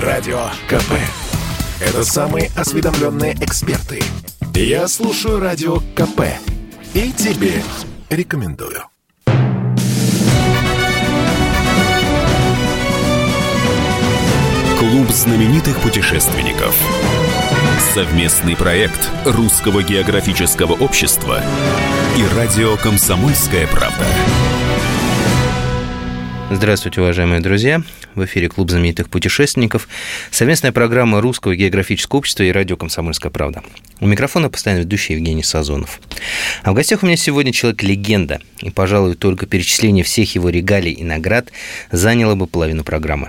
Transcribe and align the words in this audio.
Радио 0.00 0.50
КП. 0.68 0.92
Это 1.80 2.04
самые 2.04 2.50
осведомленные 2.54 3.32
эксперты. 3.40 4.02
Я 4.54 4.88
слушаю 4.88 5.40
Радио 5.40 5.78
КП. 5.94 6.20
И 6.92 7.12
тебе 7.12 7.62
рекомендую. 8.10 8.82
Клуб 14.78 15.08
знаменитых 15.08 15.78
путешественников. 15.80 16.76
Совместный 17.94 18.54
проект 18.54 19.10
Русского 19.24 19.82
географического 19.82 20.74
общества 20.74 21.42
и 22.18 22.36
радио 22.36 22.76
«Комсомольская 22.76 23.66
правда». 23.68 24.04
Здравствуйте, 26.50 27.00
уважаемые 27.00 27.40
друзья. 27.40 27.80
В 28.16 28.24
эфире 28.24 28.48
Клуб 28.48 28.70
знаменитых 28.70 29.10
путешественников. 29.10 29.88
Совместная 30.30 30.72
программа 30.72 31.20
Русского 31.20 31.54
географического 31.54 32.20
общества 32.20 32.44
и 32.44 32.50
радио 32.50 32.78
«Комсомольская 32.78 33.30
правда». 33.30 33.62
У 34.00 34.06
микрофона 34.06 34.48
постоянно 34.48 34.80
ведущий 34.80 35.12
Евгений 35.12 35.42
Сазонов. 35.42 36.00
А 36.62 36.72
в 36.72 36.74
гостях 36.74 37.02
у 37.02 37.06
меня 37.06 37.18
сегодня 37.18 37.52
человек-легенда. 37.52 38.40
И, 38.62 38.70
пожалуй, 38.70 39.16
только 39.16 39.44
перечисление 39.44 40.02
всех 40.02 40.34
его 40.34 40.48
регалий 40.48 40.92
и 40.92 41.04
наград 41.04 41.52
заняло 41.92 42.34
бы 42.34 42.46
половину 42.46 42.84
программы. 42.84 43.28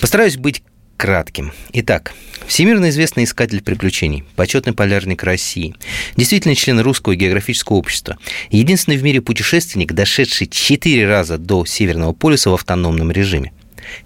Постараюсь 0.00 0.36
быть 0.36 0.64
кратким. 0.96 1.52
Итак, 1.72 2.12
всемирно 2.48 2.90
известный 2.90 3.24
искатель 3.24 3.62
приключений, 3.62 4.24
почетный 4.34 4.72
полярник 4.72 5.22
России, 5.22 5.76
действительно 6.16 6.56
член 6.56 6.80
Русского 6.80 7.14
географического 7.14 7.76
общества, 7.76 8.18
единственный 8.50 8.96
в 8.96 9.04
мире 9.04 9.20
путешественник, 9.20 9.92
дошедший 9.92 10.48
четыре 10.48 11.06
раза 11.06 11.38
до 11.38 11.64
Северного 11.64 12.12
полюса 12.12 12.50
в 12.50 12.54
автономном 12.54 13.12
режиме. 13.12 13.52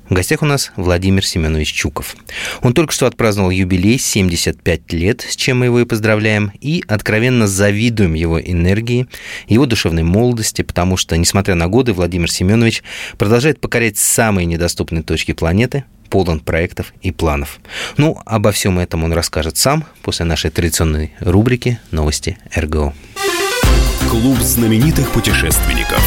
В 0.08 0.14
гостях 0.14 0.42
у 0.42 0.46
нас 0.46 0.72
Владимир 0.76 1.26
Семенович 1.26 1.72
Чуков. 1.72 2.16
Он 2.62 2.74
только 2.74 2.92
что 2.92 3.06
отпраздновал 3.06 3.50
юбилей 3.50 3.98
75 3.98 4.92
лет, 4.92 5.22
с 5.22 5.36
чем 5.36 5.60
мы 5.60 5.66
его 5.66 5.80
и 5.80 5.84
поздравляем, 5.84 6.52
и 6.60 6.84
откровенно 6.86 7.46
завидуем 7.46 8.14
его 8.14 8.40
энергии, 8.40 9.06
его 9.48 9.66
душевной 9.66 10.02
молодости, 10.02 10.62
потому 10.62 10.96
что, 10.96 11.16
несмотря 11.16 11.54
на 11.54 11.68
годы, 11.68 11.92
Владимир 11.92 12.30
Семенович 12.30 12.82
продолжает 13.18 13.60
покорять 13.60 13.98
самые 13.98 14.46
недоступные 14.46 15.02
точки 15.02 15.32
планеты, 15.32 15.84
полон 16.10 16.40
проектов 16.40 16.92
и 17.02 17.10
планов. 17.10 17.58
Ну, 17.96 18.16
обо 18.24 18.52
всем 18.52 18.78
этом 18.78 19.04
он 19.04 19.12
расскажет 19.12 19.56
сам 19.56 19.84
после 20.02 20.24
нашей 20.24 20.50
традиционной 20.50 21.12
рубрики 21.20 21.80
«Новости 21.90 22.38
РГО». 22.54 22.94
Клуб 24.08 24.38
знаменитых 24.38 25.10
путешественников. 25.10 26.00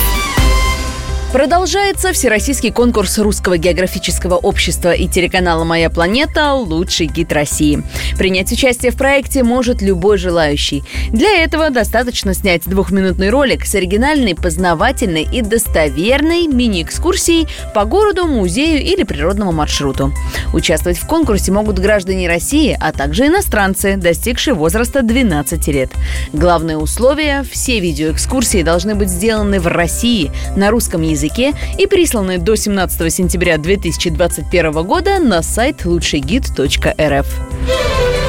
Продолжается 1.33 2.13
всероссийский 2.13 2.71
конкурс 2.71 3.19
Русского 3.19 3.57
географического 3.57 4.35
общества 4.35 4.93
и 4.93 5.09
телеканала 5.09 5.65
«Моя 5.65 5.89
планета» 5.89 6.53
«Лучший 6.53 7.07
гид 7.07 7.33
России». 7.33 7.83
Принять 8.17 8.51
участие 8.53 8.91
в 8.91 8.95
проекте 8.97 9.43
может 9.43 9.81
любой 9.81 10.17
желающий. 10.17 10.83
Для 11.11 11.43
этого 11.43 11.69
достаточно 11.69 12.33
снять 12.33 12.63
двухминутный 12.65 13.29
ролик 13.29 13.65
с 13.65 13.75
оригинальной, 13.75 14.35
познавательной 14.35 15.27
и 15.31 15.41
достоверной 15.41 16.47
мини-экскурсией 16.47 17.47
по 17.75 17.83
городу, 17.83 18.25
музею 18.25 18.81
или 18.81 19.03
природному 19.03 19.51
маршруту. 19.51 20.13
Участвовать 20.53 20.97
в 20.97 21.05
конкурсе 21.05 21.51
могут 21.51 21.77
граждане 21.77 22.29
России, 22.29 22.75
а 22.79 22.93
также 22.93 23.27
иностранцы, 23.27 23.97
достигшие 23.97 24.53
возраста 24.53 25.01
12 25.01 25.67
лет. 25.67 25.91
Главное 26.31 26.77
условие– 26.77 27.43
все 27.51 27.81
видеоэкскурсии 27.81 28.63
должны 28.63 28.95
быть 28.95 29.09
сделаны 29.09 29.59
в 29.59 29.67
России 29.67 30.31
на 30.55 30.71
русском 30.71 31.01
языке 31.01 31.26
языке 31.27 31.53
и 31.77 31.87
присланы 31.87 32.37
до 32.37 32.55
17 32.55 33.13
сентября 33.13 33.57
2021 33.57 34.71
года 34.83 35.19
на 35.19 35.41
сайт 35.41 35.85
лучшийгид.рф. 35.85 38.26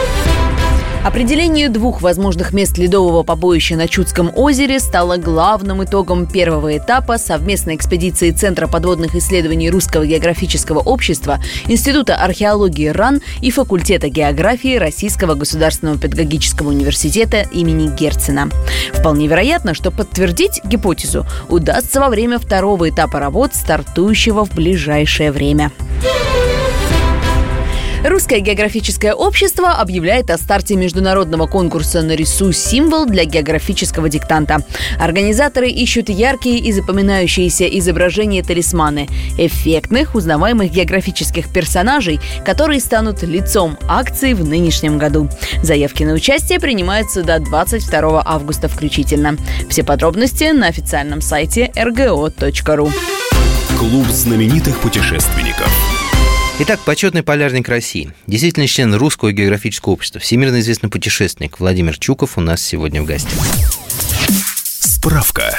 Определение 1.05 1.69
двух 1.69 2.03
возможных 2.03 2.53
мест 2.53 2.77
ледового 2.77 3.23
побоища 3.23 3.77
на 3.77 3.87
Чудском 3.89 4.31
озере 4.35 4.81
стало 4.81 5.17
главным 5.17 5.85
итогом 5.85 6.27
первого 6.27 6.77
этапа 6.77 7.19
совместной 7.19 7.77
экспедиции 7.77 8.31
Центра 8.31 8.67
подводных 8.67 9.15
исследований 9.15 9.71
Русского 9.71 10.05
географического 10.05 10.81
общества, 10.81 11.39
Института 11.67 12.17
археологии 12.17 12.89
РАН 12.89 13.23
и 13.41 13.51
факультета 13.51 14.09
географии 14.09 14.77
Российского 14.77 15.35
государственного 15.35 15.99
педагогического 15.99 16.69
университета 16.69 17.43
имени 17.53 17.89
Герцена. 17.95 18.51
Вполне 18.93 19.29
вероятно, 19.29 19.75
что 19.75 19.91
подтвердить 19.91 20.61
гипотезу 20.65 21.27
удастся 21.49 22.01
во 22.01 22.09
время 22.09 22.39
второго 22.39 22.91
этапа 22.91 23.21
работ, 23.21 23.55
стартующего 23.55 24.45
в 24.45 24.53
ближайшее 24.53 25.33
время. 25.33 25.71
Русское 28.05 28.39
географическое 28.39 29.13
общество 29.13 29.73
объявляет 29.73 30.31
о 30.31 30.39
старте 30.39 30.77
международного 30.77 31.47
конкурса 31.47 32.01
«Нарисуй 32.01 32.53
символ» 32.53 33.07
для 33.07 33.25
географического 33.25 34.09
диктанта. 34.09 34.59
Организаторы 35.01 35.69
ищут 35.69 36.09
яркие 36.09 36.59
и 36.59 36.73
запоминающиеся 36.73 37.67
изображения 37.67 38.43
талисманы, 38.43 39.09
эффектных, 39.37 40.15
узнаваемых 40.15 40.71
географических 40.71 41.53
персонажей, 41.53 42.21
которые 42.45 42.81
станут 42.81 43.23
лицом 43.25 43.77
акции 43.89 44.33
в 44.33 44.47
нынешнем 44.47 44.97
году. 44.97 45.29
Заявки 45.63 46.05
на 46.05 46.13
участие 46.13 46.61
принимаются 46.61 47.25
до 47.25 47.41
22 47.41 48.23
августа 48.25 48.69
включительно. 48.69 49.37
Все 49.69 49.83
подробности 49.83 50.45
на 50.53 50.69
официальном 50.69 51.21
сайте 51.21 51.73
rgo.ru. 51.75 52.93
Клуб 53.77 54.07
знаменитых 54.07 54.79
путешественников. 54.79 55.88
Итак, 56.61 56.81
почетный 56.81 57.23
полярник 57.23 57.69
России, 57.69 58.13
действительно 58.27 58.67
член 58.67 58.93
Русского 58.93 59.31
географического 59.31 59.93
общества, 59.93 60.21
всемирно 60.21 60.59
известный 60.59 60.91
путешественник 60.91 61.61
Владимир 61.61 61.97
Чуков 61.97 62.37
у 62.37 62.41
нас 62.41 62.61
сегодня 62.61 63.01
в 63.01 63.07
гостях. 63.07 63.39
Справка. 64.81 65.57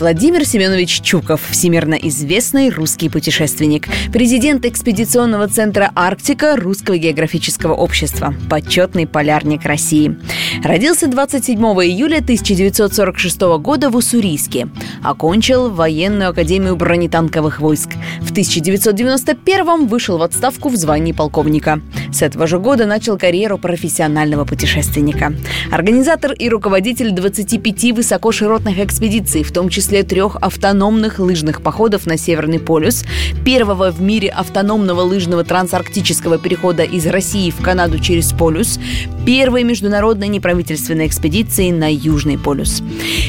Владимир 0.00 0.46
Семенович 0.46 1.02
Чуков, 1.02 1.42
всемирно 1.50 1.92
известный 1.92 2.70
русский 2.70 3.10
путешественник, 3.10 3.86
президент 4.10 4.64
экспедиционного 4.64 5.46
центра 5.46 5.92
«Арктика» 5.94 6.56
Русского 6.56 6.96
географического 6.96 7.74
общества, 7.74 8.34
почетный 8.48 9.06
полярник 9.06 9.66
России. 9.66 10.16
Родился 10.64 11.06
27 11.06 11.58
июля 11.62 12.20
1946 12.20 13.40
года 13.58 13.90
в 13.90 13.96
Уссурийске. 13.96 14.68
Окончил 15.04 15.68
военную 15.68 16.30
академию 16.30 16.76
бронетанковых 16.76 17.60
войск. 17.60 17.90
В 18.22 18.30
1991 18.30 19.86
вышел 19.86 20.16
в 20.16 20.22
отставку 20.22 20.70
в 20.70 20.76
звании 20.76 21.12
полковника. 21.12 21.82
С 22.10 22.22
этого 22.22 22.46
же 22.46 22.58
года 22.58 22.86
начал 22.86 23.18
карьеру 23.18 23.58
профессионального 23.58 24.46
путешественника. 24.46 25.34
Организатор 25.70 26.32
и 26.32 26.48
руководитель 26.48 27.10
25 27.10 27.92
высокоширотных 27.92 28.78
экспедиций, 28.78 29.42
в 29.42 29.52
том 29.52 29.68
числе 29.68 29.89
числе 29.90 30.04
трех 30.04 30.36
автономных 30.36 31.18
лыжных 31.18 31.62
походов 31.62 32.06
на 32.06 32.16
Северный 32.16 32.60
полюс, 32.60 33.04
первого 33.44 33.90
в 33.90 34.00
мире 34.00 34.28
автономного 34.28 35.00
лыжного 35.00 35.42
трансарктического 35.42 36.38
перехода 36.38 36.84
из 36.84 37.08
России 37.08 37.50
в 37.50 37.60
Канаду 37.60 37.98
через 37.98 38.30
полюс, 38.30 38.78
первой 39.26 39.64
международной 39.64 40.28
неправительственной 40.28 41.08
экспедиции 41.08 41.72
на 41.72 41.92
Южный 41.92 42.38
полюс. 42.38 42.84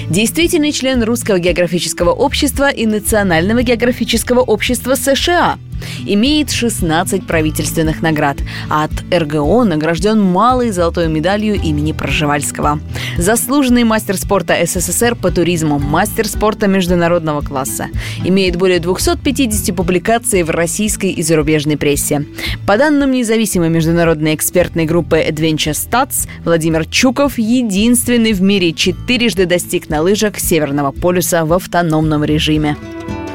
Действительный 0.07 0.71
член 0.71 1.01
Русского 1.01 1.39
географического 1.39 2.11
общества 2.11 2.69
и 2.69 2.85
Национального 2.85 3.63
географического 3.63 4.41
общества 4.41 4.93
США– 4.93 5.57
Имеет 6.05 6.51
16 6.51 7.25
правительственных 7.27 8.01
наград, 8.01 8.37
от 8.69 8.91
РГО 9.13 9.63
награжден 9.63 10.21
малой 10.21 10.71
золотой 10.71 11.07
медалью 11.07 11.55
имени 11.55 11.91
Проживальского. 11.91 12.79
Заслуженный 13.17 13.83
мастер 13.83 14.17
спорта 14.17 14.55
СССР 14.65 15.15
по 15.15 15.31
туризму, 15.31 15.79
мастер 15.79 16.27
спорта 16.27 16.67
международного 16.67 17.41
класса. 17.41 17.87
Имеет 18.23 18.55
более 18.55 18.79
250 18.79 19.75
публикаций 19.75 20.43
в 20.43 20.49
российской 20.49 21.11
и 21.11 21.21
зарубежной 21.21 21.77
прессе. 21.77 22.25
По 22.65 22.77
данным 22.77 23.11
независимой 23.11 23.69
международной 23.69 24.35
экспертной 24.35 24.85
группы 24.85 25.17
Adventure 25.17 25.73
Stats, 25.73 26.27
Владимир 26.43 26.85
Чуков 26.85 27.37
единственный 27.37 28.33
в 28.33 28.41
мире 28.41 28.73
четырежды 28.73 29.45
достиг 29.45 29.89
на 29.89 30.01
лыжах 30.01 30.39
Северного 30.39 30.91
полюса 30.91 31.45
в 31.45 31.53
автономном 31.53 32.23
режиме. 32.23 32.77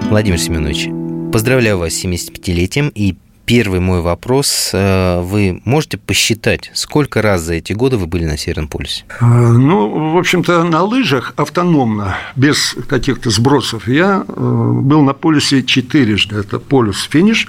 Владимир 0.08 0.38
Семенович, 0.38 0.88
Поздравляю 1.36 1.76
вас 1.76 1.92
с 1.92 2.02
75-летием. 2.02 2.90
И 2.94 3.14
первый 3.44 3.78
мой 3.78 4.00
вопрос. 4.00 4.70
Э, 4.72 5.20
вы 5.20 5.60
можете 5.66 5.98
посчитать, 5.98 6.70
сколько 6.72 7.20
раз 7.20 7.42
за 7.42 7.52
эти 7.52 7.74
годы 7.74 7.98
вы 7.98 8.06
были 8.06 8.24
на 8.24 8.38
Северном 8.38 8.68
полюсе? 8.68 9.04
Э, 9.20 9.26
ну, 9.26 10.14
в 10.14 10.16
общем-то, 10.16 10.64
на 10.64 10.82
лыжах 10.82 11.34
автономно, 11.36 12.16
без 12.36 12.74
каких-то 12.88 13.28
сбросов, 13.28 13.86
я 13.86 14.24
э, 14.26 14.32
был 14.34 15.02
на 15.02 15.12
полюсе 15.12 15.62
четырежды. 15.62 16.36
Это 16.36 16.58
полюс-финиш. 16.58 17.48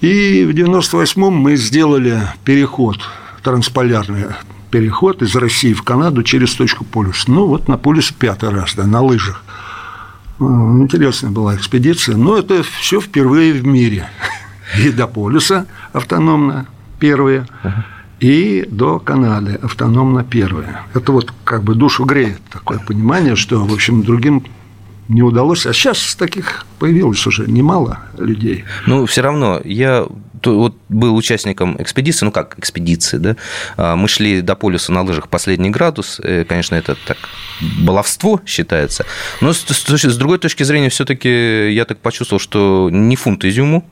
И 0.00 0.44
в 0.44 0.54
98-м 0.54 1.34
мы 1.34 1.56
сделали 1.56 2.22
переход 2.44 2.98
трансполярный 3.42 4.26
переход 4.70 5.22
из 5.22 5.34
России 5.34 5.72
в 5.72 5.82
Канаду 5.82 6.22
через 6.22 6.54
точку 6.54 6.84
полюса. 6.84 7.24
Ну, 7.26 7.46
вот 7.46 7.66
на 7.66 7.76
полюсе 7.76 8.14
пятый 8.16 8.50
раз, 8.50 8.74
да, 8.76 8.84
на 8.84 9.00
лыжах. 9.00 9.42
Интересная 10.38 11.30
была 11.30 11.56
экспедиция, 11.56 12.16
но 12.16 12.36
это 12.36 12.62
все 12.62 13.00
впервые 13.00 13.52
в 13.54 13.66
мире. 13.66 14.08
и 14.78 14.90
до 14.90 15.06
полюса 15.06 15.66
автономно 15.92 16.66
первые, 16.98 17.46
и 18.20 18.66
до 18.70 18.98
канады 18.98 19.58
автономно 19.62 20.24
первые. 20.24 20.80
Это 20.94 21.12
вот 21.12 21.32
как 21.44 21.62
бы 21.62 21.74
душу 21.74 22.04
греет 22.04 22.40
такое 22.50 22.78
понимание, 22.78 23.36
что, 23.36 23.64
в 23.64 23.72
общем, 23.72 24.02
другим 24.02 24.44
не 25.08 25.22
удалось. 25.22 25.66
А 25.66 25.72
сейчас 25.72 26.14
таких 26.14 26.66
появилось 26.78 27.26
уже 27.26 27.46
немало 27.46 28.00
людей. 28.18 28.64
Ну, 28.86 29.06
все 29.06 29.22
равно, 29.22 29.60
я 29.64 30.06
вот 30.44 30.76
был 30.88 31.16
участником 31.16 31.80
экспедиции, 31.80 32.24
ну 32.24 32.32
как 32.32 32.58
экспедиции, 32.58 33.16
да, 33.18 33.36
а, 33.76 33.96
мы 33.96 34.06
шли 34.08 34.42
до 34.42 34.54
полюса 34.54 34.92
на 34.92 35.02
лыжах 35.02 35.28
последний 35.28 35.70
градус, 35.70 36.20
э, 36.22 36.44
конечно, 36.44 36.74
это 36.74 36.96
так 37.06 37.16
баловство 37.80 38.40
считается, 38.46 39.06
но 39.40 39.52
с, 39.52 40.16
другой 40.16 40.38
точки 40.38 40.62
зрения 40.62 40.88
все-таки 40.88 41.72
я 41.72 41.84
так 41.84 41.98
почувствовал, 41.98 42.38
что 42.38 42.88
не 42.92 43.16
фунт 43.16 43.44
изюму, 43.44 43.88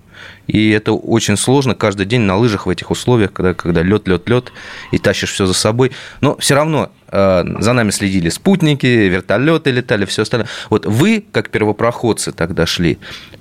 и 0.47 0.71
это 0.71 0.93
очень 0.93 1.37
сложно 1.37 1.75
каждый 1.75 2.07
день 2.07 2.23
на 2.23 2.37
лыжах 2.37 2.67
в 2.67 2.71
этих 2.71 2.91
условиях, 2.91 3.33
когда, 3.33 3.55
когда 3.55 3.83
лед, 3.83 4.07
лед, 4.09 4.29
лед, 4.29 4.53
и 4.93 4.99
тащишь 4.99 5.33
все 5.33 5.47
за 5.47 5.55
собой. 5.55 5.93
Но 6.21 6.37
все 6.39 6.55
равно 6.55 6.91
за 7.15 7.73
нами 7.73 7.91
следили 7.91 8.29
спутники, 8.29 8.87
вертолеты 8.87 9.71
летали, 9.71 10.05
все 10.05 10.23
остальное. 10.23 10.49
Вот 10.71 10.87
вы, 10.87 11.25
как 11.31 11.51
первопроходцы, 11.51 12.33
тогда 12.33 12.67
шли. 12.67 12.99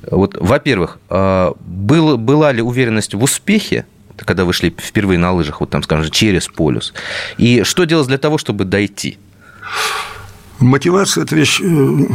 Вот, 0.09 0.37
во-первых, 0.39 0.99
э, 1.09 1.51
был, 1.59 2.17
была 2.17 2.51
ли 2.51 2.61
уверенность 2.61 3.13
в 3.13 3.23
успехе, 3.23 3.85
когда 4.17 4.45
вы 4.45 4.53
шли 4.53 4.69
впервые 4.69 5.17
на 5.17 5.31
лыжах, 5.31 5.59
вот 5.59 5.69
там, 5.69 5.81
скажем, 5.81 6.11
через 6.11 6.47
полюс? 6.47 6.93
И 7.37 7.63
что 7.63 7.85
делать 7.85 8.07
для 8.07 8.17
того, 8.17 8.37
чтобы 8.37 8.65
дойти? 8.65 9.17
Мотивация– 10.59 11.23
это 11.25 11.35
вещь 11.35 11.59
э, 11.61 12.05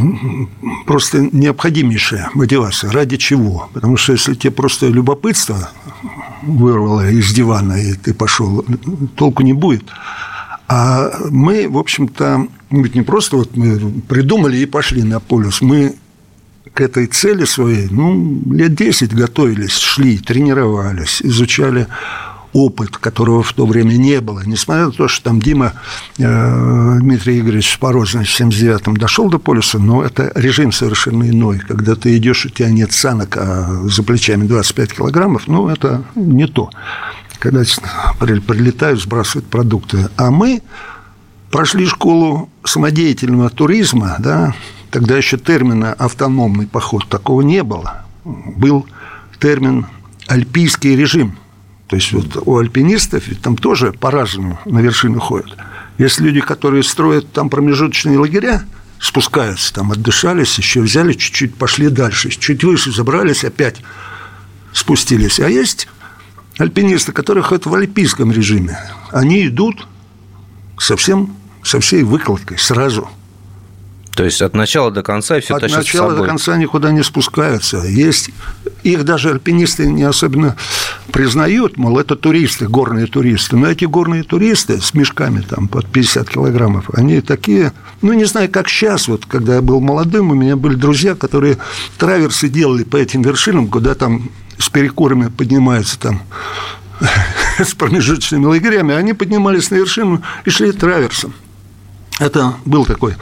просто 0.87 1.29
необходимейшая 1.33 2.31
мотивация. 2.35 2.91
Ради 2.93 3.17
чего? 3.17 3.69
Потому 3.75 3.97
что 3.97 4.13
если 4.13 4.35
тебе 4.35 4.53
просто 4.53 4.87
любопытство 4.87 5.71
вырвало 6.43 7.11
из 7.11 7.33
дивана, 7.33 7.75
и 7.75 7.95
ты 7.95 8.15
пошел, 8.15 8.65
толку 9.17 9.43
не 9.43 9.53
будет. 9.53 9.85
А 10.69 11.11
мы, 11.31 11.67
в 11.69 11.79
общем-то, 11.79 12.47
ведь 12.71 12.95
не 12.95 13.03
просто 13.03 13.37
вот 13.37 13.57
мы 13.57 13.79
придумали 14.03 14.59
и 14.59 14.67
пошли 14.67 15.03
на 15.03 15.19
полюс. 15.19 15.63
Мы 15.63 15.95
к 16.75 16.81
этой 16.83 17.07
цели 17.07 17.45
своей, 17.45 17.89
ну, 17.91 18.43
лет 18.53 18.75
10 18.75 19.15
готовились, 19.15 19.77
шли, 19.77 20.19
тренировались, 20.19 21.23
изучали 21.23 21.87
опыт, 22.53 22.97
которого 22.99 23.43
в 23.43 23.53
то 23.53 23.67
время 23.67 23.93
не 23.93 24.21
было. 24.21 24.43
Несмотря 24.45 24.87
на 24.87 24.93
то, 24.93 25.09
что 25.09 25.25
там 25.25 25.41
Дима 25.41 25.75
э, 26.19 26.99
Дмитрий 27.01 27.41
Игоревич 27.41 27.79
Порозный 27.79 28.25
в 28.25 28.41
79-м 28.41 28.97
дошел 28.97 29.29
до 29.29 29.39
полюса, 29.39 29.79
но 29.79 30.03
это 30.03 30.33
режим 30.35 30.73
совершенно 30.73 31.29
иной. 31.29 31.61
Когда 31.61 31.95
ты 31.95 32.17
идешь, 32.17 32.47
у 32.47 32.49
тебя 32.49 32.71
нет 32.71 32.93
санок, 32.93 33.37
а 33.37 33.83
за 33.85 34.03
плечами 34.03 34.47
25 34.47 34.93
килограммов, 34.93 35.47
ну, 35.47 35.69
это 35.69 36.05
не 36.15 36.47
то. 36.47 36.71
Когда 37.39 37.63
прилетают, 38.19 39.01
сбрасывают 39.01 39.49
продукты. 39.49 40.09
А 40.17 40.31
мы 40.31 40.63
прошли 41.51 41.87
школу 41.87 42.51
самодеятельного 42.65 43.49
туризма, 43.51 44.17
да, 44.19 44.55
тогда 44.91 45.17
еще 45.17 45.39
термина 45.39 45.93
«автономный 45.93 46.67
поход» 46.67 47.09
такого 47.09 47.43
не 47.43 47.63
было. 47.63 48.05
Был 48.25 48.87
термин 49.39 49.87
«альпийский 50.27 50.97
режим», 50.97 51.39
то 51.89 51.97
есть 51.97 52.13
вот 52.13 52.43
у 52.45 52.59
альпинистов 52.59 53.27
ведь 53.29 53.41
там 53.41 53.57
тоже 53.57 53.93
по-разному 53.93 54.59
на 54.67 54.81
вершину 54.81 55.21
ходят. 55.21 55.57
Есть 55.97 56.21
люди, 56.21 56.41
которые 56.41 56.83
строят 56.83 57.33
там 57.33 57.49
промежуточные 57.49 58.19
лагеря, 58.19 58.63
спускаются, 59.01 59.73
там 59.73 59.91
отдышались, 59.93 60.59
еще 60.59 60.81
взяли 60.81 61.15
чуть-чуть, 61.15 61.55
пошли 61.55 61.89
дальше, 61.89 62.29
чуть 62.31 62.63
выше 62.63 62.93
забрались, 62.93 63.43
опять 63.45 63.77
спустились. 64.73 65.41
А 65.41 65.49
есть 65.49 65.89
альпинисты, 66.59 67.13
которые 67.13 67.43
ходят 67.43 67.67
в 67.67 67.75
альпийском 67.75 68.33
режиме. 68.33 68.79
Они 69.11 69.47
идут 69.47 69.87
совсем 70.79 71.35
со 71.63 71.81
всей 71.81 72.03
выкладкой 72.03 72.59
сразу– 72.59 73.09
то 74.19 74.25
есть 74.25 74.43
от 74.43 74.53
начала 74.53 74.91
до 74.91 75.05
конца 75.05 75.39
все 75.39 75.55
От 75.55 75.63
начала 75.71 76.13
до 76.13 76.25
конца 76.25 76.57
никуда 76.57 76.91
не 76.91 77.05
спускаются. 77.05 77.85
Есть 77.87 78.31
их 78.83 79.05
даже 79.05 79.31
альпинисты 79.31 79.87
не 79.87 80.03
особенно 80.03 80.57
признают, 81.13 81.77
мол, 81.77 82.01
это 82.01 82.17
туристы, 82.17 82.67
горные 82.67 83.07
туристы. 83.07 83.57
Но 83.57 83.69
эти 83.69 83.85
горные 83.85 84.25
туристы 84.25 84.81
с 84.81 84.93
мешками 84.93 85.43
там 85.43 85.69
под 85.69 85.87
50 85.87 86.31
килограммов, 86.31 86.91
они 86.95 87.21
такие, 87.21 87.73
ну, 88.03 88.13
не 88.13 88.25
знаю, 88.25 88.51
как 88.51 88.69
сейчас, 88.69 89.07
вот, 89.07 89.25
когда 89.25 89.55
я 89.55 89.63
был 89.63 89.79
молодым, 89.81 90.33
у 90.33 90.35
меня 90.35 90.57
были 90.57 90.75
друзья, 90.75 91.15
которые 91.15 91.59
траверсы 91.97 92.49
делали 92.49 92.83
по 92.83 92.97
этим 92.97 93.23
вершинам, 93.23 93.69
куда 93.69 93.95
там 93.95 94.33
с 94.59 94.69
перекурами 94.69 95.29
поднимаются 95.29 95.99
там 95.99 96.23
с 97.59 97.75
промежуточными 97.75 98.47
лагерями, 98.47 98.95
они 98.95 99.13
поднимались 99.13 99.71
на 99.71 99.77
вершину 99.77 100.23
и 100.45 100.51
шли 100.51 100.73
траверсом. 100.73 101.35
Это 102.19 102.55
был 102.65 102.85
такой 102.85 103.17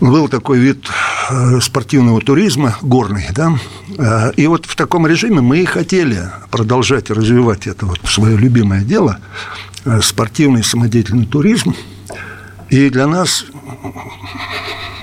был 0.00 0.28
такой 0.28 0.58
вид 0.58 0.86
э, 1.30 1.60
спортивного 1.60 2.20
туризма, 2.20 2.76
горный, 2.82 3.26
да, 3.32 3.58
э, 3.96 4.32
и 4.36 4.46
вот 4.46 4.66
в 4.66 4.76
таком 4.76 5.06
режиме 5.06 5.40
мы 5.40 5.60
и 5.60 5.64
хотели 5.64 6.30
продолжать 6.50 7.10
развивать 7.10 7.66
это 7.66 7.86
вот 7.86 8.00
свое 8.04 8.36
любимое 8.36 8.82
дело, 8.82 9.18
э, 9.84 10.00
спортивный 10.02 10.64
самодеятельный 10.64 11.26
туризм, 11.26 11.74
и 12.70 12.90
для 12.90 13.06
нас 13.06 13.44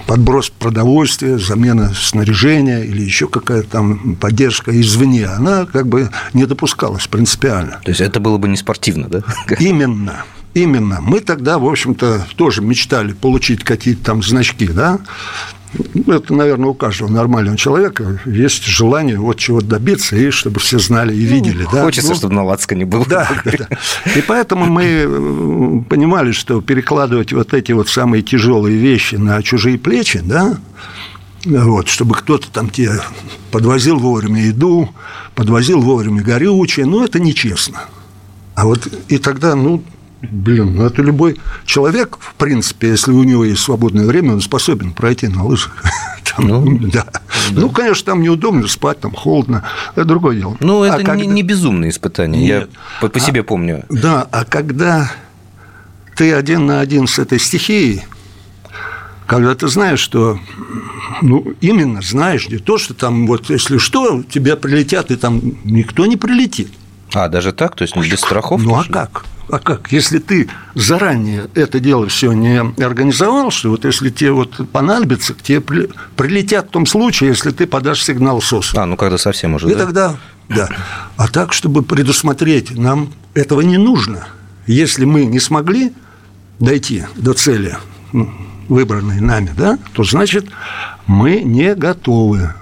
подброс 0.07 0.49
продовольствия, 0.49 1.37
замена 1.37 1.93
снаряжения 1.93 2.83
или 2.83 3.01
еще 3.01 3.27
какая-то 3.27 3.69
там 3.69 4.15
поддержка 4.15 4.77
извне, 4.79 5.25
она 5.25 5.65
как 5.65 5.87
бы 5.87 6.09
не 6.33 6.45
допускалась 6.45 7.07
принципиально. 7.07 7.79
То 7.83 7.91
есть 7.91 8.01
это 8.01 8.19
было 8.19 8.37
бы 8.37 8.49
не 8.49 8.57
спортивно, 8.57 9.07
да? 9.07 9.21
Именно. 9.59 10.25
Именно. 10.53 10.99
Мы 10.99 11.21
тогда, 11.21 11.59
в 11.59 11.65
общем-то, 11.65 12.27
тоже 12.35 12.61
мечтали 12.61 13.13
получить 13.13 13.63
какие-то 13.63 14.03
там 14.03 14.21
значки, 14.21 14.67
да. 14.67 14.99
Это, 16.07 16.33
наверное, 16.33 16.69
у 16.69 16.73
каждого 16.73 17.09
нормального 17.09 17.57
человека 17.57 18.19
есть 18.25 18.65
желание 18.65 19.17
вот 19.17 19.37
чего-то 19.37 19.67
добиться, 19.67 20.17
и 20.17 20.29
чтобы 20.29 20.59
все 20.59 20.79
знали 20.79 21.15
и 21.15 21.21
видели. 21.21 21.63
Ну, 21.63 21.69
да? 21.71 21.83
Хочется, 21.83 22.09
ну, 22.09 22.15
чтобы 22.15 22.33
на 22.33 22.43
лацко 22.43 22.75
не 22.75 22.83
было. 22.83 23.05
Да, 23.05 23.29
да, 23.45 23.67
И 24.15 24.21
поэтому 24.21 24.65
мы 24.65 24.83
э, 24.83 25.81
понимали, 25.89 26.33
что 26.33 26.61
перекладывать 26.61 27.31
вот 27.31 27.53
эти 27.53 27.71
вот 27.71 27.87
самые 27.87 28.21
тяжелые 28.21 28.77
вещи 28.77 29.15
на 29.15 29.41
чужие 29.43 29.77
плечи, 29.77 30.21
да, 30.23 30.57
вот, 31.45 31.87
чтобы 31.87 32.15
кто-то 32.15 32.51
там 32.51 32.69
тебе 32.69 32.99
подвозил 33.51 33.97
вовремя 33.97 34.43
еду, 34.45 34.89
подвозил 35.35 35.81
вовремя 35.81 36.21
горючее, 36.21 36.85
ну, 36.85 37.03
это 37.03 37.19
нечестно. 37.19 37.85
А 38.55 38.65
вот 38.65 38.87
и 39.07 39.17
тогда, 39.17 39.55
ну, 39.55 39.83
Блин, 40.21 40.75
ну 40.75 40.85
это 40.85 41.01
любой 41.01 41.37
человек, 41.65 42.17
в 42.19 42.35
принципе, 42.35 42.89
если 42.89 43.11
у 43.11 43.23
него 43.23 43.43
есть 43.43 43.61
свободное 43.61 44.05
время, 44.05 44.33
он 44.33 44.41
способен 44.41 44.93
пройти 44.93 45.27
на 45.27 45.43
лыжах. 45.43 45.71
Там, 46.35 46.47
ну, 46.47 46.77
да. 46.89 47.05
да. 47.11 47.21
Ну, 47.51 47.69
конечно, 47.69 48.05
там 48.05 48.21
неудобно 48.21 48.65
спать, 48.69 49.01
там 49.01 49.11
холодно, 49.11 49.65
это 49.95 50.05
другое 50.05 50.37
дело. 50.37 50.55
Ну, 50.61 50.83
это 50.83 50.95
а 50.95 50.99
не, 50.99 51.03
когда... 51.03 51.25
не 51.25 51.43
безумное 51.43 51.89
испытание, 51.89 52.41
Нет. 52.41 52.69
я 52.71 53.01
по, 53.01 53.09
по 53.09 53.19
себе 53.19 53.41
а, 53.41 53.43
помню. 53.43 53.83
Да, 53.89 54.27
а 54.31 54.45
когда 54.45 55.11
ты 56.15 56.31
один 56.31 56.67
на 56.67 56.79
один 56.79 57.07
с 57.07 57.19
этой 57.19 57.37
стихией, 57.37 58.03
когда 59.25 59.55
ты 59.55 59.67
знаешь, 59.67 59.99
что 59.99 60.39
ну, 61.21 61.53
именно 61.59 62.01
знаешь, 62.01 62.47
не 62.47 62.59
то, 62.59 62.77
что 62.77 62.93
там 62.93 63.27
вот 63.27 63.49
если 63.49 63.77
что, 63.77 64.23
тебя 64.23 64.55
прилетят, 64.55 65.11
и 65.11 65.15
там 65.15 65.41
никто 65.65 66.05
не 66.05 66.15
прилетит. 66.15 66.71
А, 67.13 67.27
даже 67.27 67.51
так? 67.51 67.75
То 67.75 67.81
есть 67.81 67.95
без 67.97 68.19
страховки? 68.19 68.65
Ну, 68.65 68.75
а 68.75 68.85
как? 68.85 69.25
А 69.51 69.59
как? 69.59 69.91
Если 69.91 70.19
ты 70.19 70.49
заранее 70.75 71.49
это 71.55 71.81
дело 71.81 72.07
все 72.07 72.31
не 72.31 72.57
организовал, 72.81 73.51
что 73.51 73.69
вот 73.71 73.83
если 73.83 74.09
тебе 74.09 74.31
вот 74.31 74.69
понадобится, 74.71 75.33
к 75.33 75.41
тебе 75.41 75.59
прилетят 75.59 76.67
в 76.67 76.69
том 76.69 76.85
случае, 76.85 77.29
если 77.31 77.51
ты 77.51 77.67
подашь 77.67 78.03
сигнал 78.03 78.41
СОС. 78.41 78.73
А, 78.75 78.85
ну 78.85 78.95
когда 78.95 79.17
совсем 79.17 79.55
уже, 79.55 79.69
И 79.69 79.73
да? 79.73 79.79
тогда, 79.79 80.15
да. 80.47 80.69
А 81.17 81.27
так, 81.27 81.51
чтобы 81.51 81.83
предусмотреть, 81.83 82.77
нам 82.77 83.11
этого 83.33 83.59
не 83.61 83.77
нужно. 83.77 84.27
Если 84.67 85.03
мы 85.03 85.25
не 85.25 85.41
смогли 85.41 85.91
дойти 86.59 87.03
до 87.17 87.33
цели, 87.33 87.75
выбранной 88.69 89.19
нами, 89.19 89.51
да, 89.57 89.77
то 89.93 90.03
значит, 90.05 90.45
мы 91.07 91.41
не 91.41 91.75
готовы. 91.75 92.53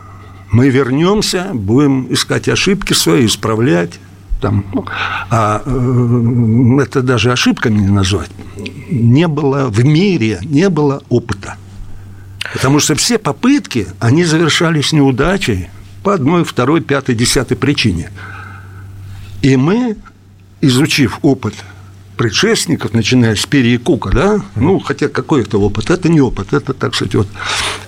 Мы 0.52 0.70
вернемся, 0.70 1.52
будем 1.54 2.12
искать 2.12 2.50
ошибки 2.50 2.94
свои, 2.94 3.28
исправлять 3.28 4.00
там, 4.42 4.66
а 5.30 5.62
э, 5.66 6.80
это 6.82 7.02
даже 7.02 7.32
ошибками 7.32 7.80
не 7.80 7.90
назвать, 7.90 8.32
не 8.90 9.28
было 9.28 9.68
в 9.68 9.84
мире, 9.84 10.40
не 10.44 10.70
было 10.70 11.04
опыта. 11.10 11.58
Потому 12.54 12.80
что 12.80 12.96
все 12.96 13.18
попытки, 13.18 13.88
они 14.00 14.24
завершались 14.24 14.94
неудачей 14.94 15.70
по 16.04 16.14
одной, 16.14 16.44
второй, 16.44 16.82
пятой, 16.82 17.16
десятой 17.16 17.56
причине. 17.56 18.10
И 19.42 19.56
мы, 19.56 19.98
изучив 20.62 21.20
опыт 21.22 21.54
предшественников, 22.20 22.94
начиная 22.94 23.34
с 23.34 23.46
Перри 23.46 23.76
и 23.76 23.78
Кука, 23.78 24.10
да, 24.10 24.42
ну, 24.58 24.80
хотя 24.80 25.08
какой 25.08 25.44
это 25.44 25.58
опыт? 25.58 25.90
Это 25.90 26.10
не 26.10 26.20
опыт, 26.20 26.52
это, 26.52 26.74
так 26.74 26.94
сказать, 26.94 27.16
вот 27.16 27.28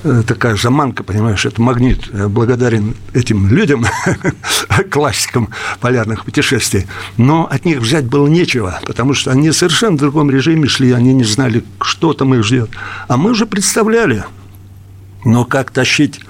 э, 0.06 0.24
такая 0.26 0.56
заманка, 0.56 1.04
понимаешь, 1.04 1.46
это 1.46 1.62
магнит. 1.62 2.08
Я 2.14 2.30
благодарен 2.30 2.96
этим 3.12 3.50
людям, 3.50 3.86
классикам 4.90 5.50
полярных 5.82 6.24
путешествий, 6.24 6.88
но 7.18 7.46
от 7.52 7.66
них 7.66 7.80
взять 7.80 8.06
было 8.06 8.26
нечего, 8.26 8.80
потому 8.86 9.14
что 9.14 9.32
они 9.32 9.52
совершенно 9.52 9.98
в 9.98 10.00
другом 10.00 10.32
режиме 10.32 10.70
шли, 10.70 10.94
они 10.94 11.14
не 11.14 11.26
знали, 11.26 11.66
что 11.82 12.14
там 12.14 12.34
их 12.34 12.46
ждет. 12.46 12.70
А 13.10 13.18
мы 13.18 13.32
уже 13.32 13.46
представляли, 13.46 14.24
но 15.26 15.44
как 15.44 15.72
тащить 15.72 16.22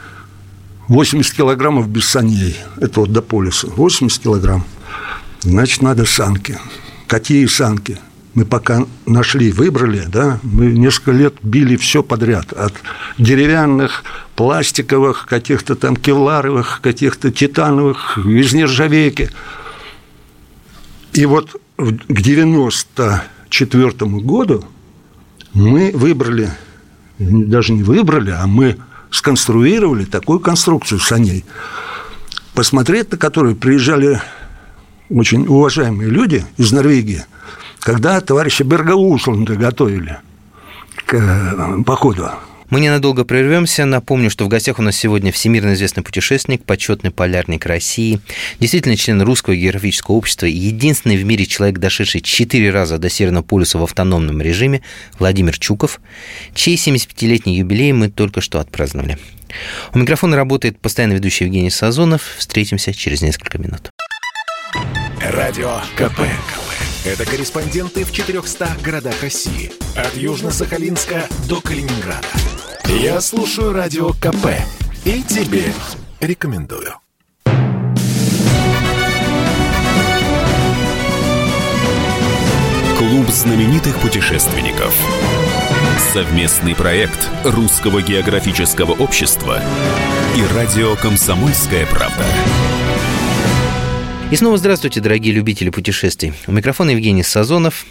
80 0.88 1.36
килограммов 1.36 1.88
без 1.88 2.06
саней, 2.06 2.58
это 2.78 3.02
вот 3.02 3.14
до 3.14 3.22
полюса, 3.22 3.68
80 3.68 4.24
килограмм, 4.24 4.66
значит, 5.44 5.84
надо 5.84 6.06
санки 6.06 6.58
какие 7.12 7.46
санки. 7.46 8.00
Мы 8.36 8.46
пока 8.46 8.86
нашли, 9.06 9.52
выбрали, 9.52 10.06
да, 10.08 10.40
мы 10.44 10.68
несколько 10.68 11.12
лет 11.12 11.34
били 11.44 11.76
все 11.76 12.02
подряд, 12.02 12.54
от 12.54 12.74
деревянных, 13.18 14.06
пластиковых, 14.38 15.26
каких-то 15.28 15.76
там 15.76 15.98
кевларовых, 15.98 16.80
каких-то 16.82 17.30
титановых, 17.30 18.18
из 18.20 18.54
нержавейки. 18.54 19.30
И 21.12 21.26
вот 21.26 21.62
к 21.78 22.22
94 22.22 23.92
году 24.22 24.64
мы 25.54 25.92
выбрали, 25.94 26.50
даже 27.20 27.74
не 27.74 27.84
выбрали, 27.84 28.32
а 28.32 28.48
мы 28.48 28.78
сконструировали 29.10 30.06
такую 30.06 30.40
конструкцию 30.40 31.02
саней, 31.02 31.44
посмотреть 32.54 33.12
на 33.12 33.18
которую 33.18 33.58
приезжали 33.58 34.22
очень 35.14 35.46
уважаемые 35.48 36.10
люди 36.10 36.46
из 36.58 36.72
Норвегии, 36.72 37.24
когда 37.80 38.22
товарища 38.22 38.64
Бергаусунда 38.64 39.56
готовили 39.56 40.18
к 41.06 41.14
э, 41.14 41.84
походу. 41.84 42.32
Мы 42.72 42.80
ненадолго 42.80 43.26
прервемся. 43.26 43.84
Напомню, 43.84 44.30
что 44.30 44.46
в 44.46 44.48
гостях 44.48 44.80
у 44.80 44.82
нас 44.82 44.96
сегодня 44.96 45.34
всемирно 45.34 45.74
известный 45.74 46.04
путешественник, 46.04 46.64
почетный 46.64 47.12
полярник 47.12 47.66
России, 47.66 48.22
действительно 48.62 48.96
член 48.96 49.22
Русского 49.22 49.58
географического 49.58 50.16
общества 50.16 50.46
и 50.46 50.54
единственный 50.54 51.18
в 51.18 51.26
мире 51.26 51.46
человек, 51.46 51.80
дошедший 51.80 52.22
четыре 52.22 52.72
раза 52.72 52.98
до 52.98 53.10
Северного 53.10 53.44
полюса 53.44 53.78
в 53.78 53.84
автономном 53.84 54.42
режиме, 54.42 54.82
Владимир 55.20 55.60
Чуков, 55.60 56.00
чей 56.56 56.78
75-летний 56.78 57.58
юбилей 57.58 57.92
мы 57.92 58.10
только 58.10 58.40
что 58.40 58.62
отпраздновали. 58.62 59.18
У 59.94 60.00
микрофона 60.00 60.38
работает 60.38 60.80
постоянно 60.80 61.14
ведущий 61.14 61.44
Евгений 61.44 61.72
Сазонов. 61.72 62.22
Встретимся 62.38 62.94
через 62.94 63.22
несколько 63.22 63.58
минут. 63.58 63.92
Радио 65.32 65.78
КП. 65.96 66.20
Это 67.06 67.24
корреспонденты 67.24 68.04
в 68.04 68.12
400 68.12 68.68
городах 68.84 69.24
России. 69.24 69.72
От 69.96 70.14
Южно-Сахалинска 70.16 71.24
до 71.48 71.62
Калининграда. 71.62 72.28
Я 72.90 73.22
слушаю 73.22 73.72
Радио 73.72 74.10
КП. 74.10 74.48
И 75.06 75.24
тебе 75.24 75.72
рекомендую. 76.20 76.96
Клуб 82.98 83.30
знаменитых 83.30 83.96
путешественников. 84.02 84.94
Совместный 86.12 86.76
проект 86.76 87.30
Русского 87.46 88.02
географического 88.02 88.92
общества 88.92 89.64
и 90.36 90.54
радио 90.54 90.98
«Комсомольская 90.98 91.86
правда». 91.86 92.26
И 94.32 94.36
снова 94.38 94.58
здравствуйте, 94.58 95.02
дорогие 95.02 95.34
любители 95.34 95.70
путешествий. 95.70 96.32
У 96.48 96.54
микрофона 96.54 96.92
Евгений 96.92 97.22
Сазонов. 97.22 97.86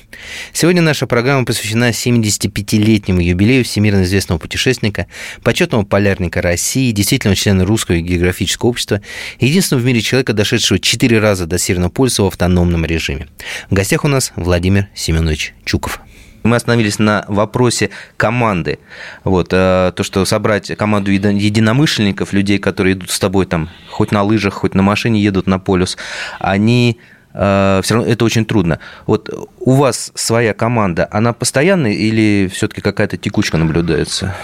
Сегодня 0.54 0.80
наша 0.80 1.06
программа 1.06 1.44
посвящена 1.44 1.90
75-летнему 1.90 3.20
юбилею 3.20 3.62
всемирно 3.62 4.04
известного 4.04 4.38
путешественника, 4.38 5.06
почетного 5.42 5.82
полярника 5.82 6.40
России, 6.40 6.92
действительно 6.92 7.36
члена 7.36 7.66
Русского 7.66 7.98
географического 7.98 8.70
общества, 8.70 9.02
единственного 9.38 9.82
в 9.82 9.86
мире 9.86 10.00
человека, 10.00 10.32
дошедшего 10.32 10.80
четыре 10.80 11.18
раза 11.18 11.44
до 11.44 11.58
Северного 11.58 11.90
полюса 11.90 12.22
в 12.22 12.28
автономном 12.28 12.86
режиме. 12.86 13.28
В 13.68 13.74
гостях 13.74 14.06
у 14.06 14.08
нас 14.08 14.32
Владимир 14.34 14.88
Семенович 14.94 15.52
Чуков. 15.66 16.00
Мы 16.42 16.56
остановились 16.56 16.98
на 16.98 17.24
вопросе 17.28 17.90
команды. 18.16 18.78
Вот, 19.24 19.48
э, 19.52 19.92
то, 19.94 20.02
что 20.02 20.24
собрать 20.24 20.76
команду 20.76 21.10
единомышленников, 21.10 22.32
людей, 22.32 22.58
которые 22.58 22.94
идут 22.94 23.10
с 23.10 23.18
тобой 23.18 23.46
там, 23.46 23.68
хоть 23.88 24.12
на 24.12 24.22
лыжах, 24.22 24.54
хоть 24.54 24.74
на 24.74 24.82
машине 24.82 25.20
едут 25.20 25.46
на 25.46 25.58
полюс, 25.58 25.96
они 26.38 26.98
э, 27.34 27.80
все 27.82 27.94
равно 27.94 28.10
это 28.10 28.24
очень 28.24 28.44
трудно. 28.44 28.78
Вот 29.06 29.28
у 29.60 29.72
вас 29.72 30.12
своя 30.14 30.54
команда, 30.54 31.08
она 31.10 31.32
постоянная 31.32 31.92
или 31.92 32.50
все-таки 32.52 32.80
какая-то 32.80 33.16
текучка 33.16 33.58
наблюдается? 33.58 34.34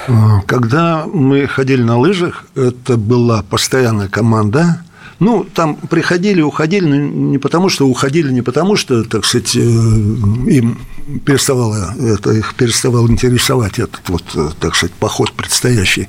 Когда 0.46 1.06
мы 1.06 1.46
ходили 1.46 1.82
на 1.82 1.98
лыжах, 1.98 2.44
это 2.54 2.96
была 2.96 3.42
постоянная 3.42 4.08
команда. 4.08 4.82
Ну, 5.18 5.44
там 5.44 5.76
приходили, 5.76 6.42
уходили, 6.42 6.86
но 6.86 6.96
не 6.96 7.38
потому, 7.38 7.68
что 7.68 7.86
уходили, 7.86 8.32
не 8.32 8.42
потому, 8.42 8.76
что, 8.76 9.02
так 9.04 9.24
сказать, 9.24 9.56
э, 9.56 9.60
им 9.60 10.78
переставало, 11.24 11.94
это 11.98 12.32
их 12.32 12.54
переставало 12.54 13.08
интересовать 13.08 13.78
этот 13.78 14.08
вот, 14.08 14.24
э, 14.34 14.50
так 14.60 14.74
сказать, 14.74 14.94
поход 14.94 15.32
предстоящий 15.32 16.08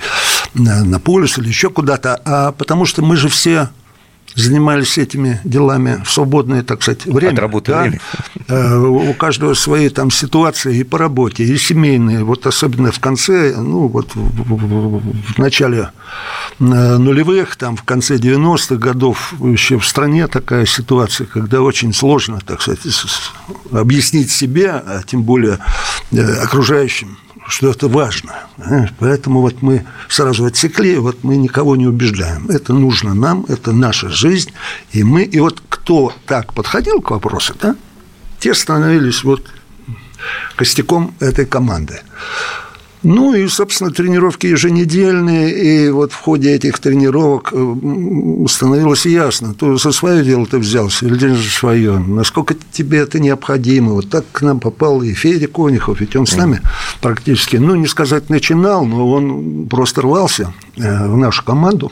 на, 0.53 0.83
на 0.83 0.99
полюс 0.99 1.37
или 1.37 1.47
еще 1.47 1.69
куда-то, 1.69 2.19
а 2.25 2.51
потому 2.51 2.85
что 2.85 3.01
мы 3.01 3.15
же 3.15 3.29
все 3.29 3.69
занимались 4.37 4.97
этими 4.97 5.41
делами 5.43 6.01
в 6.05 6.11
свободное, 6.11 6.63
так 6.63 6.83
сказать, 6.83 7.05
время. 7.05 7.33
От 7.33 7.39
работы 7.39 7.71
да? 7.71 7.81
время. 7.81 7.99
Э, 8.47 8.77
у 8.77 9.13
каждого 9.13 9.55
свои 9.55 9.89
там 9.89 10.11
ситуации 10.11 10.77
и 10.77 10.83
по 10.83 10.97
работе, 10.97 11.43
и 11.43 11.57
семейные. 11.57 12.23
Вот 12.23 12.45
особенно 12.45 12.91
в 12.91 12.99
конце, 12.99 13.55
ну, 13.57 13.87
вот 13.87 14.15
в 14.15 15.37
начале 15.39 15.89
э, 16.59 16.63
нулевых, 16.63 17.55
там, 17.55 17.75
в 17.75 17.83
конце 17.83 18.17
90-х 18.17 18.75
годов 18.75 19.33
еще 19.41 19.79
в 19.79 19.85
стране 19.87 20.27
такая 20.27 20.65
ситуация, 20.65 21.25
когда 21.25 21.61
очень 21.61 21.93
сложно, 21.93 22.39
так 22.45 22.61
сказать, 22.61 22.81
объяснить 23.71 24.29
себе, 24.29 24.69
а 24.69 25.01
тем 25.05 25.23
более 25.23 25.57
э, 26.11 26.21
окружающим, 26.43 27.17
что 27.47 27.71
это 27.71 27.87
важно. 27.87 28.33
Поэтому 28.99 29.41
вот 29.41 29.61
мы 29.61 29.85
сразу 30.09 30.45
отсекли, 30.45 30.97
вот 30.97 31.23
мы 31.23 31.37
никого 31.37 31.75
не 31.75 31.87
убеждаем. 31.87 32.49
Это 32.49 32.73
нужно 32.73 33.13
нам, 33.13 33.45
это 33.47 33.71
наша 33.71 34.09
жизнь. 34.09 34.51
И 34.91 35.03
мы, 35.03 35.23
и 35.23 35.39
вот 35.39 35.63
кто 35.69 36.13
так 36.25 36.53
подходил 36.53 37.01
к 37.01 37.11
вопросу, 37.11 37.55
да, 37.59 37.75
те 38.39 38.53
становились 38.53 39.23
вот 39.23 39.49
костяком 40.55 41.13
этой 41.19 41.45
команды. 41.45 42.01
Ну 43.03 43.33
и, 43.35 43.47
собственно, 43.47 43.91
тренировки 43.91 44.47
еженедельные, 44.47 45.85
и 45.85 45.89
вот 45.89 46.11
в 46.11 46.15
ходе 46.15 46.53
этих 46.53 46.79
тренировок 46.79 47.53
э, 47.53 48.45
становилось 48.49 49.05
ясно, 49.05 49.53
то 49.53 49.77
за 49.77 49.91
свое 49.91 50.23
дело 50.23 50.47
ты 50.47 50.57
взялся 50.57 51.05
или 51.05 51.15
держишь 51.15 51.53
свое, 51.53 51.99
насколько 51.99 52.55
тебе 52.71 52.99
это 52.99 53.19
необходимо. 53.19 53.93
Вот 53.93 54.09
так 54.09 54.25
к 54.31 54.41
нам 54.41 54.59
попал 54.59 55.03
и 55.03 55.13
Федя 55.13 55.47
Конихов, 55.47 56.01
ведь 56.01 56.15
он 56.15 56.25
с 56.25 56.35
нами 56.35 56.61
практически, 56.99 57.57
ну, 57.57 57.75
не 57.75 57.87
сказать 57.87 58.29
начинал, 58.29 58.83
но 58.85 59.09
он 59.09 59.67
просто 59.67 60.01
рвался 60.01 60.53
э, 60.77 61.07
в 61.07 61.17
нашу 61.17 61.43
команду. 61.43 61.91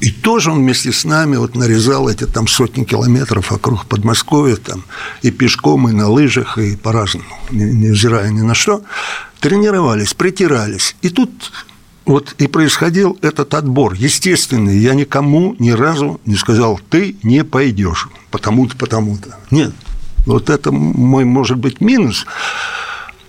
И 0.00 0.10
тоже 0.10 0.50
он 0.50 0.58
вместе 0.58 0.92
с 0.92 1.04
нами 1.04 1.36
вот 1.36 1.56
нарезал 1.56 2.08
эти 2.08 2.24
там 2.24 2.46
сотни 2.48 2.84
километров 2.84 3.50
вокруг 3.50 3.86
Подмосковья, 3.86 4.56
там, 4.56 4.84
и 5.22 5.30
пешком, 5.30 5.88
и 5.88 5.92
на 5.92 6.08
лыжах, 6.08 6.58
и 6.58 6.76
по-разному, 6.76 7.24
невзирая 7.50 8.30
ни 8.30 8.42
на 8.42 8.54
что. 8.54 8.82
Тренировались, 9.46 10.12
притирались. 10.12 10.96
И 11.02 11.08
тут 11.08 11.30
вот 12.04 12.34
и 12.38 12.48
происходил 12.48 13.16
этот 13.22 13.54
отбор 13.54 13.94
естественный. 13.94 14.76
Я 14.76 14.94
никому 14.94 15.54
ни 15.60 15.70
разу 15.70 16.20
не 16.26 16.34
сказал, 16.34 16.80
ты 16.90 17.14
не 17.22 17.44
пойдешь, 17.44 18.08
потому-то, 18.32 18.76
потому-то. 18.76 19.38
Нет, 19.52 19.72
вот 20.26 20.50
это 20.50 20.72
мой, 20.72 21.24
может 21.24 21.58
быть, 21.58 21.80
минус. 21.80 22.26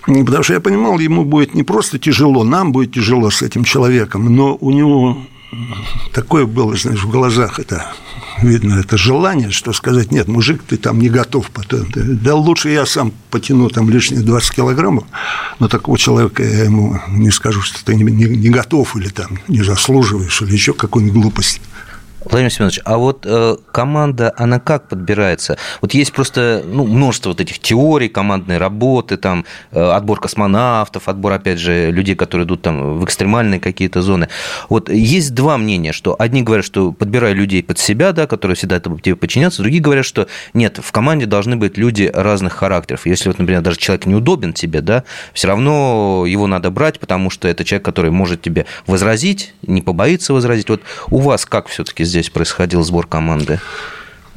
Потому 0.07 0.41
что 0.41 0.53
я 0.53 0.59
понимал, 0.59 0.97
ему 0.97 1.23
будет 1.23 1.53
не 1.53 1.61
просто 1.61 1.99
тяжело, 1.99 2.43
нам 2.43 2.71
будет 2.71 2.93
тяжело 2.93 3.29
с 3.29 3.43
этим 3.43 3.63
человеком, 3.63 4.35
но 4.35 4.57
у 4.59 4.71
него 4.71 5.19
такое 6.13 6.45
было, 6.45 6.75
знаешь, 6.75 7.03
в 7.03 7.09
глазах 7.09 7.59
это 7.59 7.85
видно, 8.41 8.79
это 8.79 8.97
желание, 8.97 9.51
что 9.51 9.73
сказать, 9.73 10.11
нет, 10.11 10.27
мужик, 10.27 10.63
ты 10.63 10.77
там 10.77 10.99
не 10.99 11.09
готов 11.09 11.49
потом. 11.51 11.87
Да 11.93 12.35
лучше 12.35 12.69
я 12.69 12.85
сам 12.85 13.11
потяну 13.31 13.69
там 13.69 13.89
лишние 13.89 14.21
20 14.21 14.55
килограммов, 14.55 15.05
но 15.59 15.67
такого 15.67 15.97
человека 15.97 16.43
я 16.43 16.65
ему 16.65 16.99
не 17.09 17.31
скажу, 17.31 17.61
что 17.61 17.83
ты 17.83 17.95
не, 17.95 18.03
не, 18.03 18.25
не 18.25 18.49
готов 18.49 18.95
или 18.95 19.09
там 19.09 19.39
не 19.47 19.63
заслуживаешь, 19.63 20.41
или 20.41 20.51
еще 20.51 20.73
какую-нибудь 20.73 21.21
глупость. 21.21 21.61
Владимир 22.25 22.51
Семенович, 22.51 22.79
а 22.83 22.97
вот 22.97 23.25
э, 23.25 23.57
команда, 23.71 24.33
она 24.37 24.59
как 24.59 24.89
подбирается? 24.89 25.57
Вот 25.81 25.93
есть 25.93 26.11
просто 26.11 26.63
ну, 26.65 26.85
множество 26.85 27.29
вот 27.29 27.39
этих 27.39 27.59
теорий 27.59 28.09
командной 28.09 28.57
работы, 28.57 29.17
там, 29.17 29.45
э, 29.71 29.79
отбор 29.79 30.19
космонавтов, 30.19 31.07
отбор, 31.07 31.33
опять 31.33 31.59
же, 31.59 31.91
людей, 31.91 32.15
которые 32.15 32.45
идут 32.47 32.63
там 32.63 32.97
в 32.97 33.05
экстремальные 33.05 33.59
какие-то 33.59 34.01
зоны. 34.01 34.29
Вот 34.67 34.89
есть 34.89 35.35
два 35.35 35.57
мнения, 35.57 35.93
что 35.93 36.15
одни 36.17 36.41
говорят, 36.41 36.65
что 36.65 36.91
подбирай 36.91 37.33
людей 37.33 37.61
под 37.61 37.77
себя, 37.77 38.11
да, 38.13 38.25
которые 38.25 38.55
всегда 38.55 38.79
тебе 38.79 39.15
подчинятся, 39.15 39.61
другие 39.61 39.81
говорят, 39.81 40.05
что 40.05 40.27
нет, 40.53 40.79
в 40.81 40.91
команде 40.91 41.27
должны 41.27 41.55
быть 41.55 41.77
люди 41.77 42.09
разных 42.11 42.53
характеров. 42.53 43.05
Если 43.05 43.29
вот, 43.29 43.37
например, 43.37 43.61
даже 43.61 43.77
человек 43.77 44.07
неудобен 44.07 44.53
тебе, 44.53 44.81
да, 44.81 45.03
все 45.33 45.49
равно 45.49 46.25
его 46.27 46.47
надо 46.47 46.71
брать, 46.71 46.99
потому 46.99 47.29
что 47.29 47.47
это 47.47 47.63
человек, 47.63 47.85
который 47.85 48.09
может 48.09 48.41
тебе 48.41 48.65
возразить, 48.87 49.53
не 49.61 49.83
побоится 49.83 50.33
возразить. 50.33 50.69
Вот 50.69 50.81
у 51.11 51.19
вас 51.19 51.45
как 51.45 51.67
все-таки 51.67 52.06
здесь 52.07 52.29
происходил 52.29 52.83
сбор 52.83 53.05
команды? 53.07 53.59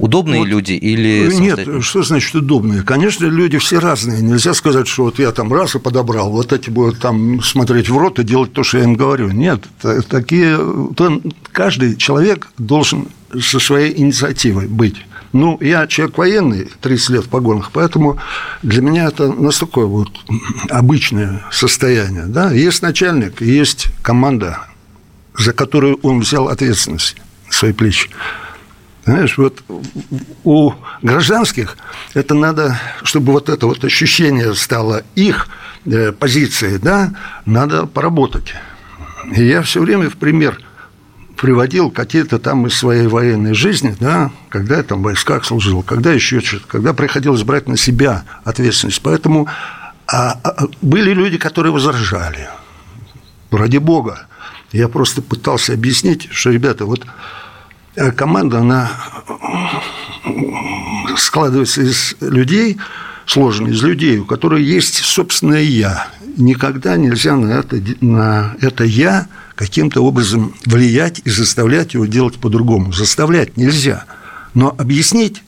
Удобные 0.01 0.41
вот, 0.41 0.49
люди 0.49 0.73
или... 0.73 1.31
Нет, 1.35 1.85
что 1.85 2.03
значит 2.03 2.35
удобные? 2.35 2.83
Конечно, 2.83 3.27
люди 3.27 3.59
все 3.59 3.79
разные. 3.79 4.23
Нельзя 4.23 4.55
сказать, 4.55 4.89
что 4.89 5.05
вот 5.05 5.19
я 5.19 5.31
там 5.31 5.53
раз 5.53 5.75
и 5.75 5.79
подобрал, 5.79 6.31
вот 6.31 6.55
эти 6.55 6.71
будут 6.71 7.01
там 7.01 7.43
смотреть 7.43 7.91
в 7.91 7.99
рот 7.99 8.19
и 8.19 8.23
делать 8.23 8.55
то, 8.55 8.63
что 8.63 8.79
я 8.79 8.85
им 8.85 8.95
говорю. 8.95 9.29
Нет, 9.29 9.63
такие... 10.09 10.59
Каждый 11.53 11.97
человек 11.97 12.49
должен 12.57 13.09
со 13.39 13.61
своей 13.61 14.01
инициативой 14.01 14.69
быть. 14.69 14.97
Ну, 15.35 15.59
я 15.61 15.87
человек 15.87 16.17
военный, 16.17 16.69
30 16.81 17.11
лет 17.11 17.25
в 17.27 17.29
погонах, 17.29 17.71
поэтому 17.71 18.19
для 18.63 18.81
меня 18.81 19.05
это 19.05 19.31
настолько 19.31 19.81
вот 19.81 20.09
обычное 20.71 21.45
состояние. 21.53 22.25
Да? 22.25 22.51
Есть 22.53 22.81
начальник, 22.81 23.43
есть 23.43 23.89
команда, 24.01 24.67
за 25.37 25.53
которую 25.53 25.99
он 26.03 26.21
взял 26.21 26.49
ответственность 26.49 27.17
свои 27.51 27.73
плечи. 27.73 28.11
Знаешь, 29.05 29.39
вот 29.39 29.63
у 30.45 30.73
гражданских 31.03 31.77
это 32.15 32.35
надо, 32.35 32.79
чтобы 33.03 33.33
вот 33.33 33.49
это 33.49 33.67
вот 33.67 33.85
ощущение 33.85 34.55
стало 34.55 35.03
их 35.15 35.49
э, 35.87 36.13
позицией, 36.13 36.79
да, 36.79 37.13
надо 37.47 37.87
поработать. 37.87 38.55
И 39.35 39.45
я 39.45 39.63
все 39.63 39.81
время 39.81 40.11
в 40.11 40.17
пример 40.17 40.61
приводил 41.37 41.91
какие-то 41.91 42.39
там 42.39 42.67
из 42.67 42.75
своей 42.75 43.07
военной 43.07 43.55
жизни, 43.55 43.97
да, 43.99 44.31
когда 44.51 44.77
я 44.77 44.83
там 44.83 45.01
в 45.01 45.05
войсках 45.05 45.45
служил, 45.47 45.83
когда 45.83 46.13
еще 46.13 46.41
что-то, 46.41 46.67
когда 46.67 46.93
приходилось 46.93 47.43
брать 47.43 47.67
на 47.67 47.79
себя 47.79 48.25
ответственность. 48.45 49.01
Поэтому 49.01 49.49
а, 50.07 50.39
а, 50.45 50.67
были 50.83 51.15
люди, 51.15 51.39
которые 51.39 51.73
возражали. 51.73 52.49
Ради 53.51 53.79
бога. 53.79 54.27
Я 54.73 54.89
просто 54.89 55.23
пытался 55.23 55.73
объяснить, 55.75 56.29
что, 56.31 56.51
ребята, 56.51 56.87
вот 56.87 57.07
Э, 57.97 58.13
команда, 58.13 58.61
она 58.61 58.91
складывается 61.17 61.83
из 61.83 62.15
людей, 62.21 62.79
сложена 63.27 63.69
из 63.69 63.83
людей, 63.83 64.19
у 64.19 64.25
которых 64.25 64.61
есть 64.61 64.97
собственное 64.97 65.63
«я». 65.63 66.09
Никогда 66.37 66.97
нельзя 66.97 67.37
на 67.37 67.51
это, 67.53 67.83
на 68.01 68.55
это 68.61 68.85
«я» 68.85 69.27
каким-то 69.57 70.03
образом 70.03 70.55
влиять 70.65 71.21
и 71.25 71.31
заставлять 71.31 71.95
его 71.95 72.07
делать 72.07 72.37
по-другому. 72.37 72.93
Заставлять 72.93 73.57
нельзя, 73.57 74.05
но 74.55 74.75
объяснить 74.79 75.43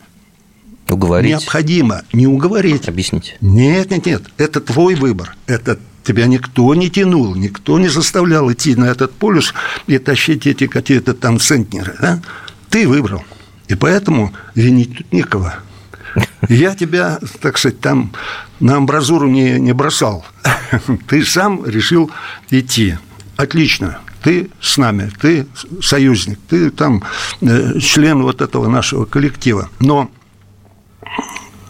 Уговорить. 0.91 1.31
Необходимо 1.31 2.03
не 2.13 2.27
уговорить. 2.27 2.89
Объяснить. 2.89 3.37
Нет, 3.41 3.91
нет, 3.91 4.05
нет. 4.05 4.23
Это 4.37 4.61
твой 4.61 4.95
выбор. 4.95 5.35
Это 5.47 5.79
Тебя 6.05 6.27
никто 6.27 6.75
не 6.75 6.91
тянул, 6.91 7.35
никто 7.35 7.79
не 7.79 7.89
заставлял 7.89 8.51
идти 8.53 8.75
на 8.75 8.87
этот 8.87 9.13
полюс 9.13 9.55
и 9.87 9.99
тащить 9.99 10.47
эти 10.47 10.67
какие-то 10.67 11.15
там 11.15 11.39
центнеры. 11.39 11.95
Да? 12.01 12.21
Ты 12.71 12.89
выбрал. 12.89 13.25
И 13.69 13.75
поэтому 13.75 14.33
винить 14.55 14.99
тут 14.99 15.13
некого. 15.13 15.55
Я 16.49 16.75
тебя, 16.75 17.19
так 17.41 17.57
сказать, 17.59 17.81
там 17.81 18.13
на 18.61 18.77
амбразуру 18.77 19.29
не, 19.29 19.59
не 19.59 19.73
бросал. 19.73 20.27
Ты 21.09 21.25
сам 21.25 21.65
решил 21.65 22.11
идти. 22.51 22.97
Отлично. 23.37 24.01
Ты 24.23 24.51
с 24.61 24.77
нами, 24.77 25.11
ты 25.21 25.49
союзник, 25.81 26.39
ты 26.49 26.71
там 26.71 27.03
э, 27.41 27.81
член 27.81 28.23
вот 28.23 28.41
этого 28.41 28.69
нашего 28.69 29.05
коллектива. 29.05 29.69
Но 29.81 30.13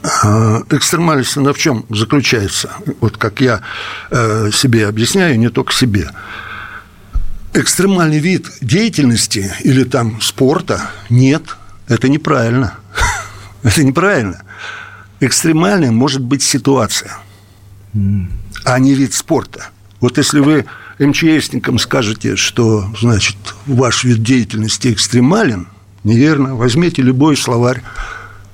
экстремальность, 0.03 1.37
она 1.37 1.53
в 1.53 1.59
чем 1.59 1.85
заключается? 1.89 2.71
Вот 3.01 3.17
как 3.17 3.41
я 3.41 3.61
э, 4.11 4.51
себе 4.53 4.89
объясняю, 4.89 5.39
не 5.39 5.49
только 5.49 5.73
себе. 5.73 6.11
Экстремальный 7.55 8.19
вид 8.19 8.51
деятельности 8.61 9.53
или 9.63 9.85
там 9.85 10.21
спорта 10.21 10.91
нет, 11.11 11.43
это 11.89 12.09
неправильно. 12.09 12.75
Это 13.63 13.85
неправильно. 13.85 14.43
Экстремальной 15.21 15.91
может 15.91 16.21
быть 16.21 16.43
ситуация, 16.43 17.17
а 18.65 18.79
не 18.81 18.95
вид 18.95 19.15
спорта. 19.15 19.69
Вот 20.01 20.19
если 20.19 20.41
вы 20.41 20.65
МЧСникам 20.99 21.79
скажете, 21.79 22.35
что, 22.35 22.91
значит, 22.99 23.37
ваш 23.67 24.03
вид 24.03 24.23
деятельности 24.25 24.93
экстремален, 24.93 25.69
неверно, 26.03 26.57
возьмите 26.57 27.03
любой 27.03 27.37
словарь 27.37 27.83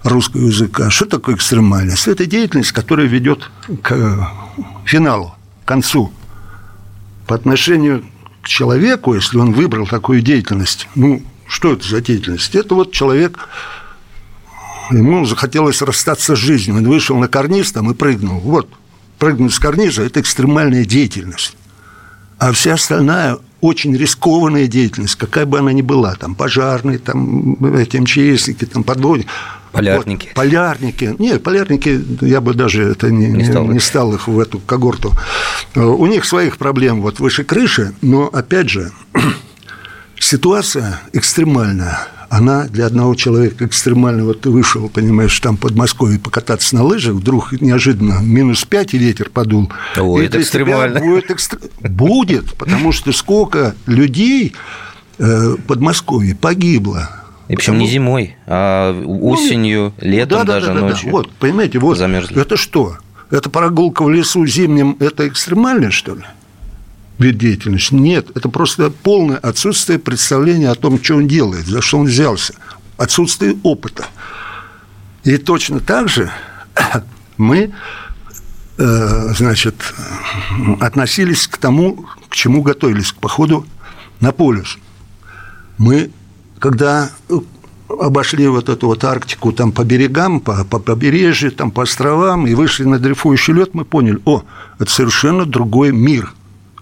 русского 0.08 0.46
языка. 0.46 0.90
Что 0.90 1.06
такое 1.06 1.34
экстремальность? 1.34 2.08
Это 2.08 2.26
деятельность, 2.26 2.72
которая 2.72 3.06
ведет 3.06 3.50
к 3.82 4.30
финалу, 4.84 5.34
к 5.64 5.68
концу. 5.68 6.12
По 7.26 7.34
отношению 7.34 8.04
к 8.42 8.48
человеку, 8.48 9.14
если 9.14 9.38
он 9.38 9.52
выбрал 9.52 9.86
такую 9.86 10.22
деятельность, 10.22 10.88
ну, 10.94 11.22
что 11.46 11.72
это 11.72 11.86
за 11.86 12.00
деятельность? 12.00 12.54
Это 12.54 12.74
вот 12.74 12.92
человек, 12.92 13.48
ему 14.90 15.24
захотелось 15.24 15.82
расстаться 15.82 16.36
с 16.36 16.38
жизнью, 16.38 16.76
он 16.76 16.88
вышел 16.88 17.16
на 17.18 17.28
карниз 17.28 17.72
там 17.72 17.90
и 17.90 17.94
прыгнул. 17.94 18.40
Вот, 18.40 18.68
прыгнуть 19.18 19.54
с 19.54 19.58
карниза– 19.58 20.02
это 20.04 20.20
экстремальная 20.20 20.84
деятельность. 20.84 21.56
А 22.38 22.52
вся 22.52 22.74
остальная 22.74 23.38
очень 23.60 23.96
рискованная 23.96 24.68
деятельность, 24.68 25.16
какая 25.16 25.44
бы 25.44 25.58
она 25.58 25.72
ни 25.72 25.82
была, 25.82 26.14
там 26.14 26.34
пожарные, 26.34 26.98
там 26.98 27.54
эти 27.74 27.96
МЧСники, 27.96 28.64
там 28.64 28.84
подводники, 28.84 29.28
Полярники. 29.72 30.26
Вот, 30.26 30.34
полярники. 30.34 31.16
Нет, 31.18 31.42
полярники, 31.42 32.00
я 32.20 32.40
бы 32.40 32.54
даже 32.54 32.84
это 32.84 33.10
не, 33.10 33.26
не, 33.26 33.44
стал, 33.44 33.66
не 33.66 33.80
стал 33.80 34.14
их 34.14 34.28
в 34.28 34.38
эту 34.38 34.58
когорту. 34.60 35.12
У 35.74 36.06
них 36.06 36.24
своих 36.24 36.56
проблем 36.56 37.02
вот 37.02 37.20
выше 37.20 37.44
крыши, 37.44 37.94
но, 38.00 38.26
опять 38.26 38.68
же, 38.70 38.90
ситуация 40.18 41.00
экстремальная. 41.12 41.98
Она 42.30 42.64
для 42.64 42.84
одного 42.84 43.14
человека 43.14 43.64
экстремально. 43.64 44.24
Вот 44.24 44.42
ты 44.42 44.50
вышел, 44.50 44.90
понимаешь, 44.90 45.38
там 45.40 45.56
под 45.56 45.74
Москвой 45.74 46.18
покататься 46.18 46.74
на 46.74 46.82
лыжах, 46.84 47.14
вдруг 47.14 47.52
неожиданно 47.52 48.20
минус 48.20 48.64
5 48.64 48.94
и 48.94 48.98
ветер 48.98 49.30
подул. 49.30 49.72
О, 49.96 50.20
это 50.20 50.40
экстремально. 50.40 51.00
Будет, 51.00 51.30
экстр... 51.30 51.58
будет, 51.80 52.54
потому 52.54 52.92
что 52.92 53.12
сколько 53.12 53.74
людей 53.86 54.52
э, 55.18 55.56
под 55.66 55.80
Москвой 55.80 56.36
погибло 56.38 57.08
и 57.48 57.56
причем 57.56 57.74
Потому... 57.74 57.80
не 57.80 57.90
зимой, 57.90 58.36
а 58.46 58.92
осенью, 59.02 59.94
ну, 60.00 60.08
летом 60.08 60.38
да, 60.38 60.44
даже 60.44 60.66
да, 60.66 60.74
да, 60.74 60.80
ночью. 60.80 61.06
Да. 61.06 61.12
Вот, 61.12 61.32
понимаете, 61.32 61.78
вот 61.78 61.96
замерзли. 61.96 62.40
это 62.40 62.58
что? 62.58 62.98
Это 63.30 63.48
прогулка 63.48 64.02
в 64.04 64.10
лесу 64.10 64.46
зимним, 64.46 64.96
это 65.00 65.26
экстремально, 65.26 65.90
что 65.90 66.14
ли? 66.14 66.22
Вид 67.18 67.38
деятельности? 67.38 67.94
Нет, 67.94 68.28
это 68.36 68.50
просто 68.50 68.90
полное 68.90 69.38
отсутствие 69.38 69.98
представления 69.98 70.70
о 70.70 70.74
том, 70.74 71.02
что 71.02 71.16
он 71.16 71.26
делает, 71.26 71.66
за 71.66 71.80
что 71.80 71.98
он 71.98 72.06
взялся. 72.06 72.54
Отсутствие 72.98 73.56
опыта. 73.62 74.06
И 75.24 75.36
точно 75.38 75.80
так 75.80 76.08
же 76.08 76.30
мы 77.38 77.72
э, 78.76 79.32
значит, 79.34 79.74
относились 80.80 81.48
к 81.48 81.56
тому, 81.56 82.06
к 82.28 82.34
чему 82.34 82.62
готовились, 82.62 83.12
к 83.12 83.16
походу 83.16 83.66
на 84.20 84.32
полюс. 84.32 84.78
Мы 85.78 86.10
когда 86.58 87.10
обошли 87.88 88.46
вот 88.48 88.68
эту 88.68 88.86
вот 88.88 89.04
Арктику 89.04 89.52
там 89.52 89.72
по 89.72 89.84
берегам, 89.84 90.40
по, 90.40 90.64
по 90.64 90.78
побережью, 90.78 91.52
там 91.52 91.70
по 91.70 91.82
островам 91.82 92.46
и 92.46 92.54
вышли 92.54 92.84
на 92.84 92.98
дрейфующий 92.98 93.54
лед, 93.54 93.74
мы 93.74 93.84
поняли, 93.84 94.20
о, 94.24 94.42
это 94.78 94.90
совершенно 94.90 95.46
другой 95.46 95.92
мир. 95.92 96.32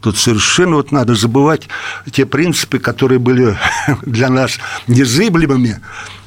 Тут 0.01 0.19
совершенно 0.19 0.77
вот 0.77 0.93
надо 0.93 1.15
забывать 1.15 1.69
те 2.11 2.27
принципы, 2.27 2.79
которые 2.79 3.19
были 3.19 3.57
для 4.03 4.29
нас 4.29 4.59
незыблемыми 4.87 5.81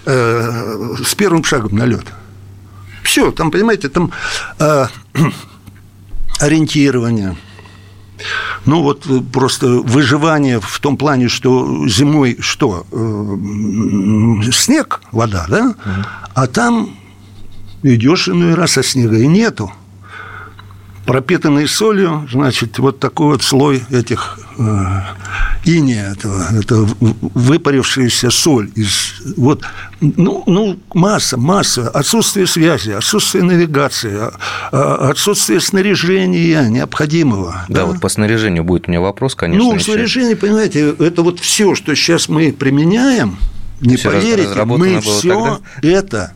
э, 0.06 0.96
с 1.06 1.16
первым 1.16 1.44
шагом 1.44 1.76
на 1.76 1.86
лед. 1.86 2.06
Все, 3.04 3.32
там, 3.32 3.52
понимаете, 3.52 3.90
там 3.90 4.12
э, 4.60 4.88
ориентирование– 6.40 7.38
ну, 8.66 8.84
вот 8.84 9.06
э, 9.08 9.22
просто 9.22 9.68
выживание 9.68 10.60
в 10.60 10.80
том 10.80 10.98
плане, 10.98 11.28
что 11.28 11.88
зимой 11.88 12.38
что? 12.40 12.86
Э, 12.92 14.52
снег, 14.52 15.02
вода, 15.12 15.46
да? 15.48 15.76
А 16.34 16.48
там 16.48 16.96
идешь 17.84 18.30
иной 18.30 18.56
раз, 18.56 18.78
а 18.78 18.84
снега 18.84 19.18
и 19.18 19.28
нету. 19.28 19.72
Пропитанный 21.10 21.68
солью, 21.68 22.30
значит, 22.32 22.78
вот 22.78 23.00
такой 23.00 23.32
вот 23.32 23.42
слой 23.42 23.82
этих 23.90 24.38
э, 24.60 25.02
иния 25.66 26.12
этого, 26.12 26.46
это 26.56 26.76
выпарившаяся 27.00 28.30
соль 28.30 28.70
из 28.76 29.20
вот 29.36 29.64
ну, 30.02 30.44
ну 30.46 30.78
масса, 30.94 31.36
масса, 31.36 31.90
отсутствие 31.90 32.46
связи, 32.46 32.92
отсутствие 32.92 33.44
навигации, 33.44 34.18
а, 34.20 34.34
а, 34.72 35.10
отсутствие 35.10 35.60
снаряжения 35.62 36.70
необходимого. 36.70 37.66
Да, 37.70 37.80
да, 37.80 37.86
вот 37.86 38.02
по 38.02 38.10
снаряжению 38.10 38.64
будет 38.64 38.88
у 38.88 38.92
меня 38.92 39.02
вопрос, 39.02 39.34
конечно. 39.34 39.64
Ну, 39.64 39.80
снаряжение, 39.80 40.36
понимаете, 40.36 40.94
это 41.00 41.24
вот 41.24 41.40
все, 41.40 41.74
что 41.74 41.96
сейчас 41.96 42.30
мы 42.30 42.54
применяем, 42.54 43.38
не 43.82 43.96
все 43.96 44.12
поверите, 44.12 44.64
мы 44.64 45.02
все 45.02 45.60
это 45.82 46.34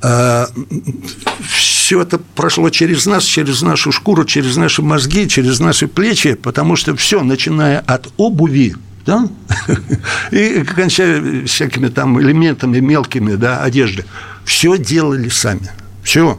а, 0.00 0.46
все 1.88 2.02
это 2.02 2.18
прошло 2.18 2.68
через 2.68 3.06
нас, 3.06 3.24
через 3.24 3.62
нашу 3.62 3.92
шкуру, 3.92 4.26
через 4.26 4.58
наши 4.58 4.82
мозги, 4.82 5.26
через 5.26 5.58
наши 5.58 5.88
плечи, 5.88 6.34
потому 6.34 6.76
что 6.76 6.94
все, 6.94 7.22
начиная 7.22 7.78
от 7.78 8.12
обуви, 8.18 8.74
да, 9.06 9.26
и 10.30 10.64
кончая 10.64 11.46
всякими 11.46 11.88
там 11.88 12.20
элементами 12.20 12.78
мелкими, 12.80 13.36
да, 13.36 13.62
одежды, 13.62 14.04
все 14.44 14.76
делали 14.76 15.30
сами, 15.30 15.70
все. 16.02 16.38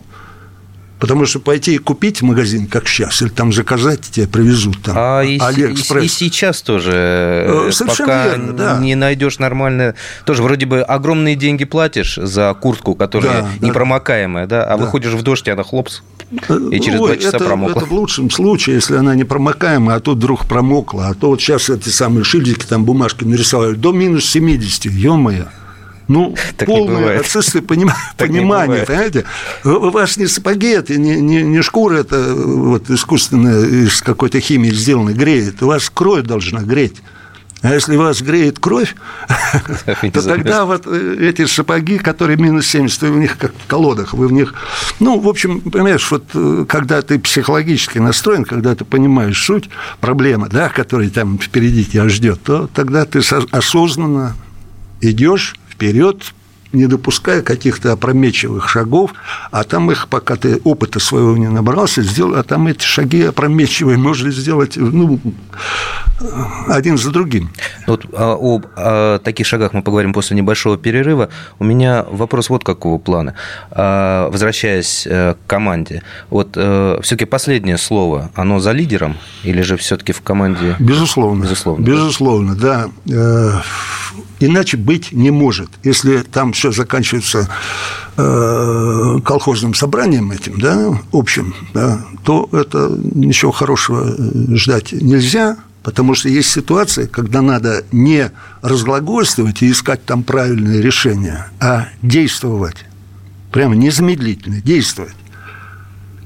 Потому 0.99 1.25
что 1.25 1.39
пойти 1.39 1.75
и 1.75 1.77
купить 1.77 2.21
магазин, 2.21 2.67
как 2.67 2.88
сейчас, 2.88 3.21
или 3.21 3.29
там 3.29 3.53
заказать, 3.53 4.01
тебе 4.01 4.27
привезут 4.27 4.81
там 4.83 4.95
а 4.97 5.19
Алиэкспресс. 5.19 6.03
И, 6.03 6.05
и 6.05 6.09
сейчас 6.09 6.62
тоже, 6.62 6.91
э, 6.93 7.69
Совершенно 7.71 8.07
пока 8.07 8.25
верно, 8.25 8.53
да. 8.53 8.77
не 8.79 8.95
найдешь 8.95 9.39
нормальное... 9.39 9.95
Тоже 10.25 10.43
вроде 10.43 10.65
бы 10.65 10.81
огромные 10.81 11.35
деньги 11.35 11.63
платишь 11.63 12.15
за 12.15 12.53
куртку, 12.53 12.95
которая 12.95 13.43
да, 13.43 13.67
непромокаемая, 13.67 14.45
да, 14.45 14.65
а 14.65 14.77
да. 14.77 14.77
выходишь 14.77 15.13
в 15.13 15.21
дождь, 15.21 15.47
и 15.47 15.51
она 15.51 15.63
хлопс, 15.63 16.03
и 16.31 16.79
через 16.79 16.97
два 16.97 17.15
часа 17.15 17.38
это, 17.38 17.45
промокла. 17.45 17.79
Это 17.79 17.85
в 17.85 17.93
лучшем 17.93 18.29
случае, 18.29 18.75
если 18.75 18.95
она 18.95 19.15
не 19.15 19.23
промокаемая, 19.23 19.97
а 19.97 19.99
то 19.99 20.12
вдруг 20.12 20.45
промокла. 20.45 21.07
А 21.07 21.13
то 21.13 21.29
вот 21.29 21.41
сейчас 21.41 21.69
эти 21.69 21.89
самые 21.89 22.23
шильдики, 22.23 22.65
там 22.65 22.83
бумажки 22.83 23.23
нарисовали 23.23 23.73
до 23.73 23.91
минус 23.91 24.25
70, 24.25 24.85
ё-моё. 24.85 25.45
Ну, 26.09 26.35
так 26.57 26.67
полное 26.67 27.21
отсутствие 27.21 27.61
поним... 27.61 27.91
понимания, 28.17 28.83
понимаете? 28.85 29.23
У 29.63 29.91
вас 29.91 30.17
не 30.17 30.27
сапоги, 30.27 30.69
это 30.69 30.97
не, 30.97 31.21
не, 31.21 31.43
не 31.43 31.61
шкура, 31.61 31.99
это 31.99 32.33
вот 32.35 32.89
искусственная 32.89 33.63
из 33.85 34.01
какой-то 34.01 34.41
химии 34.41 34.71
сделанная 34.71 35.13
греет. 35.13 35.63
У 35.63 35.67
вас 35.67 35.89
кровь 35.89 36.23
должна 36.23 36.61
греть. 36.61 36.97
А 37.61 37.73
если 37.73 37.97
вас 37.97 38.21
греет 38.21 38.57
кровь, 38.57 38.95
то 40.13 40.21
тогда 40.23 40.65
вот 40.65 40.83
э, 40.87 41.17
эти 41.19 41.45
сапоги, 41.45 41.97
которые 41.97 42.37
минус 42.37 42.67
70, 42.67 43.01
вы 43.01 43.11
в 43.11 43.17
них 43.17 43.37
как 43.37 43.53
в 43.53 43.67
колодах, 43.67 44.13
вы 44.13 44.29
в 44.29 44.31
них... 44.31 44.53
Ну, 45.01 45.19
в 45.19 45.27
общем, 45.27 45.59
понимаешь, 45.59 46.09
вот 46.09 46.23
э, 46.33 46.65
когда 46.69 47.01
ты 47.01 47.19
психологически 47.19 47.97
настроен, 47.97 48.45
когда 48.45 48.75
ты 48.75 48.85
понимаешь 48.85 49.43
суть 49.43 49.69
проблемы, 49.99 50.47
да, 50.49 50.69
которая 50.69 51.09
там 51.09 51.37
впереди 51.37 51.83
тебя 51.83 52.07
ждет, 52.07 52.41
то 52.43 52.69
тогда 52.73 53.05
ты 53.05 53.19
осознанно 53.51 54.37
идешь 55.01 55.55
вперед, 55.79 56.33
не 56.73 56.87
допуская 56.87 57.41
каких-то 57.41 57.93
опрометчивых 57.93 58.67
шагов, 58.67 59.13
а 59.49 59.63
там 59.63 59.89
их, 59.91 60.09
пока 60.09 60.35
ты 60.35 60.57
опыта 60.63 60.99
своего 60.99 61.37
не 61.37 61.47
набрался, 61.47 62.03
сделал, 62.03 62.35
а 62.35 62.43
там 62.43 62.67
эти 62.67 62.83
шаги 62.83 63.23
опрометчивые 63.23 63.97
можно 64.09 64.29
сделать 64.29 64.73
ну, 64.75 65.19
один 66.67 66.97
за 66.97 67.11
другим. 67.11 67.49
Вот 67.87 68.05
а, 68.13 68.33
об 68.39 68.65
о 68.75 69.19
таких 69.19 69.47
шагах 69.47 69.73
мы 69.73 69.81
поговорим 69.81 70.13
после 70.13 70.35
небольшого 70.35 70.77
перерыва. 70.77 71.29
У 71.59 71.63
меня 71.63 72.05
вопрос 72.11 72.49
вот 72.49 72.65
какого 72.65 72.99
плана. 72.99 73.35
А, 73.71 74.29
возвращаясь 74.29 75.07
э, 75.07 75.35
к 75.35 75.49
команде, 75.49 76.03
вот 76.29 76.49
э, 76.55 76.99
все-таки 77.01 77.25
последнее 77.25 77.77
слово, 77.77 78.31
оно 78.35 78.59
за 78.59 78.73
лидером 78.73 79.17
или 79.43 79.61
же 79.61 79.77
все-таки 79.77 80.11
в 80.11 80.21
команде? 80.21 80.75
Безусловно. 80.77 81.43
Безусловно. 81.43 81.83
Безусловно, 81.83 82.55
да. 82.55 82.89
Э, 83.09 83.61
иначе 84.39 84.78
быть 84.78 85.12
не 85.12 85.32
может. 85.32 85.69
Если 85.84 86.19
там 86.19 86.54
все 86.54 86.71
заканчивается 86.71 87.49
колхозным 88.15 89.73
собранием 89.73 90.32
этим, 90.32 90.60
да, 90.60 90.99
общим, 91.13 91.56
да, 91.73 92.06
то 92.23 92.49
это 92.52 92.89
ничего 93.13 93.52
хорошего 93.52 94.15
ждать 94.56 94.91
нельзя. 94.91 95.58
Потому 95.82 96.13
что 96.13 96.28
есть 96.28 96.49
ситуации, 96.49 97.06
когда 97.06 97.41
надо 97.41 97.86
не 97.93 98.32
разглагольствовать 98.62 99.62
и 99.62 99.71
искать 99.71 100.04
там 100.04 100.23
правильное 100.23 100.82
решение, 100.82 101.45
а 101.62 101.88
действовать. 102.02 102.86
Прямо 103.52 103.75
незамедлительно 103.75 104.62
действовать. 104.62 105.15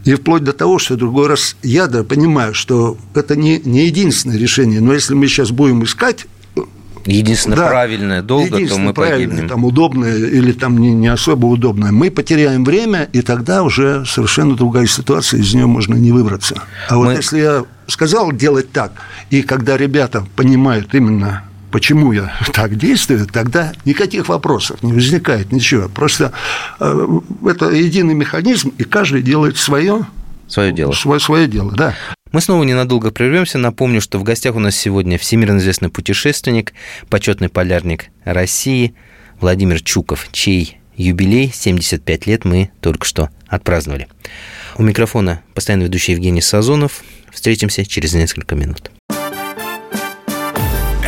И 0.06 0.16
вплоть 0.16 0.44
до 0.44 0.54
того, 0.54 0.80
что 0.80 0.98
другой 0.98 1.28
раз 1.28 1.56
я 1.62 1.88
да, 1.88 2.04
понимаю, 2.04 2.56
что 2.56 2.98
это 3.14 3.36
не, 3.36 3.60
не 3.60 3.86
единственное 3.86 4.38
решение, 4.38 4.82
но 4.82 4.92
если 4.92 5.14
мы 5.14 5.28
сейчас 5.28 5.52
будем 5.52 5.84
искать 5.84 6.26
единственное 7.06 7.58
да, 7.58 7.68
правильное 7.68 8.22
долго, 8.22 8.66
то 8.68 8.78
мы 8.78 8.94
погибнем. 8.94 9.48
Там 9.48 9.66
удобное 9.66 10.16
или 10.16 10.52
там 10.52 10.78
не, 10.78 10.94
не 10.94 11.08
особо 11.08 11.48
удобное. 11.48 11.92
Мы 11.92 12.12
потеряем 12.12 12.64
время, 12.64 13.10
и 13.14 13.22
тогда 13.22 13.64
уже 13.64 14.06
совершенно 14.06 14.56
другая 14.56 14.88
ситуация, 14.88 15.40
из 15.40 15.54
нее 15.54 15.68
можно 15.68 15.96
не 15.96 16.12
выбраться. 16.12 16.62
А 16.90 16.96
мы... 16.96 17.06
вот 17.06 17.16
если 17.16 17.40
я 17.40 17.66
сказал 17.88 18.32
делать 18.32 18.72
так, 18.72 18.94
и 19.30 19.42
когда 19.42 19.78
ребята 19.78 20.26
понимают 20.36 20.94
именно 20.94 21.44
почему 21.72 22.12
я 22.12 22.32
так 22.54 22.76
действую, 22.78 23.26
тогда 23.26 23.74
никаких 23.84 24.30
вопросов 24.30 24.82
не 24.84 24.94
возникает, 24.94 25.52
ничего. 25.52 25.90
Просто 25.90 26.32
э, 26.80 27.08
это 27.48 27.72
единый 27.72 28.14
механизм, 28.14 28.72
и 28.78 28.84
каждый 28.84 29.24
делает 29.24 29.58
свое, 29.58 30.06
свое 30.48 30.72
дело. 30.72 30.94
Свое, 30.94 31.20
свое 31.20 31.48
дело, 31.48 31.72
да. 31.72 31.96
Мы 32.34 32.42
снова 32.42 32.64
ненадолго 32.64 33.12
прервемся. 33.12 33.60
Напомню, 33.60 34.02
что 34.02 34.18
в 34.18 34.24
гостях 34.24 34.56
у 34.56 34.60
нас 34.60 34.76
сегодня 34.76 35.20
всемирно 35.20 35.60
известный 35.60 35.90
путешественник, 35.90 36.74
почетный 37.08 37.48
полярник 37.48 38.08
России 38.26 38.96
Владимир 39.40 39.80
Чуков, 39.82 40.30
чей 40.32 40.80
юбилей 40.96 41.52
75 41.54 42.26
лет 42.26 42.44
мы 42.44 42.72
только 42.82 43.06
что 43.06 43.30
отпраздновали. 43.48 44.08
У 44.78 44.82
микрофона 44.82 45.44
постоянно 45.54 45.84
ведущий 45.84 46.14
Евгений 46.14 46.42
Сазонов. 46.42 47.04
Встретимся 47.32 47.86
через 47.86 48.16
несколько 48.16 48.56
минут. 48.56 48.90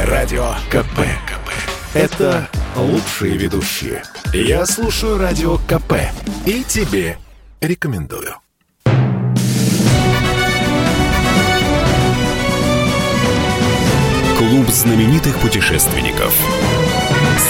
Радио 0.06 0.54
КП. 0.70 1.00
КП. 1.26 1.50
Это 1.96 2.48
лучшие 2.76 3.36
ведущие. 3.36 4.04
Я 4.32 4.68
слушаю 4.68 5.18
Радио 5.18 5.58
КП 5.58 5.94
и 6.46 6.64
тебе 6.64 7.18
рекомендую. 7.62 8.36
Знаменитых 14.76 15.40
путешественников. 15.40 16.36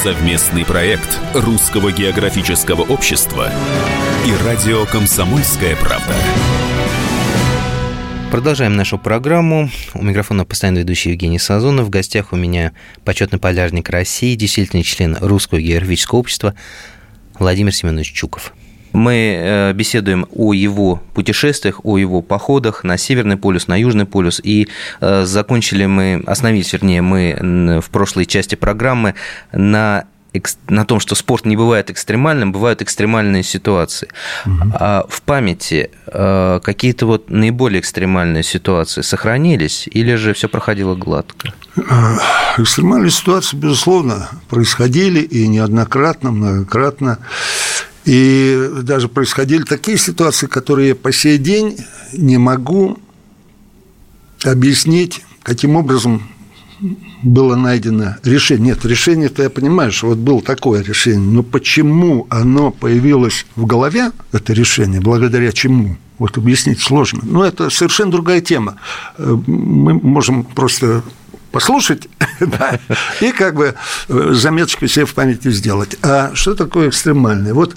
Совместный 0.04 0.64
проект 0.64 1.20
Русского 1.34 1.92
географического 1.92 2.84
общества 2.84 3.52
и 4.28 4.46
радио 4.46 4.86
«Комсомольская 4.86 5.76
правда». 5.76 6.14
Продолжаем 8.30 8.76
нашу 8.76 9.00
программу. 9.00 9.72
У 9.96 10.04
микрофона 10.04 10.46
постоянно 10.46 10.80
ведущий 10.80 11.10
Евгений 11.10 11.40
Сазонов. 11.40 11.88
В 11.88 11.90
гостях 11.90 12.32
у 12.32 12.36
меня 12.36 12.74
почетный 13.04 13.40
полярник 13.40 13.90
России, 13.90 14.36
действительный 14.36 14.84
член 14.84 15.18
Русского 15.20 15.60
географического 15.60 16.20
общества 16.20 16.54
Владимир 17.40 17.74
Семенович 17.74 18.14
Чуков. 18.14 18.54
Мы 18.96 19.38
э, 19.38 19.74
беседуем 19.74 20.26
о 20.34 20.54
его 20.54 21.02
путешествиях, 21.14 21.82
о 21.84 21.98
его 21.98 22.22
походах 22.22 22.84
на 22.84 22.98
Северный 22.98 23.38
полюс, 23.38 23.68
на 23.68 23.80
Южный 23.80 24.06
полюс. 24.06 24.42
И 24.44 24.68
э, 25.02 25.26
закончили 25.26 25.86
мы, 25.86 26.24
остановились, 26.26 26.74
вернее, 26.74 27.02
мы 27.02 27.82
в 27.82 27.90
прошлой 27.90 28.26
части 28.26 28.56
программы 28.56 29.16
на 29.52 30.06
на 30.68 30.86
том, 30.86 31.00
что 31.00 31.16
спорт 31.16 31.46
не 31.46 31.56
бывает 31.56 31.90
экстремальным, 31.90 32.52
бывают 32.52 32.82
экстремальные 32.82 33.44
ситуации. 33.44 34.10
Угу. 34.46 34.72
А 34.74 35.06
в 35.08 35.22
памяти 35.22 35.92
э, 36.08 36.60
какие-то 36.64 37.06
вот 37.06 37.30
наиболее 37.30 37.80
экстремальные 37.80 38.44
ситуации 38.44 39.02
сохранились 39.02 39.88
или 39.90 40.16
же 40.16 40.34
все 40.34 40.50
проходило 40.50 40.96
гладко? 40.96 41.54
Экстремальные 42.58 43.12
ситуации, 43.12 43.58
безусловно, 43.58 44.30
происходили 44.50 45.20
и 45.20 45.48
неоднократно, 45.48 46.32
многократно. 46.32 47.20
И 48.06 48.70
даже 48.84 49.08
происходили 49.08 49.64
такие 49.64 49.98
ситуации, 49.98 50.46
которые 50.48 50.90
я 50.90 50.96
по 50.96 51.12
сей 51.12 51.38
день 51.38 51.78
не 52.14 52.38
могу 52.38 53.00
объяснить, 54.44 55.24
каким 55.42 55.76
образом 55.76 56.22
было 57.24 57.56
найдено 57.56 58.18
решение. 58.24 58.68
Нет, 58.68 58.86
решение-то 58.86 59.44
я 59.44 59.50
понимаю, 59.50 59.92
что 59.92 60.08
вот 60.08 60.18
было 60.20 60.42
такое 60.42 60.84
решение, 60.84 61.22
но 61.22 61.42
почему 61.42 62.28
оно 62.30 62.72
появилось 62.72 63.46
в 63.56 63.66
голове, 63.66 64.12
это 64.32 64.54
решение, 64.54 65.02
благодаря 65.02 65.52
чему, 65.52 65.98
вот 66.20 66.38
объяснить 66.38 66.82
сложно. 66.82 67.22
Но 67.24 67.44
это 67.44 67.70
совершенно 67.70 68.12
другая 68.12 68.42
тема. 68.42 68.76
Э, 69.18 69.36
мы 69.48 69.94
можем 69.94 70.44
просто 70.44 71.04
послушать, 71.56 72.10
да, 72.42 72.78
и 73.22 73.32
как 73.32 73.56
бы 73.56 73.76
э, 74.10 74.30
заметочку 74.34 74.88
себе 74.88 75.06
в 75.06 75.14
памяти 75.14 75.52
сделать. 75.52 75.96
А 76.02 76.32
что 76.34 76.54
такое 76.54 76.90
экстремальное? 76.90 77.54
Вот 77.54 77.76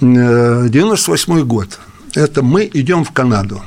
98 0.00 1.32
э, 1.40 1.42
год. 1.42 1.80
Это 2.14 2.44
мы 2.44 2.70
идем 2.72 3.02
в 3.04 3.10
Канаду. 3.10 3.60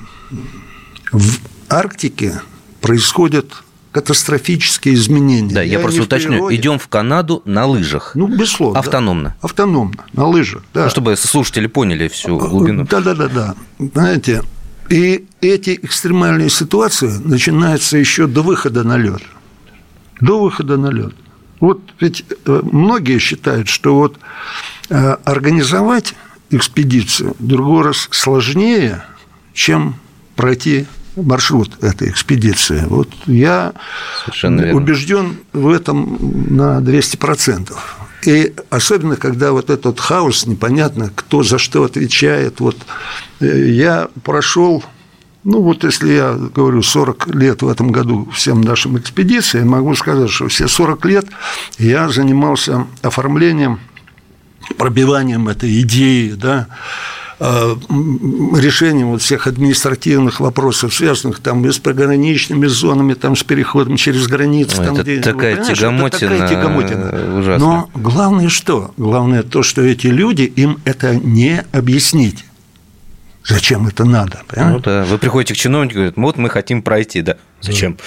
В 1.12 1.40
Арктике 1.68 2.42
происходят 2.80 3.52
катастрофические 3.92 4.94
изменения. 4.94 5.54
Да, 5.54 5.62
я, 5.62 5.74
я 5.74 5.80
просто 5.80 6.04
уточню, 6.04 6.32
природе. 6.32 6.56
идем 6.56 6.80
в 6.80 6.88
Канаду 6.88 7.42
на 7.44 7.66
лыжах. 7.66 8.14
Ну, 8.16 8.28
безусловно. 8.28 8.80
Автономно. 8.80 9.30
Да. 9.32 9.36
Автономно, 9.42 10.06
на 10.14 10.28
лыжах, 10.28 10.64
да. 10.74 10.86
Ну, 10.86 10.90
чтобы 10.90 11.18
слушатели 11.18 11.68
поняли 11.68 12.08
всю 12.08 12.38
глубину. 12.38 12.88
Да-да-да-да. 12.90 13.56
Знаете, 13.80 14.44
и 14.90 15.26
эти 15.42 15.78
экстремальные 15.82 16.50
ситуации 16.50 17.10
начинаются 17.10 17.98
еще 17.98 18.28
до 18.28 18.44
выхода 18.44 18.86
на 18.86 18.96
лед. 18.96 19.22
До 20.22 20.42
выхода 20.42 20.78
на 20.78 20.88
лед. 20.88 21.14
Вот 21.60 21.82
ведь 22.00 22.26
э, 22.46 22.62
многие 22.64 23.20
считают, 23.20 23.68
что 23.68 23.96
вот 23.96 24.18
э, 24.90 25.16
организовать 25.26 26.16
экспедицию 26.50 27.36
другой 27.40 27.84
раз 27.86 28.08
сложнее, 28.12 29.04
чем 29.54 29.96
пройти 30.36 30.86
маршрут 31.16 31.84
этой 31.84 32.10
экспедиции. 32.10 32.84
Вот 32.88 33.10
я 33.26 33.74
убежден 34.74 35.38
в 35.54 35.70
этом 35.70 36.18
на 36.56 36.80
200%. 36.80 37.74
И 38.26 38.54
особенно, 38.70 39.16
когда 39.16 39.52
вот 39.52 39.70
этот 39.70 40.00
хаос, 40.00 40.46
непонятно, 40.46 41.12
кто 41.14 41.44
за 41.44 41.58
что 41.58 41.84
отвечает. 41.84 42.60
Вот 42.60 42.78
э, 43.40 43.70
я 43.72 44.10
прошел 44.24 44.84
ну, 45.44 45.62
вот 45.62 45.84
если 45.84 46.14
я 46.14 46.34
говорю 46.34 46.82
40 46.82 47.28
лет 47.36 47.62
в 47.62 47.68
этом 47.68 47.92
году 47.92 48.30
всем 48.34 48.62
нашим 48.62 48.98
экспедициям, 48.98 49.70
могу 49.70 49.96
сказать, 49.96 50.30
что 50.30 50.48
все 50.48 50.68
40 50.68 51.06
лет 51.06 51.26
я 51.78 52.10
занимался 52.10 52.88
оформлением, 53.02 53.80
пробиванием 54.78 55.50
этой 55.50 55.82
идеи, 55.82 56.32
да, 56.32 56.68
Э, 57.44 57.76
решением 58.56 59.08
вот 59.08 59.24
всех 59.24 59.48
административных 59.48 60.40
вопросов, 60.40 60.94
связанных 60.94 61.40
там 61.40 61.66
и 61.66 61.72
с 61.72 61.80
пограничными 61.80 62.68
зонами, 62.68 63.16
там, 63.16 63.36
с 63.36 63.44
переходом 63.44 63.96
через 63.96 64.28
границы. 64.28 64.80
Ой, 64.80 64.86
там, 64.86 64.94
это 64.94 65.04
где, 65.04 65.22
такая 65.22 65.56
тягомотина, 65.56 66.30
это 66.34 66.38
такая 66.38 66.50
тягомотина. 66.50 67.40
Ужасная. 67.40 67.58
Но 67.58 67.90
главное 67.96 68.48
что? 68.50 68.94
Главное 68.96 69.42
то, 69.42 69.64
что 69.64 69.82
эти 69.82 70.06
люди, 70.06 70.44
им 70.44 70.78
это 70.86 71.16
не 71.16 71.66
объяснить. 71.72 72.46
Зачем 73.46 73.88
это 73.88 74.06
надо? 74.06 74.42
Понимаете? 74.48 74.76
Ну 74.76 74.84
да, 74.84 75.04
вы 75.06 75.18
приходите 75.18 75.54
к 75.54 75.58
чиновнику 75.58 75.94
и 75.94 75.96
говорите, 75.96 76.22
вот 76.22 76.38
мы 76.38 76.50
хотим 76.50 76.82
пройти, 76.82 77.22
да. 77.22 77.38
Зачем? 77.62 77.98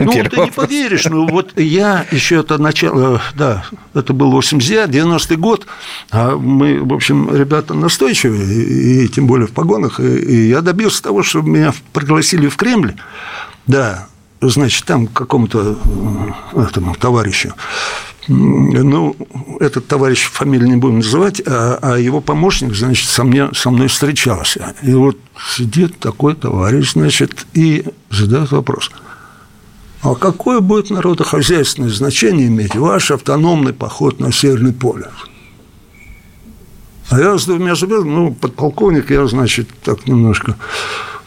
Ну, 0.00 0.12
ты 0.30 0.40
не 0.40 0.50
поверишь, 0.50 1.06
ну 1.06 1.26
вот 1.26 1.58
я 1.58 2.04
еще 2.10 2.40
это 2.40 2.58
начало, 2.58 3.20
да, 3.34 3.64
это 3.94 4.12
был 4.12 4.30
89 4.30 4.94
90-й 4.94 5.36
год, 5.36 5.66
а 6.10 6.36
мы, 6.36 6.82
в 6.82 6.92
общем, 6.92 7.34
ребята 7.34 7.74
настойчивые, 7.74 8.44
и, 8.44 9.04
и 9.04 9.08
тем 9.08 9.26
более 9.26 9.46
в 9.46 9.52
погонах, 9.52 10.00
и, 10.00 10.18
и 10.18 10.48
я 10.48 10.60
добился 10.60 11.02
того, 11.02 11.22
что 11.22 11.42
меня 11.42 11.72
пригласили 11.92 12.48
в 12.48 12.56
Кремль, 12.56 12.94
да, 13.66 14.08
значит, 14.40 14.84
там 14.84 15.06
какому-то 15.06 15.78
э, 16.54 16.60
этому 16.60 16.94
товарищу, 16.94 17.54
ну, 18.28 19.16
этот 19.60 19.88
товарищ 19.88 20.30
фамилию 20.30 20.68
не 20.68 20.76
будем 20.76 20.96
называть, 20.96 21.42
а, 21.44 21.78
а 21.82 21.98
его 21.98 22.20
помощник, 22.20 22.74
значит, 22.74 23.08
со, 23.08 23.24
мне, 23.24 23.50
со 23.52 23.70
мной 23.70 23.88
встречался. 23.88 24.74
И 24.82 24.92
вот 24.94 25.18
сидит 25.56 25.98
такой 25.98 26.34
товарищ, 26.34 26.92
значит, 26.92 27.46
и 27.54 27.84
задает 28.10 28.52
вопрос. 28.52 28.90
А 30.02 30.14
какое 30.14 30.60
будет 30.60 30.90
народохозяйственное 30.90 31.90
значение 31.90 32.46
иметь 32.46 32.74
ваш 32.74 33.10
автономный 33.10 33.72
поход 33.72 34.20
на 34.20 34.32
Северный 34.32 34.72
полюс? 34.72 35.06
А 37.08 37.20
я 37.20 37.38
с 37.38 37.44
двумя 37.44 37.74
зубами, 37.74 38.08
ну, 38.08 38.32
подполковник, 38.32 39.10
я, 39.10 39.26
значит, 39.26 39.68
так 39.82 40.06
немножко 40.06 40.56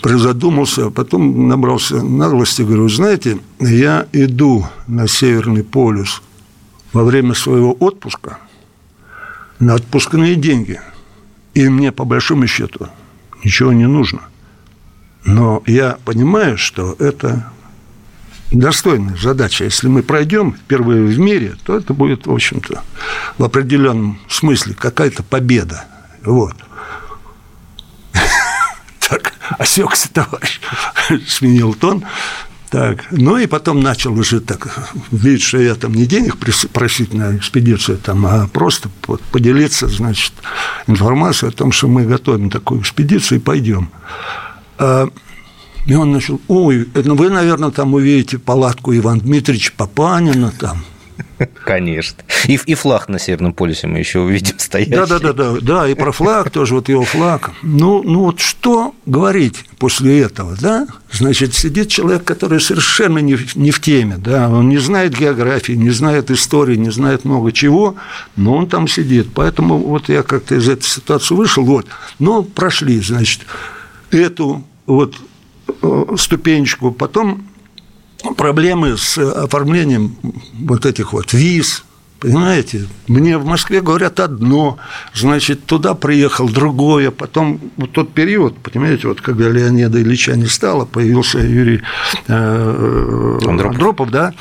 призадумался, 0.02 0.88
а 0.88 0.92
потом 0.92 1.48
набрался 1.48 2.02
наглости, 2.02 2.62
говорю, 2.62 2.88
знаете, 2.90 3.40
я 3.60 4.08
иду 4.14 4.66
на 4.88 5.08
Северный 5.08 5.64
полюс– 5.64 6.22
во 6.96 7.04
время 7.04 7.34
своего 7.34 7.74
отпуска 7.74 8.38
на 9.60 9.74
отпускные 9.76 10.36
деньги. 10.36 10.80
И 11.54 11.68
мне, 11.68 11.92
по 11.92 12.06
большому 12.06 12.48
счету, 12.48 12.88
ничего 13.44 13.74
не 13.74 13.86
нужно. 13.86 14.22
Но 15.26 15.62
я 15.68 15.98
понимаю, 16.06 16.58
что 16.58 16.96
это 16.98 17.52
достойная 18.50 19.18
задача. 19.18 19.66
Если 19.66 19.90
мы 19.90 20.04
пройдем 20.04 20.54
впервые 20.54 21.04
в 21.04 21.20
мире, 21.20 21.58
то 21.66 21.76
это 21.76 21.94
будет, 21.94 22.28
в 22.28 22.32
общем-то, 22.32 22.82
в 23.38 23.44
определенном 23.44 24.18
смысле 24.30 24.74
какая-то 24.74 25.22
победа. 25.22 25.86
Вот. 26.24 26.56
Так, 29.08 29.34
осекся 29.60 30.12
товарищ, 30.12 30.60
сменил 31.28 31.76
тон. 31.76 32.04
Так, 32.76 33.06
ну 33.10 33.38
и 33.38 33.48
потом 33.48 33.80
начал 33.80 34.20
уже 34.20 34.42
так 34.42 34.68
видеть, 35.10 35.44
что 35.44 35.60
я 35.60 35.76
там 35.76 35.94
не 35.94 36.06
денег 36.06 36.36
просить 36.74 37.14
на 37.14 37.38
экспедицию, 37.38 37.98
там, 37.98 38.26
а 38.26 38.50
просто 38.52 38.90
поделиться, 39.32 39.88
значит, 39.88 40.34
информацией 40.86 41.52
о 41.52 41.54
том, 41.54 41.72
что 41.72 41.88
мы 41.88 42.04
готовим 42.04 42.50
такую 42.50 42.82
экспедицию 42.82 43.40
и 43.40 43.42
пойдем. 43.42 43.92
А, 44.78 45.08
и 45.86 45.96
он 45.96 46.12
начал, 46.12 46.42
ой, 46.50 46.90
ну 46.94 47.16
вы, 47.16 47.30
наверное, 47.30 47.72
там 47.72 47.94
увидите 47.94 48.40
палатку 48.40 48.94
Ивана 48.94 49.22
Дмитриевича 49.22 49.72
Папанина 49.78 50.52
там– 50.52 50.84
Конечно. 51.66 52.24
И, 52.48 52.60
и 52.66 52.76
флаг 52.76 53.10
на 53.10 53.20
Северном 53.20 53.54
полюсе 53.54 53.88
мы 53.88 54.00
еще 54.00 54.20
увидим 54.20 54.60
стоящий. 54.60 54.92
Да, 54.92 55.06
да, 55.06 55.20
да, 55.20 55.34
да, 55.34 55.56
да, 55.62 55.88
и 55.88 55.94
про 55.94 56.12
флаг 56.12 56.50
тоже, 56.50 56.76
вот 56.76 56.90
его 56.90 57.04
флаг. 57.04 57.52
Ну, 57.62 58.04
ну 58.04 58.22
вот 58.26 58.40
что 58.40 58.96
говорить 59.06 59.66
после 59.78 60.22
этого, 60.22 60.56
да? 60.60 60.88
Значит, 61.12 61.54
сидит 61.54 61.90
человек, 61.90 62.24
который 62.24 62.60
совершенно 62.60 63.20
не, 63.20 63.38
не 63.56 63.72
в 63.72 63.82
теме, 63.82 64.18
да, 64.18 64.50
он 64.50 64.70
не 64.70 64.78
знает 64.78 65.18
географии, 65.18 65.74
не 65.74 65.92
знает 65.92 66.32
истории, 66.32 66.76
не 66.76 66.92
знает 66.92 67.26
много 67.26 67.52
чего, 67.52 67.96
но 68.36 68.56
он 68.56 68.68
там 68.68 68.88
сидит. 68.88 69.28
Поэтому 69.34 69.78
вот 69.78 70.10
я 70.10 70.24
как-то 70.24 70.56
из 70.56 70.68
этой 70.68 70.86
ситуации 70.86 71.36
вышел, 71.36 71.64
вот. 71.64 71.88
Но 72.20 72.44
прошли, 72.44 73.00
значит, 73.00 73.42
эту 74.12 74.64
вот 74.86 75.16
э, 75.82 76.06
ступенечку, 76.18 76.92
потом 76.92 77.48
проблемы 78.34 78.98
с 78.98 79.18
оформлением 79.18 80.16
вот 80.54 80.86
этих 80.86 81.14
вот 81.14 81.34
виз, 81.34 81.84
Понимаете, 82.20 82.88
мне 83.08 83.38
в 83.38 83.46
Москве 83.46 83.82
говорят 83.82 84.20
одно, 84.20 84.78
значит, 85.14 85.66
туда 85.66 85.94
приехал 85.94 86.48
другое, 86.50 87.12
потом 87.12 87.60
вот 87.76 87.92
тот 87.92 88.14
период, 88.14 88.58
понимаете, 88.58 89.10
вот 89.10 89.22
когда 89.22 89.50
Леонида 89.50 90.02
Ильича 90.02 90.36
не 90.36 90.48
стало, 90.48 90.86
появился 90.86 91.40
Юрий 91.40 91.82
э, 92.28 93.38
Андропов. 93.46 93.72
Андропов, 93.72 94.12
да, 94.12 94.34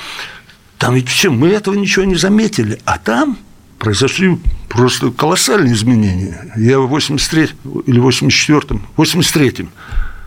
там 0.79 0.95
ведь 0.95 1.09
все, 1.09 1.31
мы 1.31 1.49
этого 1.49 1.75
ничего 1.75 2.05
не 2.05 2.15
заметили, 2.15 2.79
а 2.85 2.99
там 2.99 3.37
произошли 3.79 4.39
просто 4.69 5.11
колоссальные 5.11 5.75
изменения. 5.75 6.53
Я 6.57 6.79
в 6.79 6.87
83 6.87 7.51
или 7.87 8.01
84-м, 8.01 8.87
83-м 8.97 9.69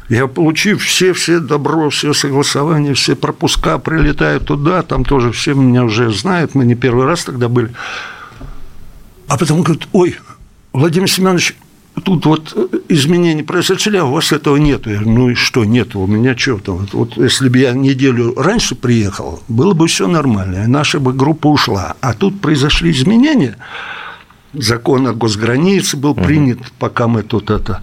я, 0.10 0.28
получив 0.28 0.84
все, 0.84 1.14
все 1.14 1.40
добро, 1.40 1.90
все 1.90 2.14
согласования, 2.14 2.94
все 2.94 3.16
пропуска, 3.16 3.78
прилетаю 3.78 4.40
туда, 4.40 4.82
там 4.82 5.04
тоже 5.04 5.32
все 5.32 5.54
меня 5.54 5.84
уже 5.84 6.12
знают, 6.12 6.56
мы 6.56 6.66
не 6.66 6.76
первый 6.76 7.06
раз 7.06 7.26
тогда 7.26 7.50
были. 7.50 7.72
А 9.28 9.38
потом 9.38 9.64
говорят, 9.64 9.88
ой, 9.92 10.16
Владимир 10.72 11.10
Семенович, 11.10 11.56
тут 12.04 12.26
вот 12.26 12.86
изменения 12.88 13.44
произошли, 13.44 13.98
а 13.98 14.06
у 14.06 14.14
вас 14.14 14.32
этого 14.32 14.56
нет. 14.56 14.86
Я 14.86 14.94
говорю, 14.94 15.10
ну 15.10 15.30
и 15.32 15.34
что 15.36 15.66
нет? 15.66 15.96
У 15.96 16.08
меня 16.08 16.38
что 16.38 16.58
там? 16.60 16.78
Вот, 16.78 16.94
вот 16.94 17.18
если 17.18 17.50
бы 17.50 17.58
я 17.58 17.74
неделю 17.74 18.34
раньше 18.36 18.76
приехал, 18.76 19.44
было 19.50 19.74
бы 19.74 19.88
все 19.88 20.08
нормально, 20.08 20.68
наша 20.68 21.02
бы 21.02 21.12
группа 21.12 21.48
ушла. 21.48 21.96
А 22.00 22.14
тут 22.14 22.40
произошли 22.40 22.92
изменения, 22.92 23.58
закон 24.54 25.08
о 25.08 25.14
госгранице 25.14 25.98
был 25.98 26.16
принят, 26.16 26.60
пока 26.80 27.08
мы 27.08 27.24
тут 27.24 27.50
это... 27.50 27.82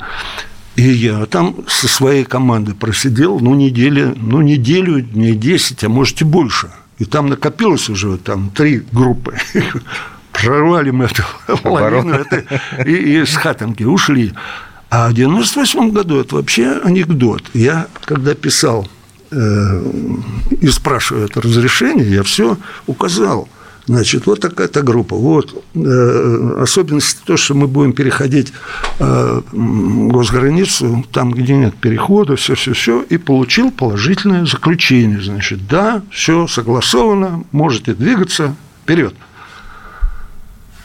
И 0.77 0.83
я 0.83 1.27
там 1.27 1.65
со 1.69 1.87
своей 1.87 2.25
командой 2.25 2.75
просидел, 2.75 3.39
ну, 3.39 3.55
недели, 3.55 4.13
ну, 4.17 4.41
неделю, 4.43 5.01
дней 5.01 5.35
10, 5.35 5.85
а 5.85 5.89
может 5.89 6.21
и 6.21 6.25
больше. 6.25 6.71
И 6.99 7.05
там 7.05 7.29
накопилось 7.29 7.89
уже 7.89 8.17
там 8.19 8.51
три 8.51 8.83
группы. 8.93 9.37
Прорвали 10.33 10.91
мы 10.91 11.05
эту 11.05 11.23
лавину 11.69 12.25
и, 12.85 12.93
и 12.93 13.25
с 13.25 13.37
хатанки 13.37 13.85
ушли. 13.85 14.33
А 14.91 15.09
в 15.09 15.15
98 15.15 15.91
году 15.91 16.21
это 16.21 16.37
вообще 16.37 16.81
анекдот. 16.85 17.43
Я, 17.55 17.87
когда 18.05 18.35
писал 18.35 18.89
э, 19.31 19.83
и 20.61 20.69
спрашиваю 20.69 21.27
это 21.27 21.41
разрешение, 21.41 22.11
я 22.11 22.23
все 22.25 22.57
указал– 22.87 23.49
Значит, 23.87 24.27
вот 24.27 24.41
такая-то 24.41 24.83
группа. 24.83 25.15
Вот 25.15 25.63
э, 25.75 26.57
особенность 26.61 27.23
то, 27.25 27.37
что 27.37 27.55
мы 27.55 27.67
будем 27.67 27.93
переходить 27.93 28.53
э, 28.99 29.43
госграницу, 29.53 31.05
там, 31.13 31.33
где 31.33 31.55
нет 31.57 31.75
перехода, 31.75 32.37
все, 32.37 32.55
все, 32.55 32.73
все, 32.73 33.03
и 33.03 33.19
получил 33.19 33.71
положительное 33.71 34.47
заключение. 34.47 35.21
Значит, 35.21 35.67
да, 35.69 36.03
все 36.11 36.47
согласовано, 36.47 37.45
можете 37.53 37.95
двигаться 37.95 38.57
вперед. 38.83 39.15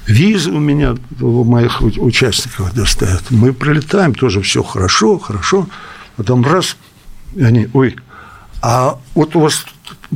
Визы 0.05 0.51
у 0.51 0.59
меня, 0.59 0.97
у 1.21 1.43
моих 1.45 1.81
участников 1.81 2.73
достают. 2.73 3.23
Мы 3.29 3.53
прилетаем, 3.53 4.13
тоже 4.13 4.41
все 4.41 4.62
хорошо, 4.62 5.19
хорошо. 5.19 5.69
Потом 6.17 6.43
раз, 6.43 6.75
и 7.35 7.43
они, 7.43 7.69
ой, 7.73 7.95
а 8.62 8.99
вот 9.15 9.35
у 9.38 9.39
вас 9.39 9.65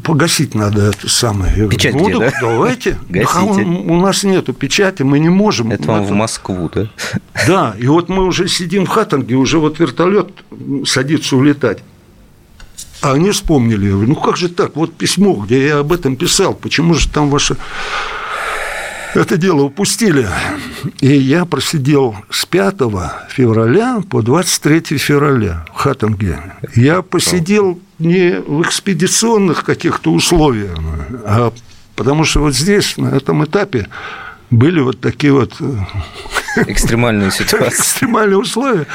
погасить 0.02 0.56
надо 0.56 0.90
это 0.90 1.10
самое. 1.10 1.70
Печать 1.70 1.94
говорю, 1.96 2.20
где, 2.20 2.30
да? 2.32 2.38
давайте. 2.42 2.98
Гасите. 3.10 3.64
У, 3.64 4.00
нас 4.00 4.24
нету 4.24 4.54
печати, 4.54 5.04
мы 5.04 5.20
не 5.20 5.30
можем. 5.30 5.72
Это 5.72 5.88
вам 5.88 6.04
в 6.04 6.06
Это- 6.06 6.14
Москву, 6.16 6.70
да? 6.74 6.90
Да, 7.48 7.76
и 7.78 7.88
вот 7.88 8.10
мы 8.10 8.26
уже 8.26 8.48
сидим 8.48 8.86
в 8.86 8.90
Хаттинге, 8.90 9.36
уже 9.36 9.60
вот 9.60 9.80
вертолет 9.80 10.30
садится 10.86 11.36
улетать. 11.36 11.84
А 13.02 13.12
они 13.14 13.32
вспомнили, 13.32 13.86
я 13.88 13.92
говорю, 13.92 14.10
ну 14.10 14.16
как 14.16 14.38
же 14.38 14.48
так, 14.48 14.78
вот 14.78 14.94
письмо, 14.94 15.34
где 15.34 15.68
я 15.68 15.80
об 15.80 15.92
этом 15.92 16.16
писал, 16.16 16.54
почему 16.54 16.94
же 16.94 17.10
там 17.10 17.30
ваше 17.30 17.58
это 19.14 19.38
дело 19.38 19.64
упустили. 19.64 20.28
И 21.00 21.08
я 21.14 21.46
просидел 21.46 22.16
с 22.30 22.46
5 22.46 22.76
февраля 23.30 24.02
по 24.10 24.22
23 24.22 24.98
февраля 24.98 25.66
в 25.74 25.78
Хаттинге. 25.78 26.40
Я 26.76 27.02
посидел 27.02 27.80
не 28.00 28.40
в 28.40 28.62
экспедиционных 28.64 29.64
каких-то 29.64 30.12
условиях, 30.12 30.78
а 31.26 31.54
потому 31.96 32.26
что 32.26 32.42
вот 32.42 32.56
здесь, 32.56 32.98
на 32.98 33.10
этом 33.10 33.44
этапе, 33.46 33.88
были 34.50 34.82
вот 34.82 35.00
такие 35.00 35.34
вот 35.34 35.56
э, 35.60 35.76
Экстремальную 36.68 37.32
ситуацию. 37.40 37.70
экстремальные 37.70 38.38
условия. 38.38 38.86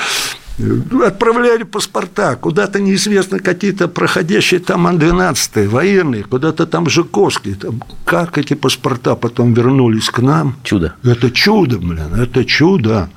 Отправляли 1.04 1.62
паспорта, 1.62 2.34
куда-то 2.36 2.80
неизвестно 2.80 3.38
какие-то 3.38 3.86
проходящие 3.86 4.60
там 4.60 4.86
Ан-12, 4.86 5.68
военные, 5.68 6.24
куда-то 6.24 6.66
там 6.66 6.88
Жуковские. 6.88 7.54
Там, 7.54 7.82
как 8.04 8.38
эти 8.38 8.54
паспорта 8.54 9.14
потом 9.14 9.54
вернулись 9.54 10.10
к 10.10 10.18
нам? 10.18 10.56
Чудо. 10.64 10.94
Это 11.04 11.30
чудо, 11.30 11.78
блин, 11.78 12.14
это 12.14 12.44
чудо. 12.44 13.08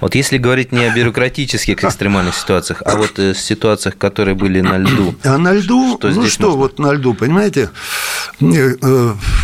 Вот 0.00 0.14
если 0.14 0.38
говорить 0.38 0.72
не 0.72 0.84
о 0.84 0.94
бюрократических 0.94 1.82
экстремальных 1.82 2.34
ситуациях, 2.34 2.82
а 2.84 2.96
вот 2.96 3.18
э, 3.18 3.34
ситуациях, 3.34 3.96
которые 3.98 4.34
были 4.34 4.60
на 4.60 4.78
льду. 4.78 5.14
А 5.24 5.38
на 5.38 5.52
льду, 5.52 5.96
Что 5.98 6.08
ну 6.10 6.26
что, 6.26 6.42
можно? 6.46 6.58
вот 6.58 6.78
на 6.78 6.92
льду, 6.92 7.14
понимаете, 7.14 7.70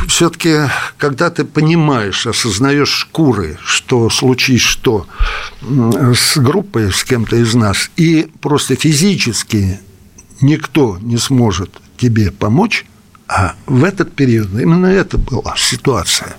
все-таки, 0.08 0.56
когда 0.98 1.30
ты 1.30 1.44
понимаешь, 1.44 2.26
осознаешь 2.26 2.90
шкуры, 2.90 3.58
что 3.64 4.10
случись 4.10 4.60
что 4.62 5.06
с 5.62 6.36
группой, 6.36 6.92
с 6.92 7.04
кем-то 7.04 7.36
из 7.36 7.54
нас, 7.54 7.90
и 7.96 8.30
просто 8.40 8.76
физически 8.76 9.80
никто 10.40 10.98
не 11.00 11.18
сможет 11.18 11.70
тебе 11.96 12.30
помочь, 12.30 12.86
а 13.28 13.54
в 13.66 13.84
этот 13.84 14.14
период 14.14 14.48
именно 14.52 14.86
это 14.86 15.18
была 15.18 15.54
ситуация. 15.56 16.36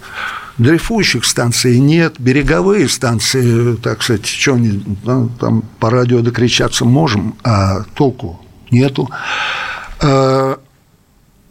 Дрейфующих 0.58 1.26
станций 1.26 1.80
нет, 1.80 2.16
береговые 2.20 2.88
станции, 2.90 3.76
так 3.76 4.02
сказать, 4.04 4.26
что 4.26 4.54
они 4.54 4.84
ну, 5.04 5.30
там 5.40 5.64
по 5.80 5.90
радио 5.90 6.22
докричаться 6.22 6.86
можем, 6.86 7.36
а 7.44 7.84
толку 7.96 8.42
нету. 8.70 9.10
А, 10.02 10.60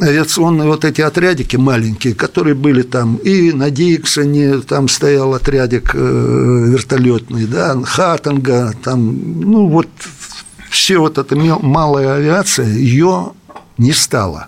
авиационные 0.01 0.69
вот 0.69 0.85
эти 0.85 1.01
отрядики 1.01 1.57
маленькие, 1.57 2.15
которые 2.15 2.55
были 2.55 2.83
там 2.83 3.17
и 3.17 3.53
на 3.53 3.71
Диксоне, 3.71 4.61
там 4.61 4.89
стоял 4.89 5.35
отрядик 5.35 5.95
э, 5.95 5.99
вертолетный, 5.99 7.47
да, 7.47 7.81
Хаттинга, 7.83 8.75
там, 8.83 9.41
ну 9.41 9.67
вот 9.69 9.89
все 10.71 10.99
вот 10.99 11.19
эта 11.19 11.37
малая 11.37 12.15
авиация, 12.15 12.67
ее 12.67 13.33
не 13.79 13.93
стало. 13.93 14.47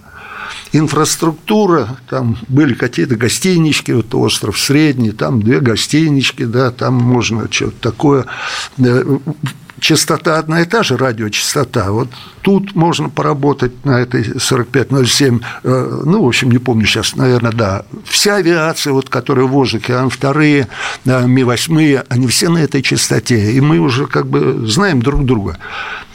Инфраструктура, 0.73 1.99
там 2.09 2.39
были 2.49 2.73
какие-то 2.73 3.17
гостинички, 3.17 3.93
вот 3.93 4.15
остров 4.15 4.59
Средний, 4.59 5.11
там 5.13 5.43
две 5.43 5.61
гостинички, 5.61 6.45
да, 6.45 6.71
там 6.71 6.95
можно 6.95 7.47
что-то 7.51 7.91
такое. 7.91 8.25
Частота 9.83 10.39
одна 10.39 10.61
и 10.61 10.65
та 10.65 10.85
же, 10.85 10.97
радиочастота. 10.97 11.91
Вот 11.91 12.09
тут 12.43 12.77
можно 12.77 13.09
поработать 13.09 13.85
на 13.85 13.99
этой 14.01 14.39
4507, 14.39 15.41
э, 15.65 16.03
ну, 16.05 16.23
в 16.23 16.29
общем, 16.29 16.53
не 16.53 16.59
помню 16.59 16.87
сейчас, 16.87 17.17
наверное, 17.17 17.51
да. 17.51 17.85
Вся 18.05 18.37
авиация, 18.37 18.93
вот, 18.93 19.09
которая 19.09 19.45
в 19.47 19.51
воздухе, 19.51 19.95
Ан-2, 19.95 20.69
Ми-8, 21.05 22.07
они 22.09 22.27
все 22.29 22.49
на 22.49 22.59
этой 22.59 22.81
частоте. 22.81 23.51
И 23.55 23.61
мы 23.61 23.81
уже 23.81 24.07
как 24.07 24.29
бы 24.29 24.65
знаем 24.69 25.03
друг 25.03 25.25
друга. 25.25 25.59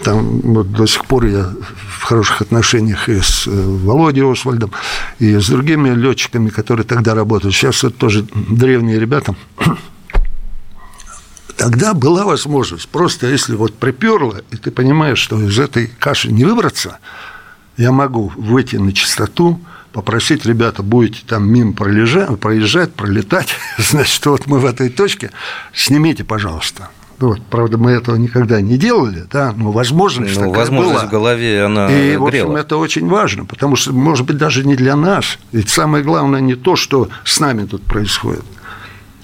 Там 0.02 0.40
вот 0.40 0.72
до 0.72 0.86
сих 0.86 1.04
пор 1.04 1.26
я 1.26 1.50
в 2.00 2.04
хороших 2.04 2.42
отношениях 2.44 3.10
и 3.10 3.20
с 3.20 3.48
э, 3.48 3.52
Володей 3.52 4.24
Освальдом, 4.32 4.72
и 5.20 5.36
с 5.36 5.50
другими 5.50 5.90
летчиками, 5.90 6.48
которые 6.48 6.86
тогда 6.86 7.16
работают. 7.16 7.54
Сейчас 7.54 7.84
это 7.84 7.98
тоже 7.98 8.26
древние 8.34 8.98
ребята. 8.98 9.36
Тогда 11.58 11.94
была 11.94 12.24
возможность, 12.24 12.88
просто 12.88 13.28
если 13.28 13.56
вот 13.56 13.74
приперло, 13.74 14.42
и 14.52 14.58
ты 14.58 14.70
понимаешь, 14.72 15.18
что 15.18 15.42
из 15.42 15.58
этой 15.58 15.88
каши 15.88 16.32
не 16.32 16.46
выбраться, 16.46 17.00
я 17.78 17.92
могу 17.92 18.32
выйти 18.36 18.76
на 18.76 18.94
чистоту, 18.94 19.60
попросить, 19.92 20.46
ребята, 20.46 20.84
будете 20.84 21.22
там 21.26 21.50
мимо 21.52 21.74
пролежать, 21.74 22.40
проезжать, 22.40 22.94
пролетать, 22.94 23.48
значит, 23.80 24.24
вот 24.28 24.46
мы 24.46 24.60
в 24.60 24.66
этой 24.66 24.90
точке, 24.90 25.32
снимите, 25.74 26.24
пожалуйста. 26.24 26.90
Вот, 27.20 27.42
правда, 27.50 27.80
мы 27.80 27.90
этого 27.94 28.16
никогда 28.16 28.62
не 28.62 28.78
делали, 28.78 29.26
да, 29.32 29.52
но 29.58 29.72
возможность 29.72 30.36
Ну, 30.36 30.42
такая 30.42 30.58
возможность 30.60 31.00
была. 31.00 31.08
в 31.08 31.10
голове, 31.10 31.64
она 31.64 31.88
И, 31.92 32.16
в 32.16 32.24
общем, 32.24 32.50
грела. 32.50 32.58
это 32.60 32.78
очень 32.78 33.08
важно, 33.08 33.44
потому 33.46 33.76
что, 33.76 33.92
может 33.92 34.28
быть, 34.28 34.38
даже 34.38 34.64
не 34.64 34.76
для 34.76 34.96
нас. 34.96 35.40
Ведь 35.52 35.70
самое 35.72 36.04
главное 36.04 36.42
не 36.42 36.54
то, 36.54 36.76
что 36.76 37.10
с 37.24 37.40
нами 37.40 37.66
тут 37.66 37.82
происходит. 37.82 38.44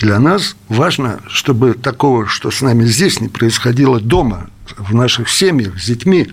Для 0.03 0.19
нас 0.19 0.57
важно, 0.67 1.21
чтобы 1.27 1.75
такого, 1.75 2.27
что 2.27 2.51
с 2.51 2.61
нами 2.61 2.83
здесь, 2.83 3.21
не 3.21 3.29
происходило 3.29 4.01
дома, 4.01 4.49
в 4.77 4.93
наших 4.93 5.29
семьях, 5.29 5.79
с 5.79 5.85
детьми. 5.85 6.27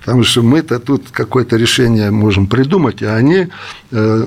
Потому 0.00 0.22
что 0.22 0.42
мы-то 0.42 0.78
тут 0.78 1.06
какое-то 1.10 1.56
решение 1.56 2.12
можем 2.12 2.46
придумать, 2.46 3.02
а 3.02 3.16
они 3.16 3.48
э, 3.90 4.24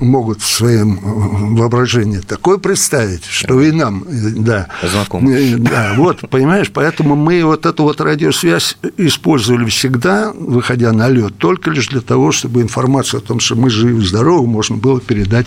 могут 0.00 0.42
в 0.42 0.46
своем 0.46 0.98
э, 0.98 1.58
воображении 1.58 2.18
такое 2.18 2.58
представить, 2.58 3.24
что 3.24 3.60
и 3.62 3.72
нам, 3.72 4.04
э, 4.04 4.30
да. 4.36 4.68
Знакомо. 4.82 5.30
Э, 5.30 5.56
Да, 5.56 5.94
вот, 5.96 6.28
понимаешь, 6.28 6.70
поэтому 6.70 7.16
мы 7.16 7.42
вот 7.44 7.64
эту 7.64 7.84
вот 7.84 8.02
радиосвязь 8.02 8.76
использовали 8.98 9.64
всегда, 9.66 10.32
выходя 10.34 10.92
на 10.92 11.08
лед, 11.08 11.38
только 11.38 11.70
лишь 11.70 11.88
для 11.88 12.02
того, 12.02 12.30
чтобы 12.30 12.60
информацию 12.60 13.18
о 13.18 13.22
том, 13.22 13.40
что 13.40 13.56
мы 13.56 13.70
живы, 13.70 14.02
здоровы, 14.04 14.46
можно 14.46 14.76
было 14.76 15.00
передать 15.00 15.46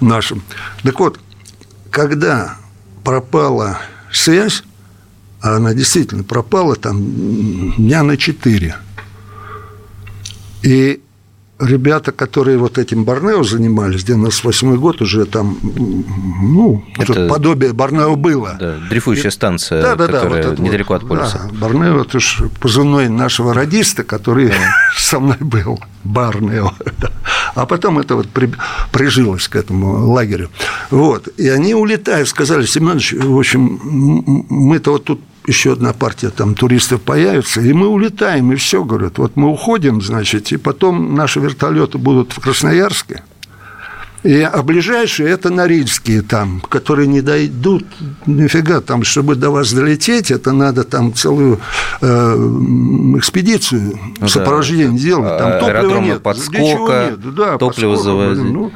нашим. 0.00 0.42
Так 0.82 0.98
вот, 0.98 1.20
когда 1.94 2.56
пропала 3.04 3.78
связь, 4.12 4.64
а 5.40 5.56
она 5.58 5.74
действительно 5.74 6.24
пропала 6.24 6.74
там 6.74 7.72
дня 7.76 8.02
на 8.02 8.16
четыре, 8.16 8.74
и 10.62 11.00
ребята, 11.64 12.12
которые 12.12 12.58
вот 12.58 12.78
этим 12.78 13.04
Борнео 13.04 13.42
занимались, 13.44 14.04
98 14.04 14.76
год 14.76 15.00
уже 15.02 15.24
там, 15.26 15.56
ну, 15.62 16.84
Это- 16.98 17.28
подобие 17.28 17.72
Борнео 17.72 18.16
было. 18.16 18.56
Да, 18.58 18.76
дрейфующая 18.88 19.30
станция, 19.30 19.82
Да, 19.82 19.94
да, 19.96 20.06
да, 20.06 20.12
которая 20.20 20.48
вот 20.50 20.58
недалеко 20.58 20.94
вот, 20.94 21.02
от 21.02 21.08
полюса. 21.08 21.40
Да, 21.52 21.58
Борнео, 21.58 22.02
это 22.02 22.20
ж 22.20 22.42
позывной 22.60 23.08
нашего 23.08 23.54
радиста, 23.54 24.04
который 24.04 24.52
со 24.96 25.20
мной 25.20 25.36
был, 25.40 25.80
Барнео. 26.04 26.72
да. 27.00 27.10
А 27.54 27.66
потом 27.66 27.98
это 27.98 28.16
вот 28.16 28.28
при- 28.28 28.52
прижилось 28.92 29.48
к 29.48 29.56
этому 29.56 30.10
лагерю. 30.12 30.50
Вот. 30.90 31.28
И 31.36 31.48
они 31.48 31.74
улетают, 31.74 32.28
сказали, 32.28 32.66
Семенович, 32.66 33.12
в 33.14 33.38
общем, 33.38 33.80
мы-то 34.48 34.92
вот 34.92 35.04
тут 35.04 35.20
еще 35.46 35.72
одна 35.72 35.92
партия 35.92 36.30
там 36.30 36.54
туристов 36.54 37.02
появится, 37.02 37.60
и 37.60 37.72
мы 37.72 37.88
улетаем, 37.88 38.52
и 38.52 38.56
все, 38.56 38.84
говорят, 38.84 39.18
вот 39.18 39.36
мы 39.36 39.48
уходим, 39.48 40.00
значит, 40.00 40.52
и 40.52 40.56
потом 40.56 41.14
наши 41.14 41.40
вертолеты 41.40 41.98
будут 41.98 42.32
в 42.32 42.40
Красноярске, 42.40 43.22
и, 44.24 44.40
а 44.40 44.62
ближайшие 44.62 45.28
это 45.28 45.50
Норильские 45.50 46.22
там, 46.22 46.62
которые 46.62 47.06
не 47.06 47.20
дойдут 47.20 47.84
нифига 48.24 48.80
там, 48.80 49.04
чтобы 49.04 49.34
до 49.34 49.50
вас 49.50 49.70
долететь, 49.70 50.30
это 50.30 50.52
надо 50.52 50.84
там 50.84 51.12
целую 51.12 51.60
э, 52.00 52.06
экспедицию 53.18 53.98
Ну 54.18 54.28
сопровождения 54.28 54.88
да. 54.88 54.96
делать. 54.96 55.38
Там 55.38 55.52
топлива 55.60 55.78
Аэродромы 55.78 56.06
нет, 56.06 56.22
подскока, 56.22 57.10
нет. 57.10 57.34
Да, 57.34 57.58
топливо 57.58 57.98
завозить. 57.98 58.44
ну, 58.44 58.72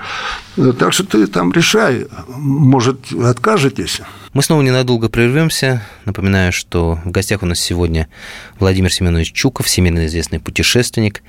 э, 0.59 0.73
так 0.79 0.93
что 0.93 1.05
ты 1.05 1.27
там 1.27 1.51
решай, 1.51 2.07
может, 2.29 3.11
откажетесь. 3.13 4.03
Мы 4.35 4.43
снова 4.43 4.61
ненадолго 4.61 5.09
прервемся. 5.09 5.83
Напоминаю, 6.05 6.53
что 6.53 7.01
в 7.07 7.11
гостях 7.11 7.43
у 7.43 7.47
нас 7.47 7.59
сегодня 7.59 8.09
Владимир 8.59 8.93
Семенович 8.93 9.33
Чуков, 9.33 9.65
всемирно 9.65 10.05
известный 10.05 10.41
путешественник, 10.41 11.23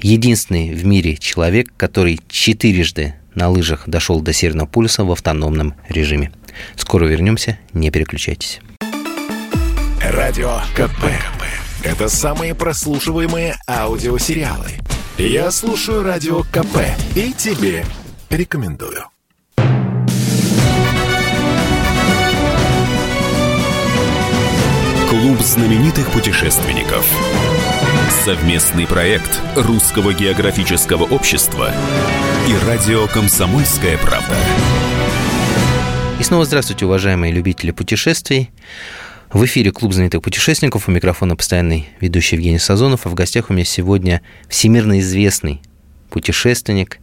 единственный 0.00 0.74
в 0.74 0.84
мире 0.84 1.16
человек, 1.16 1.68
который 1.76 2.18
четырежды 2.28 3.14
на 3.34 3.48
лыжах 3.48 3.84
дошел 3.86 4.20
до 4.20 4.32
Северного 4.32 4.66
полюса 4.66 5.04
в 5.04 5.12
автономном 5.12 5.74
режиме. 5.88 6.32
Скоро 6.76 7.06
вернемся, 7.06 7.58
не 7.72 7.90
переключайтесь. 7.90 8.60
Радио 10.00 10.60
КП. 10.74 11.04
Это 11.82 12.08
самые 12.08 12.54
прослушиваемые 12.54 13.56
аудиосериалы. 13.68 14.70
Я 15.18 15.50
слушаю 15.50 16.02
Радио 16.02 16.42
КП 16.42 16.78
и 17.14 17.32
тебе 17.32 17.84
рекомендую. 18.30 19.04
Клуб 25.08 25.40
знаменитых 25.40 26.10
путешественников. 26.10 27.04
Совместный 28.12 28.86
проект 28.86 29.40
Русского 29.56 30.12
географического 30.12 31.02
общества 31.04 31.74
и 32.46 32.68
радио 32.68 33.08
«Комсомольская 33.08 33.96
правда». 33.98 34.36
И 36.20 36.22
снова 36.22 36.44
здравствуйте, 36.44 36.84
уважаемые 36.84 37.32
любители 37.32 37.72
путешествий. 37.72 38.50
В 39.32 39.44
эфире 39.46 39.72
Клуб 39.72 39.92
знаменитых 39.92 40.22
путешественников. 40.22 40.86
У 40.86 40.92
микрофона 40.92 41.34
постоянный 41.34 41.88
ведущий 42.00 42.36
Евгений 42.36 42.58
Сазонов. 42.58 43.06
А 43.06 43.08
в 43.08 43.14
гостях 43.14 43.50
у 43.50 43.54
меня 43.54 43.64
сегодня 43.64 44.20
всемирно 44.48 45.00
известный 45.00 45.60
путешественник, 46.10 46.98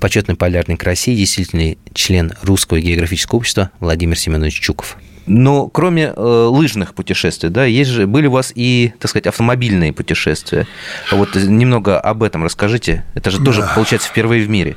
почетный 0.00 0.34
полярник 0.34 0.82
России, 0.82 1.16
действительный 1.16 1.78
член 1.94 2.34
Русского 2.42 2.80
географического 2.80 3.38
общества 3.38 3.70
Владимир 3.80 4.18
Семенович 4.18 4.60
Чуков. 4.60 4.98
Но 5.26 5.68
кроме 5.68 6.12
э, 6.14 6.20
лыжных 6.20 6.94
путешествий, 6.94 7.50
да, 7.50 7.64
есть 7.64 7.90
же, 7.90 8.06
были 8.06 8.26
у 8.26 8.32
вас 8.32 8.52
и, 8.54 8.92
так 9.00 9.10
сказать, 9.10 9.26
автомобильные 9.26 9.92
путешествия. 9.92 10.66
Вот 11.10 11.34
немного 11.34 11.98
об 11.98 12.22
этом 12.22 12.44
расскажите. 12.44 13.04
Это 13.14 13.30
же 13.30 13.42
тоже, 13.42 13.62
да. 13.62 13.72
получается, 13.74 14.08
впервые 14.08 14.44
в 14.44 14.48
мире. 14.48 14.76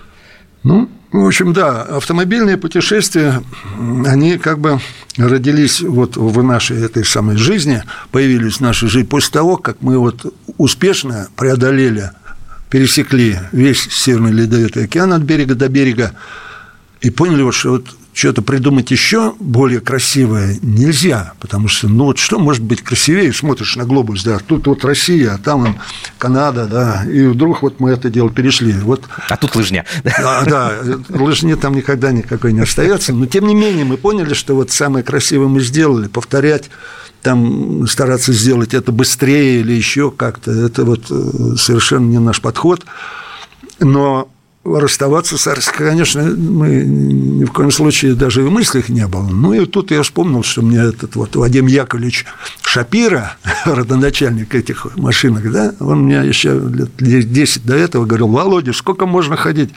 Ну, 0.64 0.90
в 1.12 1.26
общем, 1.26 1.54
да, 1.54 1.84
автомобильные 1.84 2.58
путешествия, 2.58 3.42
они 4.06 4.38
как 4.38 4.60
бы 4.60 4.80
родились 5.18 5.82
вот 5.82 6.18
в 6.18 6.44
нашей 6.44 6.84
этой 6.84 7.06
самой 7.06 7.38
жизни, 7.38 7.84
появились 8.12 8.58
в 8.58 8.62
нашей 8.62 8.90
жизни 8.90 9.08
после 9.08 9.32
того, 9.32 9.58
как 9.58 9.78
мы 9.82 9.98
вот 9.98 10.34
успешно 10.58 11.30
преодолели, 11.36 12.12
пересекли 12.70 13.38
весь 13.52 13.88
Северный 13.90 14.32
Ледовитый 14.32 14.86
океан 14.86 15.14
от 15.14 15.22
берега 15.22 15.56
до 15.56 15.70
берега 15.70 16.14
и 17.02 17.10
поняли, 17.10 17.42
вот, 17.42 17.56
что 17.56 17.72
вот 17.72 17.96
что-то 18.20 18.42
придумать 18.42 18.92
еще 18.92 19.34
более 19.40 19.80
красивое 19.80 20.60
нельзя, 20.62 21.34
потому 21.40 21.70
что, 21.70 21.88
ну 21.88 22.06
вот 22.06 22.18
что 22.18 22.38
может 22.38 22.62
быть 22.62 22.82
красивее, 22.82 23.32
смотришь 23.32 23.78
на 23.78 23.86
глобус, 23.86 24.24
да, 24.24 24.40
тут 24.40 24.68
вот 24.68 24.84
Россия, 24.84 25.36
а 25.36 25.38
там 25.38 25.62
он 25.62 25.76
Канада, 26.18 26.68
да, 26.68 27.06
и 27.06 27.28
вдруг 27.28 27.62
вот 27.62 27.80
мы 27.80 27.92
это 27.92 28.10
дело 28.10 28.30
перешли. 28.30 28.74
Вот, 28.74 29.04
а 29.30 29.38
тут 29.38 29.56
лыжня. 29.56 29.86
Да, 30.04 30.44
да, 30.46 30.74
лыжни 31.08 31.54
там 31.56 31.76
никогда 31.76 32.12
никакой 32.12 32.52
не 32.52 32.60
остается, 32.60 33.14
но 33.14 33.26
тем 33.26 33.48
не 33.48 33.56
менее 33.56 33.86
мы 33.86 33.96
поняли, 33.96 34.34
что 34.34 34.54
вот 34.54 34.70
самое 34.70 35.06
красивое 35.06 35.48
мы 35.48 35.62
сделали, 35.62 36.08
повторять 36.08 36.70
там 37.22 37.88
стараться 37.88 38.34
сделать 38.34 38.74
это 38.74 38.92
быстрее 38.92 39.62
или 39.62 39.72
еще 39.72 40.12
как-то, 40.12 40.52
это 40.52 40.84
вот 40.84 41.06
э, 41.10 41.56
совершенно 41.58 42.06
не 42.06 42.20
наш 42.20 42.42
подход. 42.42 42.86
Но 43.80 44.30
расставаться 44.78 45.38
с 45.38 45.48
Арской, 45.48 45.88
конечно, 45.88 46.24
мы 46.24 46.84
ни 46.84 47.46
в 47.46 47.52
коем 47.52 47.72
случае 47.72 48.14
даже 48.14 48.42
и 48.42 48.44
в 48.44 48.52
мыслях 48.52 48.90
не 48.90 49.08
было. 49.08 49.28
Ну, 49.28 49.54
и 49.54 49.66
тут 49.66 49.92
я 49.92 50.02
вспомнил, 50.04 50.44
что 50.44 50.62
мне 50.62 50.80
этот 50.80 51.16
вот 51.16 51.36
Вадим 51.36 51.68
Яковлевич 51.68 52.26
Шапира, 52.70 53.36
родоначальник 53.66 54.54
этих 54.54 54.96
машинок, 54.96 55.52
да, 55.52 55.74
он 55.80 56.04
мне 56.04 56.18
еще 56.18 56.62
лет 57.00 57.32
10 57.32 57.66
до 57.66 57.76
этого 57.76 58.06
говорил, 58.06 58.28
Володя, 58.28 58.74
сколько 58.74 59.08
можно 59.08 59.36
ходить 59.36 59.72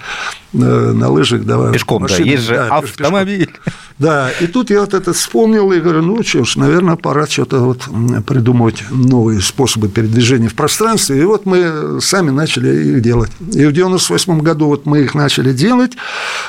на 0.52 1.08
лыжах? 1.08 1.44
Давай, 1.44 1.72
пешком, 1.72 2.02
машинах, 2.02 2.24
да, 2.26 2.30
есть 2.30 2.42
же 2.42 2.54
да, 2.54 2.68
автомобиль. 2.68 3.46
Пешком. 3.46 3.72
Да, 3.98 4.30
и 4.40 4.46
тут 4.46 4.68
я 4.68 4.80
вот 4.80 4.92
это 4.92 5.14
вспомнил 5.14 5.72
и 5.72 5.80
говорю, 5.80 6.02
ну 6.02 6.22
что 6.22 6.44
ж, 6.44 6.56
наверное, 6.56 6.96
пора 6.96 7.26
что-то 7.26 7.60
вот 7.60 7.88
придумывать 8.26 8.84
новые 8.90 9.40
способы 9.40 9.88
передвижения 9.88 10.48
в 10.48 10.54
пространстве. 10.54 11.18
И 11.18 11.24
вот 11.24 11.46
мы 11.46 11.98
сами 12.02 12.28
начали 12.28 12.96
их 12.96 13.00
делать. 13.00 13.30
И 13.40 13.64
в 13.64 13.72
98 13.72 14.40
году 14.40 14.66
вот 14.66 14.84
мы 14.84 15.00
их 15.00 15.14
начали 15.14 15.54
делать. 15.54 15.92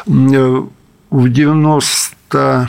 В 0.05 1.29
90 1.29 2.15
а 2.33 2.67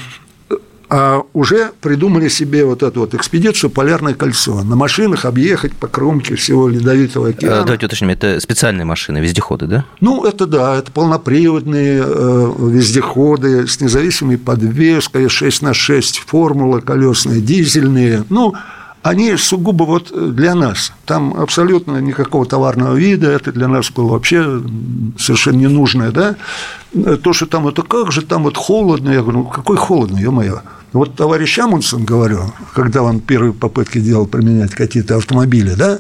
уже 1.33 1.73
придумали 1.81 2.29
себе 2.29 2.65
вот 2.65 2.83
эту 2.83 3.01
вот 3.01 3.15
экспедицию 3.15 3.71
«Полярное 3.71 4.15
кольцо». 4.15 4.63
На 4.63 4.77
машинах 4.77 5.25
объехать 5.25 5.75
по 5.75 5.89
кромке 5.89 6.37
всего 6.37 6.69
Ледовитого 6.69 7.29
океана. 7.29 7.61
А, 7.61 7.65
давайте 7.65 7.87
уточним, 7.87 8.11
это 8.11 8.39
специальные 8.41 8.85
машины, 8.85 9.19
вездеходы, 9.19 9.67
да? 9.67 9.85
Ну, 10.01 10.25
это 10.25 10.47
да, 10.47 10.77
это 10.77 10.93
полноприводные 10.93 12.03
э, 12.05 12.53
вездеходы 12.59 13.67
с 13.67 13.81
независимой 13.81 14.39
подвеской, 14.39 15.29
6 15.29 15.63
на 15.63 15.75
6 15.75 16.19
формула 16.19 16.81
колесные, 16.81 17.41
дизельные. 17.41 18.25
Ну, 18.29 18.55
они 19.05 19.37
сугубо 19.37 19.85
вот 19.85 20.35
для 20.35 20.55
нас. 20.55 20.91
Там 21.05 21.35
абсолютно 21.39 21.99
никакого 21.99 22.47
товарного 22.47 22.97
вида, 22.97 23.31
это 23.31 23.53
для 23.53 23.69
нас 23.69 23.91
было 23.91 24.13
вообще 24.13 24.63
совершенно 25.19 25.59
ненужное, 25.59 26.11
да. 26.11 26.37
То, 27.23 27.35
что 27.35 27.45
там 27.45 27.69
это 27.69 27.83
как 27.83 28.13
же 28.13 28.23
там 28.23 28.45
вот 28.45 28.57
холодно, 28.57 29.11
я 29.11 29.21
говорю, 29.21 29.41
ну 29.41 29.45
какой 29.45 29.77
холодно, 29.77 30.19
ё-моё. 30.19 30.61
Вот 30.95 31.17
товарищ 31.17 31.59
Амундсен, 31.59 32.05
говорю, 32.07 32.55
когда 32.73 33.03
он 33.03 33.21
первые 33.21 33.53
попытки 33.53 34.01
делал 34.01 34.27
применять 34.27 34.71
какие-то 34.71 35.17
автомобили, 35.17 35.75
да, 35.75 35.99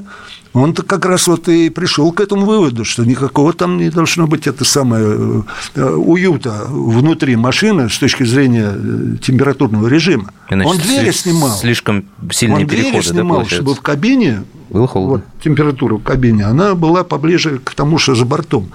он-то 0.55 0.82
как 0.82 1.05
раз 1.05 1.26
вот 1.26 1.48
и 1.48 1.68
пришел 1.68 2.12
к 2.12 2.20
этому 2.20 2.46
выводу, 2.46 2.84
что 2.84 3.05
никакого 3.05 3.52
там 3.52 3.76
не 3.76 3.90
должно 3.90 4.26
быть 4.26 4.46
это 4.46 4.64
самое 4.64 5.44
э, 5.74 5.82
уюта 5.82 6.66
внутри 6.68 7.36
машины 7.36 7.90
с 7.90 7.98
точки 7.98 8.22
зрения 8.22 8.72
э, 8.72 9.16
температурного 9.20 9.88
режима. 9.88 10.30
Иначе 10.48 10.70
он 10.70 10.78
двери 10.78 11.11
снимал. 11.11 11.50
Слишком 11.57 12.05
сильные 12.30 12.64
он 12.64 12.68
переходы, 12.68 12.90
двери 12.90 13.02
снимал, 13.02 13.40
да, 13.40 13.46
чтобы 13.46 13.74
в 13.74 13.80
кабине 13.80 14.44
было 14.70 14.86
холодно. 14.86 15.16
Вот, 15.16 15.42
температура 15.42 15.96
в 15.96 16.02
кабине, 16.02 16.44
она 16.44 16.74
была 16.74 17.05
поближе 17.05 17.59
к 17.59 17.74
тому, 17.74 17.98
что 17.98 18.14
за 18.14 18.24
бортом. 18.24 18.70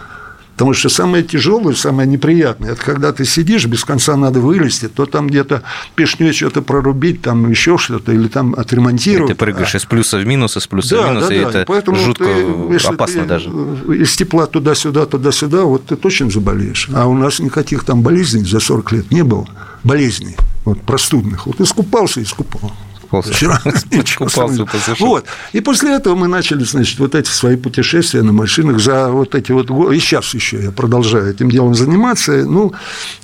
Потому 0.59 0.73
что 0.73 0.89
самое 0.89 1.23
тяжелое, 1.23 1.73
самое 1.73 2.05
неприятное, 2.05 2.73
это 2.73 2.81
когда 2.83 3.13
ты 3.13 3.23
сидишь, 3.23 3.65
без 3.65 3.85
конца 3.85 4.17
надо 4.17 4.41
вылезти, 4.41 4.89
то 4.89 5.05
там 5.05 5.27
где-то 5.27 5.63
пешней 5.95 6.33
что-то 6.33 6.61
прорубить, 6.61 7.21
там 7.21 7.49
еще 7.49 7.77
что-то, 7.77 8.11
или 8.11 8.27
там 8.27 8.53
отремонтировать. 8.57 9.31
И 9.31 9.33
ты 9.35 9.39
прыгаешь 9.39 9.73
а... 9.73 9.77
из 9.77 9.85
плюса 9.85 10.17
в 10.17 10.27
минус, 10.27 10.57
из 10.57 10.67
плюса 10.67 10.97
да, 10.97 11.01
в 11.07 11.09
минус, 11.11 11.27
да, 11.29 11.33
и 11.33 11.39
да. 11.39 11.49
это 11.49 11.65
Поэтому 11.65 11.95
жутко 11.95 12.25
ты, 12.25 12.87
опасно 12.89 13.21
ты 13.21 13.27
даже. 13.29 13.49
Из 13.49 14.13
тепла 14.17 14.47
туда-сюда, 14.47 15.05
туда-сюда, 15.05 15.63
вот 15.63 15.85
ты 15.85 15.95
точно 15.95 16.29
заболеешь. 16.29 16.89
А 16.93 17.07
у 17.07 17.13
нас 17.13 17.39
никаких 17.39 17.85
там 17.85 18.01
болезней 18.01 18.43
за 18.43 18.59
40 18.59 18.91
лет 18.91 19.11
не 19.11 19.23
было. 19.23 19.47
Болезней, 19.85 20.35
вот 20.65 20.81
простудных. 20.81 21.47
Вот 21.47 21.61
искупался, 21.61 22.21
искупал 22.21 22.73
искупался. 23.09 23.33
Вчера 23.33 23.61
искупался, 23.91 24.65
Вот. 24.99 25.25
И 25.53 25.61
после 25.61 25.95
этого 25.95 26.15
мы 26.15 26.27
начали, 26.27 26.63
значит, 26.63 26.99
вот 26.99 27.15
эти 27.15 27.29
свои 27.29 27.55
путешествия 27.55 28.21
на 28.21 28.33
машинах 28.33 28.79
за 28.79 29.09
вот 29.09 29.35
эти 29.35 29.51
вот 29.51 29.69
годы. 29.69 29.97
И 29.97 29.99
сейчас 29.99 30.33
еще 30.33 30.61
я 30.61 30.71
продолжаю 30.71 31.31
этим 31.31 31.49
делом 31.49 31.75
заниматься. 31.75 32.45
Ну, 32.45 32.73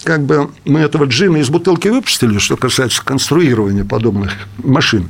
как 0.03 0.25
бы 0.25 0.49
мы 0.65 0.79
этого 0.79 1.05
джина 1.05 1.37
из 1.37 1.49
бутылки 1.49 1.87
выпустили, 1.87 2.37
что 2.39 2.57
касается 2.57 3.03
конструирования 3.03 3.85
подобных 3.85 4.33
машин. 4.57 5.09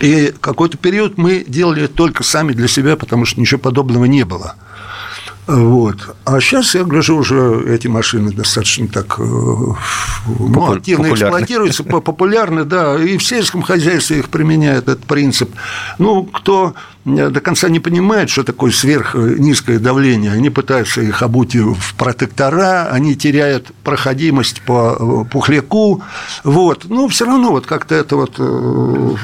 И 0.00 0.32
какой-то 0.40 0.76
период 0.76 1.18
мы 1.18 1.44
делали 1.46 1.86
только 1.86 2.22
сами 2.22 2.52
для 2.52 2.68
себя, 2.68 2.96
потому 2.96 3.24
что 3.24 3.40
ничего 3.40 3.58
подобного 3.58 4.04
не 4.04 4.24
было. 4.24 4.54
Вот. 5.48 6.14
А 6.26 6.40
сейчас 6.40 6.74
я 6.74 6.84
гляжу, 6.84 7.16
уже 7.16 7.64
эти 7.68 7.88
машины 7.88 8.32
достаточно 8.32 8.86
так 8.86 9.18
э, 9.18 9.22
ну, 9.22 10.72
активно 10.72 11.04
популярны. 11.04 11.14
эксплуатируются, 11.14 11.84
популярны, 11.84 12.64
да, 12.64 13.02
и 13.02 13.16
в 13.16 13.24
сельском 13.24 13.62
хозяйстве 13.62 14.18
их 14.18 14.28
применяют 14.28 14.88
этот 14.88 15.06
принцип. 15.06 15.50
Ну, 15.98 16.24
кто 16.24 16.74
до 17.04 17.40
конца 17.40 17.68
не 17.68 17.80
понимают, 17.80 18.30
что 18.30 18.44
такое 18.44 18.70
сверхнизкое 18.70 19.78
давление. 19.78 20.32
Они 20.32 20.50
пытаются 20.50 21.00
их 21.00 21.22
обуть 21.22 21.54
в 21.54 21.94
протектора, 21.94 22.88
они 22.90 23.16
теряют 23.16 23.68
проходимость 23.84 24.62
по 24.62 25.24
пухляку. 25.30 26.02
Вот. 26.44 26.84
Но 26.88 27.08
все 27.08 27.24
равно 27.24 27.50
вот 27.50 27.66
как-то 27.66 27.94
это 27.94 28.16
вот 28.16 28.34
э, 28.38 29.14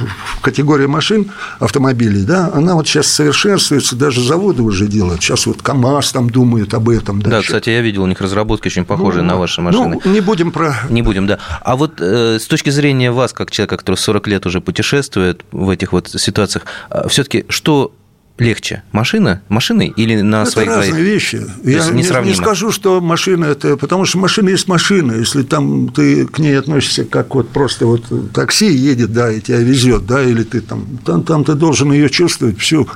категория 0.41 0.87
машин, 0.87 1.31
автомобилей, 1.59 2.25
да, 2.25 2.51
она 2.55 2.75
вот 2.75 2.89
сейчас 2.89 3.09
совершенствуется, 3.09 3.97
даже 3.97 4.23
заводы 4.23 4.63
уже 4.63 4.87
делают. 4.87 5.23
Сейчас 5.23 5.47
вот 5.47 5.63
КАМАЗ 5.63 6.13
там 6.13 6.31
думают 6.31 6.73
об 6.75 6.89
этом. 6.89 7.21
Да, 7.21 7.31
да 7.31 7.43
кстати, 7.43 7.71
я 7.71 7.81
видел 7.81 8.05
у 8.05 8.07
них 8.07 8.21
разработки 8.21 8.69
очень 8.69 8.85
похожие 8.85 9.23
ну, 9.23 9.29
на 9.29 9.37
ваши 9.37 9.61
машины. 9.61 10.01
Ну, 10.03 10.11
не 10.11 10.21
будем 10.21 10.53
про... 10.53 10.75
Не 10.89 11.03
будем, 11.03 11.27
да. 11.27 11.39
А 11.61 11.77
вот 11.77 12.01
э, 12.01 12.39
с 12.39 12.47
точки 12.47 12.71
зрения 12.71 13.11
вас, 13.11 13.33
как 13.33 13.51
человека, 13.51 13.77
который 13.77 13.97
40 13.97 14.27
лет 14.29 14.47
уже 14.47 14.61
путешествует 14.61 15.45
в 15.53 15.69
этих 15.69 15.93
вот 15.93 16.09
ситуациях, 16.09 16.65
все-таки 17.09 17.45
что 17.49 17.74
muito 17.75 18.04
легче? 18.39 18.83
Машина? 18.91 19.43
Машиной 19.49 19.93
или 19.97 20.21
на 20.21 20.43
это 20.43 20.51
своих 20.51 20.69
разные 20.69 20.91
двоих? 20.91 21.07
вещи. 21.07 21.47
Я 21.63 21.89
не, 21.91 22.03
не 22.03 22.35
скажу, 22.35 22.73
что 22.73 23.01
машина 23.01 23.45
это... 23.45 23.77
Потому 23.77 24.05
что 24.05 24.19
машина 24.19 24.49
есть 24.49 24.67
машина. 24.67 25.13
Если 25.13 25.43
там 25.43 25.89
ты 25.89 26.27
к 26.27 26.39
ней 26.39 26.59
относишься 26.59 27.05
как 27.05 27.35
вот 27.35 27.51
просто 27.51 27.87
вот 27.87 28.33
такси 28.33 28.73
едет, 28.73 29.13
да, 29.13 29.31
и 29.31 29.41
тебя 29.41 29.59
везет, 29.59 30.07
да, 30.07 30.23
или 30.23 30.43
ты 30.43 30.61
там... 30.61 30.85
Там, 31.05 31.23
там 31.23 31.45
ты 31.45 31.55
должен 31.55 31.93
ее 31.93 32.11
чувствовать 32.11 32.59
всю, 32.59 32.89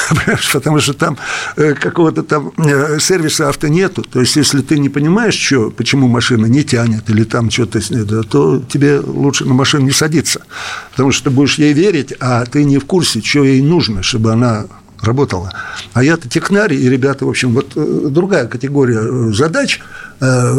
потому 0.52 0.80
что 0.80 0.94
там 0.94 1.18
э, 1.56 1.74
какого-то 1.74 2.22
там 2.22 2.52
э, 2.56 2.98
сервиса 2.98 3.50
авто 3.50 3.68
нету. 3.68 4.02
То 4.02 4.20
есть, 4.20 4.36
если 4.36 4.62
ты 4.62 4.78
не 4.78 4.88
понимаешь, 4.88 5.34
что, 5.34 5.70
почему 5.70 6.08
машина 6.08 6.46
не 6.46 6.64
тянет 6.64 7.10
или 7.10 7.24
там 7.24 7.50
что-то, 7.50 7.80
то 8.24 8.62
тебе 8.66 9.00
лучше 9.00 9.44
на 9.44 9.52
машину 9.52 9.84
не 9.84 9.90
садиться. 9.92 10.42
Потому 10.92 11.12
что 11.12 11.24
ты 11.24 11.30
будешь 11.30 11.58
ей 11.58 11.74
верить, 11.74 12.14
а 12.20 12.46
ты 12.46 12.64
не 12.64 12.78
в 12.78 12.86
курсе, 12.86 13.20
что 13.20 13.44
ей 13.44 13.60
нужно, 13.60 14.02
чтобы 14.02 14.32
она 14.32 14.66
работала. 15.06 15.52
А 15.94 16.02
я-то 16.02 16.28
технарь, 16.28 16.74
и 16.74 16.88
ребята, 16.88 17.24
в 17.24 17.28
общем, 17.28 17.54
вот 17.54 17.72
э, 17.76 18.08
другая 18.10 18.46
категория 18.46 19.00
э, 19.00 19.32
задач 19.32 19.80
э, 20.20 20.54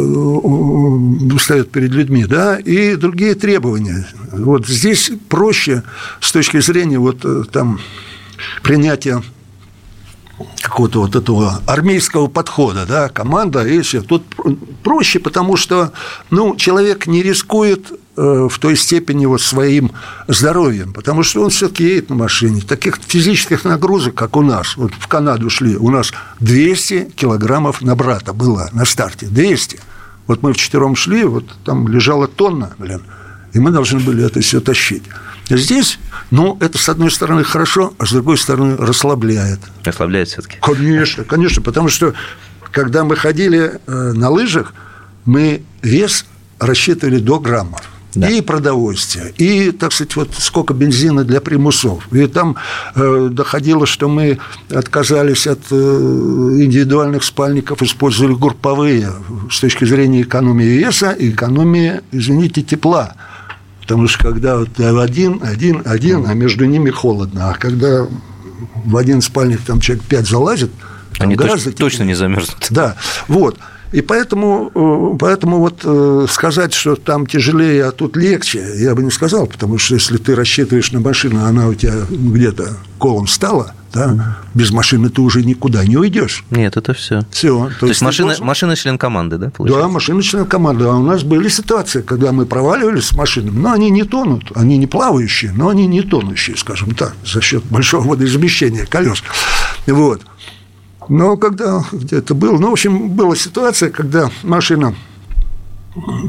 ставят 1.40 1.70
перед 1.70 1.90
людьми, 1.90 2.24
да, 2.24 2.58
и 2.58 2.96
другие 2.96 3.34
требования. 3.34 4.06
Вот 4.32 4.66
здесь 4.66 5.12
проще 5.28 5.82
с 6.20 6.32
точки 6.32 6.60
зрения 6.60 6.98
вот 6.98 7.24
там 7.52 7.80
принятия 8.62 9.22
какого-то 10.62 11.00
вот 11.00 11.16
этого 11.16 11.60
армейского 11.66 12.28
подхода, 12.28 12.86
да, 12.86 13.08
команда 13.08 13.66
и 13.66 13.80
все. 13.80 14.02
Тут 14.02 14.24
проще, 14.82 15.18
потому 15.18 15.56
что, 15.56 15.92
ну, 16.30 16.56
человек 16.56 17.06
не 17.06 17.22
рискует 17.22 17.92
в 18.18 18.58
той 18.58 18.76
степени 18.76 19.26
вот 19.26 19.40
своим 19.40 19.92
здоровьем, 20.26 20.92
потому 20.92 21.22
что 21.22 21.42
он 21.42 21.50
все-таки 21.50 21.84
едет 21.84 22.10
на 22.10 22.16
машине. 22.16 22.60
Таких 22.60 22.98
физических 23.06 23.64
нагрузок, 23.64 24.14
как 24.14 24.36
у 24.36 24.42
нас, 24.42 24.76
вот 24.76 24.92
в 24.98 25.06
Канаду 25.06 25.50
шли, 25.50 25.76
у 25.76 25.90
нас 25.90 26.12
200 26.40 27.12
килограммов 27.14 27.80
на 27.82 27.94
брата 27.94 28.32
было 28.32 28.68
на 28.72 28.84
старте, 28.84 29.26
200. 29.26 29.80
Вот 30.26 30.42
мы 30.42 30.52
в 30.52 30.56
четвером 30.56 30.96
шли, 30.96 31.24
вот 31.24 31.44
там 31.64 31.86
лежала 31.88 32.26
тонна, 32.26 32.74
блин, 32.78 33.02
и 33.52 33.60
мы 33.60 33.70
должны 33.70 34.00
были 34.00 34.24
это 34.26 34.40
все 34.40 34.60
тащить. 34.60 35.04
Здесь, 35.48 35.98
ну, 36.30 36.58
это, 36.60 36.76
с 36.76 36.88
одной 36.88 37.10
стороны, 37.10 37.42
хорошо, 37.44 37.94
а 37.98 38.04
с 38.04 38.12
другой 38.12 38.36
стороны, 38.36 38.76
расслабляет. 38.76 39.60
Расслабляет 39.84 40.28
все 40.28 40.42
таки 40.42 40.58
Конечно, 40.60 41.24
конечно, 41.24 41.62
потому 41.62 41.88
что, 41.88 42.12
когда 42.70 43.04
мы 43.04 43.16
ходили 43.16 43.80
э, 43.86 44.12
на 44.12 44.28
лыжах, 44.28 44.74
мы 45.24 45.62
вес 45.82 46.26
рассчитывали 46.58 47.18
до 47.18 47.38
граммов. 47.38 47.82
Да. 48.18 48.28
И 48.28 48.40
продовольствие, 48.40 49.32
и, 49.36 49.70
так 49.70 49.92
сказать, 49.92 50.16
вот 50.16 50.30
сколько 50.36 50.74
бензина 50.74 51.22
для 51.22 51.40
примусов. 51.40 52.12
И 52.12 52.26
там 52.26 52.56
э, 52.96 53.28
доходило, 53.30 53.86
что 53.86 54.08
мы 54.08 54.38
отказались 54.70 55.46
от 55.46 55.60
э, 55.70 55.74
индивидуальных 55.74 57.22
спальников, 57.22 57.80
использовали 57.82 58.34
групповые 58.34 59.12
с 59.50 59.60
точки 59.60 59.84
зрения 59.84 60.22
экономии 60.22 60.64
веса 60.64 61.12
и 61.12 61.30
экономии, 61.30 62.00
извините, 62.10 62.62
тепла. 62.62 63.14
Потому 63.82 64.08
что 64.08 64.24
когда 64.24 64.58
вот 64.58 64.80
один, 64.80 65.40
один, 65.42 65.82
один, 65.84 66.26
а 66.26 66.34
между 66.34 66.64
ними 66.64 66.90
холодно. 66.90 67.50
А 67.50 67.54
когда 67.54 68.08
в 68.84 68.96
один 68.96 69.22
спальник 69.22 69.60
там 69.60 69.80
человек 69.80 70.04
пять 70.06 70.26
залазит, 70.26 70.72
они 71.20 71.36
гораздо 71.36 71.70
точно, 71.70 71.84
точно 71.84 72.02
не 72.02 72.14
замерзнут. 72.14 72.66
Да, 72.70 72.96
вот. 73.28 73.58
И 73.92 74.02
поэтому, 74.02 74.70
э, 74.74 75.16
поэтому 75.18 75.58
вот 75.58 75.80
э, 75.84 76.26
сказать, 76.28 76.74
что 76.74 76.96
там 76.96 77.26
тяжелее, 77.26 77.86
а 77.86 77.92
тут 77.92 78.16
легче, 78.16 78.62
я 78.76 78.94
бы 78.94 79.02
не 79.02 79.10
сказал, 79.10 79.46
потому 79.46 79.78
что 79.78 79.94
если 79.94 80.18
ты 80.18 80.34
рассчитываешь 80.34 80.92
на 80.92 81.00
машину, 81.00 81.44
она 81.44 81.68
у 81.68 81.74
тебя 81.74 81.94
где-то 82.10 82.76
колом 82.98 83.26
стала, 83.26 83.72
да, 83.92 84.38
без 84.54 84.70
машины 84.70 85.08
ты 85.08 85.22
уже 85.22 85.42
никуда 85.42 85.84
не 85.84 85.96
уйдешь. 85.96 86.44
Нет, 86.50 86.76
это 86.76 86.92
все. 86.92 87.22
Все. 87.30 87.70
То, 87.74 87.80
То 87.80 87.86
есть, 87.86 88.02
машина, 88.02 88.28
должен... 88.28 88.44
машина 88.44 88.76
член 88.76 88.98
команды, 88.98 89.38
да, 89.38 89.50
получается? 89.50 89.86
Да, 89.86 89.92
машина 89.92 90.22
член 90.22 90.44
команды. 90.44 90.84
А 90.84 90.94
у 90.94 91.02
нас 91.02 91.22
были 91.22 91.48
ситуации, 91.48 92.02
когда 92.02 92.32
мы 92.32 92.44
проваливались 92.44 93.06
с 93.06 93.12
машинами, 93.12 93.58
но 93.58 93.72
они 93.72 93.90
не 93.90 94.04
тонут, 94.04 94.52
они 94.54 94.76
не 94.76 94.86
плавающие, 94.86 95.52
но 95.52 95.68
они 95.68 95.86
не 95.86 96.02
тонущие, 96.02 96.56
скажем 96.56 96.94
так, 96.94 97.14
за 97.24 97.40
счет 97.40 97.64
большого 97.64 98.08
водоизмещения 98.08 98.84
колес. 98.84 99.22
Вот. 99.86 100.20
Но 101.08 101.36
когда 101.36 101.84
где-то 101.92 102.34
был, 102.34 102.58
ну, 102.58 102.70
в 102.70 102.72
общем, 102.72 103.10
была 103.10 103.34
ситуация, 103.34 103.90
когда 103.90 104.30
машина 104.42 104.94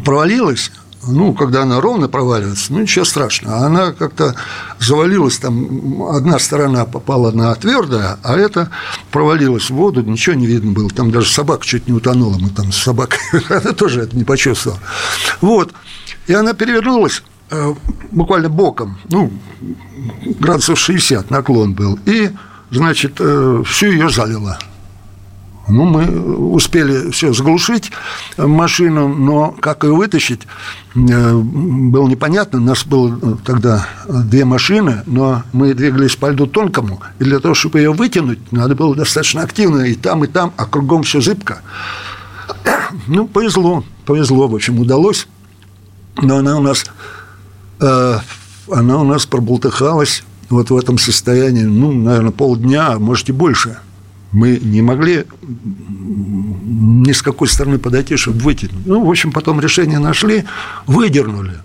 провалилась, 0.05 0.71
ну, 1.07 1.33
когда 1.33 1.63
она 1.63 1.79
ровно 1.79 2.07
проваливается, 2.07 2.73
ну, 2.73 2.81
ничего 2.81 3.05
страшного. 3.05 3.65
Она 3.65 3.91
как-то 3.91 4.35
завалилась, 4.79 5.37
там 5.37 6.03
одна 6.03 6.39
сторона 6.39 6.85
попала 6.85 7.31
на 7.31 7.53
твердое, 7.55 8.19
а 8.23 8.35
это 8.35 8.69
провалилась 9.11 9.69
в 9.69 9.75
воду, 9.75 10.01
ничего 10.01 10.35
не 10.35 10.45
видно 10.45 10.71
было. 10.71 10.89
Там 10.89 11.11
даже 11.11 11.29
собака 11.31 11.65
чуть 11.65 11.87
не 11.87 11.93
утонула, 11.93 12.37
мы 12.37 12.49
там 12.49 12.71
с 12.71 12.77
собакой, 12.77 13.19
она 13.49 13.71
тоже 13.73 14.01
это 14.01 14.15
не 14.15 14.23
почувствовала. 14.23 14.79
Вот. 15.41 15.73
И 16.27 16.33
она 16.33 16.53
перевернулась 16.53 17.23
э, 17.49 17.73
буквально 18.11 18.49
боком, 18.49 18.99
ну, 19.09 19.31
градусов 20.39 20.79
60 20.79 21.29
наклон 21.29 21.73
был, 21.73 21.97
и, 22.05 22.29
значит, 22.71 23.15
э, 23.19 23.63
всю 23.65 23.87
ее 23.87 24.09
залило. 24.09 24.57
Ну, 25.69 25.85
мы 25.85 26.35
успели 26.35 27.11
все 27.11 27.31
заглушить 27.31 27.91
машину, 28.37 29.07
но 29.07 29.51
как 29.51 29.83
ее 29.83 29.93
вытащить, 29.93 30.41
э, 30.95 31.33
было 31.33 32.07
непонятно. 32.07 32.59
У 32.59 32.63
нас 32.63 32.83
было 32.85 33.37
тогда 33.45 33.87
две 34.07 34.45
машины, 34.45 35.03
но 35.05 35.43
мы 35.53 35.75
двигались 35.75 36.15
по 36.15 36.31
льду 36.31 36.47
тонкому, 36.47 37.01
и 37.19 37.23
для 37.23 37.39
того, 37.39 37.53
чтобы 37.53 37.79
ее 37.79 37.93
вытянуть, 37.93 38.51
надо 38.51 38.75
было 38.75 38.95
достаточно 38.95 39.43
активно 39.43 39.81
и 39.81 39.93
там, 39.93 40.23
и 40.23 40.27
там, 40.27 40.53
а 40.57 40.65
кругом 40.65 41.03
все 41.03 41.21
зыбко. 41.21 41.61
Ну, 43.07 43.27
повезло, 43.27 43.83
повезло, 44.05 44.47
в 44.47 44.55
общем, 44.55 44.79
удалось. 44.79 45.27
Но 46.21 46.37
она 46.37 46.57
у 46.57 46.61
нас, 46.61 46.85
э, 47.79 48.17
она 48.71 48.97
у 48.97 49.03
нас 49.03 49.25
проболтыхалась 49.27 50.23
вот 50.49 50.69
в 50.69 50.77
этом 50.77 50.97
состоянии, 50.97 51.63
ну, 51.63 51.91
наверное, 51.91 52.31
полдня, 52.31 52.93
а 52.93 52.99
может 52.99 53.29
и 53.29 53.31
больше– 53.31 53.77
мы 54.31 54.59
не 54.61 54.81
могли 54.81 55.25
ни 55.41 57.11
с 57.11 57.21
какой 57.21 57.47
стороны 57.47 57.79
подойти, 57.79 58.15
чтобы 58.15 58.39
вытянуть. 58.39 58.85
Ну, 58.85 59.05
в 59.05 59.09
общем, 59.09 59.31
потом 59.31 59.59
решение 59.59 59.99
нашли, 59.99 60.45
выдернули. 60.85 61.57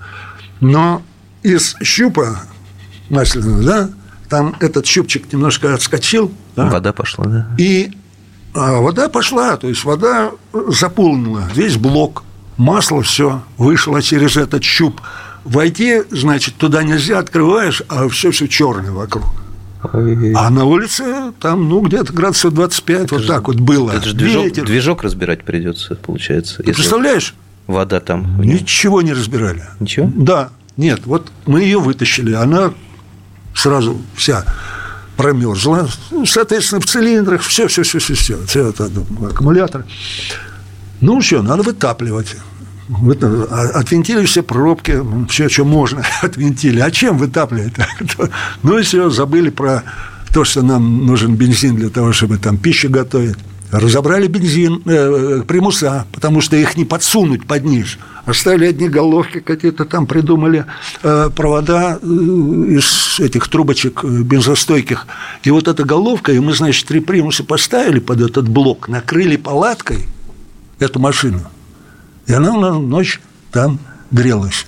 Но 0.61 1.03
из 1.43 1.77
щупа 1.83 2.43
масляного, 3.11 3.63
да, 3.63 3.91
там 4.29 4.57
этот 4.61 4.87
щупчик 4.87 5.31
немножко 5.33 5.75
отскочил. 5.75 6.33
Да, 6.57 6.67
вода 6.67 6.93
пошла, 6.93 7.27
да. 7.27 7.49
И 7.59 7.93
а 8.55 8.81
вода 8.81 9.09
пошла, 9.09 9.57
то 9.57 9.69
есть 9.69 9.85
вода 9.85 10.31
заполнила 10.69 11.43
весь 11.55 11.77
блок, 11.77 12.23
масло 12.57 13.03
все 13.03 13.43
вышло 13.59 14.01
через 14.01 14.37
этот 14.37 14.63
щуп. 14.63 15.01
Войти, 15.45 16.03
значит, 16.11 16.55
туда 16.57 16.83
нельзя, 16.83 17.19
открываешь, 17.19 17.83
а 17.89 18.09
все 18.09 18.31
все 18.31 18.47
черное 18.49 18.91
вокруг. 18.91 19.25
А 19.83 20.51
на 20.51 20.65
улице 20.65 21.33
там, 21.41 21.69
ну, 21.69 21.83
где-то 21.83 22.13
градусов 22.13 22.55
25, 22.55 23.01
это 23.03 23.15
вот 23.15 23.23
же, 23.23 23.29
так 23.29 23.49
вот 23.49 23.57
было. 23.57 23.91
Это 23.91 24.09
же 24.09 24.15
движок, 24.15 24.53
движок 24.53 25.03
разбирать 25.03 25.45
придется, 25.45 25.97
получается. 25.97 26.63
Ты 26.63 26.73
представляешь? 26.73 27.35
Вода 27.67 28.01
там. 28.01 28.41
Ничего 28.41 29.03
не 29.03 29.13
разбирали. 29.13 29.65
Ничего? 29.81 30.11
Да. 30.15 30.51
Нет, 30.77 31.03
вот 31.05 31.31
мы 31.47 31.63
ее 31.63 31.79
вытащили, 31.79 32.33
она 32.33 32.73
сразу 33.55 34.01
вся 34.17 34.45
промерзла. 35.17 35.89
Ну, 36.11 36.27
соответственно, 36.27 36.81
в 36.81 36.87
цилиндрах 36.87 37.43
все, 37.43 37.69
все, 37.69 37.83
все, 37.83 37.99
все, 37.99 38.15
все, 38.15 38.39
все 38.47 38.69
это 38.69 38.91
аккумулятор. 39.31 39.85
Ну, 41.01 41.21
что, 41.21 41.43
надо 41.43 41.63
вытапливать. 41.63 42.37
А, 42.89 43.71
отвинтили 43.75 44.27
все 44.27 44.43
пробки, 44.43 45.01
все, 45.29 45.49
что 45.49 45.65
можно, 45.65 46.05
отвинтили. 46.23 46.81
А 46.81 46.91
чем 46.91 47.19
вытапливать? 47.19 47.75
Ну 48.63 48.79
и 48.79 48.83
все, 48.83 49.11
забыли 49.11 49.51
про 49.51 49.83
то, 50.33 50.45
что 50.45 50.63
нам 50.63 51.07
нужен 51.07 51.35
бензин 51.37 51.77
для 51.77 51.91
того, 51.91 52.13
чтобы 52.13 52.39
там 52.39 52.57
пищу 52.57 52.91
готовить. 52.91 53.37
Разобрали 53.71 54.29
бензин, 54.29 54.83
э, 54.85 55.43
примуса, 55.47 56.07
потому 56.13 56.41
что 56.41 56.57
их 56.57 56.77
не 56.77 56.85
подсунуть 56.85 57.45
под 57.45 57.65
низ. 57.65 57.99
Оставили 58.25 58.67
одни 58.67 58.89
головки 58.89 59.41
какие-то 59.41 59.85
там, 59.85 60.07
придумали 60.07 60.65
э, 61.03 61.31
провода 61.35 61.99
э, 62.01 62.07
из 62.07 63.19
этих 63.19 63.49
трубочек 63.49 64.05
э, 64.05 64.23
бензостойких. 64.23 65.07
И 65.43 65.51
вот 65.51 65.67
эта 65.67 65.85
головка, 65.85 66.33
и 66.33 66.39
мы, 66.39 66.53
значит, 66.53 66.87
три 66.87 67.01
примуса 67.01 67.43
поставили 67.43 67.99
под 67.99 68.21
этот 68.21 68.49
блок, 68.49 68.89
накрыли 68.89 69.37
палаткой 69.37 70.07
эту 70.79 71.01
машину– 71.01 71.41
и 72.27 72.33
она 72.33 72.53
у 72.53 72.61
нас 72.61 72.77
ночь 72.77 73.21
там 73.53 73.79
грелась. 74.11 74.67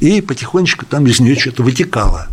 И 0.00 0.20
потихонечку 0.20 0.86
там 0.86 1.06
из 1.06 1.20
нее 1.20 1.36
что-то 1.38 1.62
вытекало. 1.62 2.28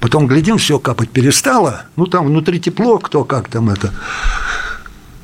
Потом, 0.00 0.26
глядим, 0.26 0.58
все 0.58 0.78
капать 0.78 1.10
перестало. 1.10 1.86
Ну, 1.96 2.06
там 2.06 2.26
внутри 2.26 2.60
тепло, 2.60 2.98
кто 2.98 3.24
как 3.24 3.48
там 3.48 3.70
это. 3.70 3.92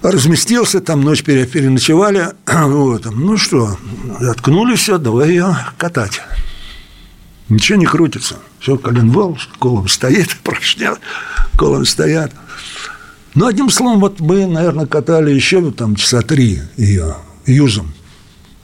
Разместился, 0.01 0.81
там 0.81 1.03
ночь 1.03 1.23
переночевали. 1.23 2.29
Вот. 2.47 3.05
Ну 3.05 3.37
что, 3.37 3.77
откнули 4.21 4.77
все, 4.77 4.97
давай 4.99 5.31
ее 5.31 5.57
катать. 5.77 6.23
Ничего 7.51 7.79
не 7.79 7.85
крутится. 7.85 8.37
Все, 8.59 8.79
коленвал, 8.79 9.37
колом 9.59 9.89
стоит, 9.89 10.35
поршня, 10.45 10.95
колом 11.59 11.85
стоят. 11.85 12.33
Ну, 13.35 13.47
одним 13.47 13.71
словом, 13.71 14.01
вот 14.01 14.21
мы, 14.21 14.47
наверное, 14.47 14.87
катали 14.87 15.31
еще 15.31 15.71
там 15.73 15.95
часа 15.95 16.23
три 16.23 16.63
ее 16.77 17.17
юзом 17.47 17.93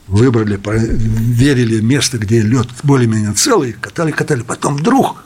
выбрали, 0.07 0.57
проверили 0.57 1.79
место, 1.81 2.17
где 2.17 2.41
лед 2.41 2.67
более-менее 2.83 3.33
целый, 3.33 3.73
катали, 3.73 4.11
катали. 4.11 4.41
Потом 4.41 4.77
вдруг 4.77 5.23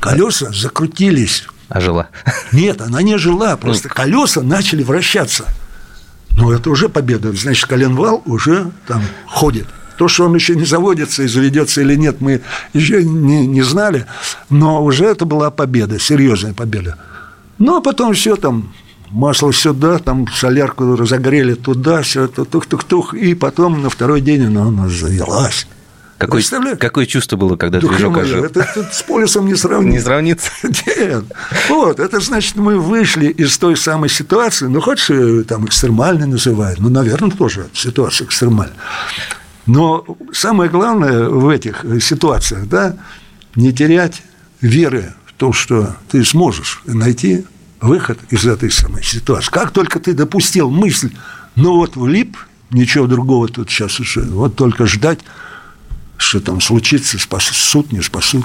колеса 0.00 0.50
закрутились. 0.52 1.46
А 1.68 1.80
жила? 1.80 2.08
Нет, 2.52 2.80
она 2.80 3.02
не 3.02 3.18
жила, 3.18 3.56
просто 3.56 3.88
ну. 3.88 3.94
колеса 3.94 4.42
начали 4.42 4.82
вращаться. 4.82 5.44
Ну, 6.30 6.50
это 6.52 6.70
уже 6.70 6.88
победа. 6.88 7.32
Значит, 7.32 7.66
коленвал 7.66 8.22
уже 8.26 8.70
там 8.86 9.02
ходит. 9.26 9.66
То, 9.96 10.08
что 10.08 10.26
он 10.26 10.34
еще 10.34 10.54
не 10.54 10.66
заводится 10.66 11.22
и 11.22 11.26
заведется 11.26 11.80
или 11.80 11.94
нет, 11.94 12.20
мы 12.20 12.42
еще 12.74 13.02
не, 13.02 13.46
не 13.46 13.62
знали, 13.62 14.04
но 14.50 14.84
уже 14.84 15.06
это 15.06 15.24
была 15.24 15.50
победа, 15.50 15.98
серьезная 15.98 16.52
победа. 16.52 16.98
Ну, 17.58 17.78
а 17.78 17.80
потом 17.80 18.12
все 18.12 18.36
там 18.36 18.74
масло 19.10 19.52
сюда, 19.52 19.98
там 19.98 20.26
солярку 20.28 20.96
разогрели 20.96 21.54
туда, 21.54 22.02
все 22.02 22.24
это 22.24 22.44
тух-тух-тух, 22.44 23.14
и 23.14 23.34
потом 23.34 23.82
на 23.82 23.90
второй 23.90 24.20
день 24.20 24.46
она 24.46 24.66
у 24.66 24.70
нас 24.70 24.92
завелась. 24.92 25.66
Какое, 26.18 26.42
какое 26.76 27.04
чувство 27.04 27.36
было, 27.36 27.56
когда 27.56 27.78
да 27.78 27.88
движок 27.88 28.16
ожил? 28.16 28.44
Это, 28.44 28.60
это 28.60 28.88
с 28.90 29.02
полюсом 29.02 29.46
не 29.46 29.54
сравнится. 29.54 29.98
Не 29.98 30.02
сравнится? 30.02 30.50
Нет. 30.86 31.24
Вот, 31.68 32.00
это 32.00 32.20
значит, 32.20 32.56
мы 32.56 32.78
вышли 32.78 33.26
из 33.26 33.58
той 33.58 33.76
самой 33.76 34.08
ситуации, 34.08 34.66
ну, 34.66 34.80
хоть 34.80 35.10
там 35.46 35.66
экстремальной 35.66 36.26
называют, 36.26 36.80
ну, 36.80 36.88
наверное, 36.88 37.30
тоже 37.30 37.68
ситуация 37.74 38.26
экстремальная. 38.26 38.76
Но 39.66 40.06
самое 40.32 40.70
главное 40.70 41.28
в 41.28 41.48
этих 41.50 41.84
ситуациях, 42.00 42.66
да, 42.66 42.96
не 43.54 43.72
терять 43.72 44.22
веры 44.62 45.12
в 45.26 45.34
то, 45.34 45.52
что 45.52 45.96
ты 46.10 46.24
сможешь 46.24 46.82
найти 46.86 47.44
выход 47.80 48.18
из 48.30 48.46
этой 48.46 48.70
самой 48.70 49.02
ситуации. 49.02 49.50
Как 49.50 49.70
только 49.70 50.00
ты 50.00 50.14
допустил 50.14 50.70
мысль, 50.70 51.10
ну 51.54 51.76
вот 51.76 51.96
влип, 51.96 52.36
ничего 52.70 53.06
другого 53.06 53.48
тут 53.48 53.70
сейчас 53.70 54.00
уже, 54.00 54.22
вот 54.22 54.56
только 54.56 54.86
ждать, 54.86 55.20
что 56.16 56.40
там 56.40 56.60
случится, 56.60 57.18
спасут, 57.18 57.92
не 57.92 58.02
спасут. 58.02 58.44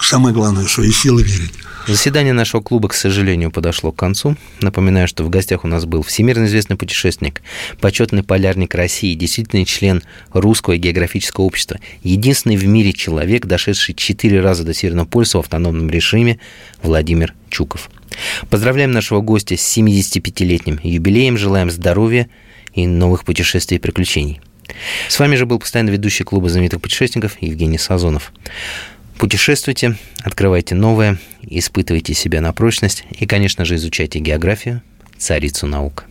Самое 0.00 0.34
главное, 0.34 0.66
что 0.66 0.82
и 0.82 0.90
силы 0.90 1.22
верить. 1.22 1.52
Заседание 1.86 2.32
нашего 2.32 2.60
клуба, 2.60 2.88
к 2.88 2.94
сожалению, 2.94 3.50
подошло 3.50 3.90
к 3.90 3.96
концу. 3.96 4.36
Напоминаю, 4.60 5.08
что 5.08 5.24
в 5.24 5.30
гостях 5.30 5.64
у 5.64 5.68
нас 5.68 5.84
был 5.84 6.02
всемирно 6.02 6.44
известный 6.44 6.76
путешественник, 6.76 7.42
почетный 7.80 8.22
полярник 8.22 8.74
России, 8.76 9.14
действительный 9.14 9.64
член 9.64 10.02
Русского 10.32 10.76
географического 10.76 11.44
общества, 11.44 11.80
единственный 12.04 12.56
в 12.56 12.64
мире 12.66 12.92
человек, 12.92 13.46
дошедший 13.46 13.96
четыре 13.96 14.40
раза 14.40 14.62
до 14.62 14.74
Северного 14.74 15.06
полюса 15.06 15.38
в 15.38 15.40
автономном 15.40 15.90
режиме, 15.90 16.38
Владимир 16.82 17.34
Чуков. 17.50 17.90
Поздравляем 18.50 18.92
нашего 18.92 19.20
гостя 19.20 19.56
с 19.56 19.76
75-летним 19.76 20.80
юбилеем, 20.82 21.36
желаем 21.36 21.70
здоровья 21.70 22.28
и 22.74 22.86
новых 22.86 23.24
путешествий 23.24 23.78
и 23.78 23.80
приключений. 23.80 24.40
С 25.08 25.18
вами 25.18 25.36
же 25.36 25.46
был 25.46 25.58
постоянно 25.58 25.90
ведущий 25.90 26.24
клуба 26.24 26.48
знаменитых 26.48 26.80
путешественников 26.80 27.40
Евгений 27.40 27.78
Сазонов. 27.78 28.32
Путешествуйте, 29.18 29.96
открывайте 30.22 30.74
новое, 30.74 31.18
испытывайте 31.42 32.14
себя 32.14 32.40
на 32.40 32.52
прочность 32.52 33.04
и, 33.10 33.26
конечно 33.26 33.64
же, 33.64 33.76
изучайте 33.76 34.18
географию, 34.18 34.82
царицу 35.16 35.66
наук. 35.66 36.04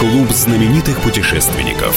Клуб 0.00 0.30
знаменитых 0.30 1.00
путешественников. 1.02 1.96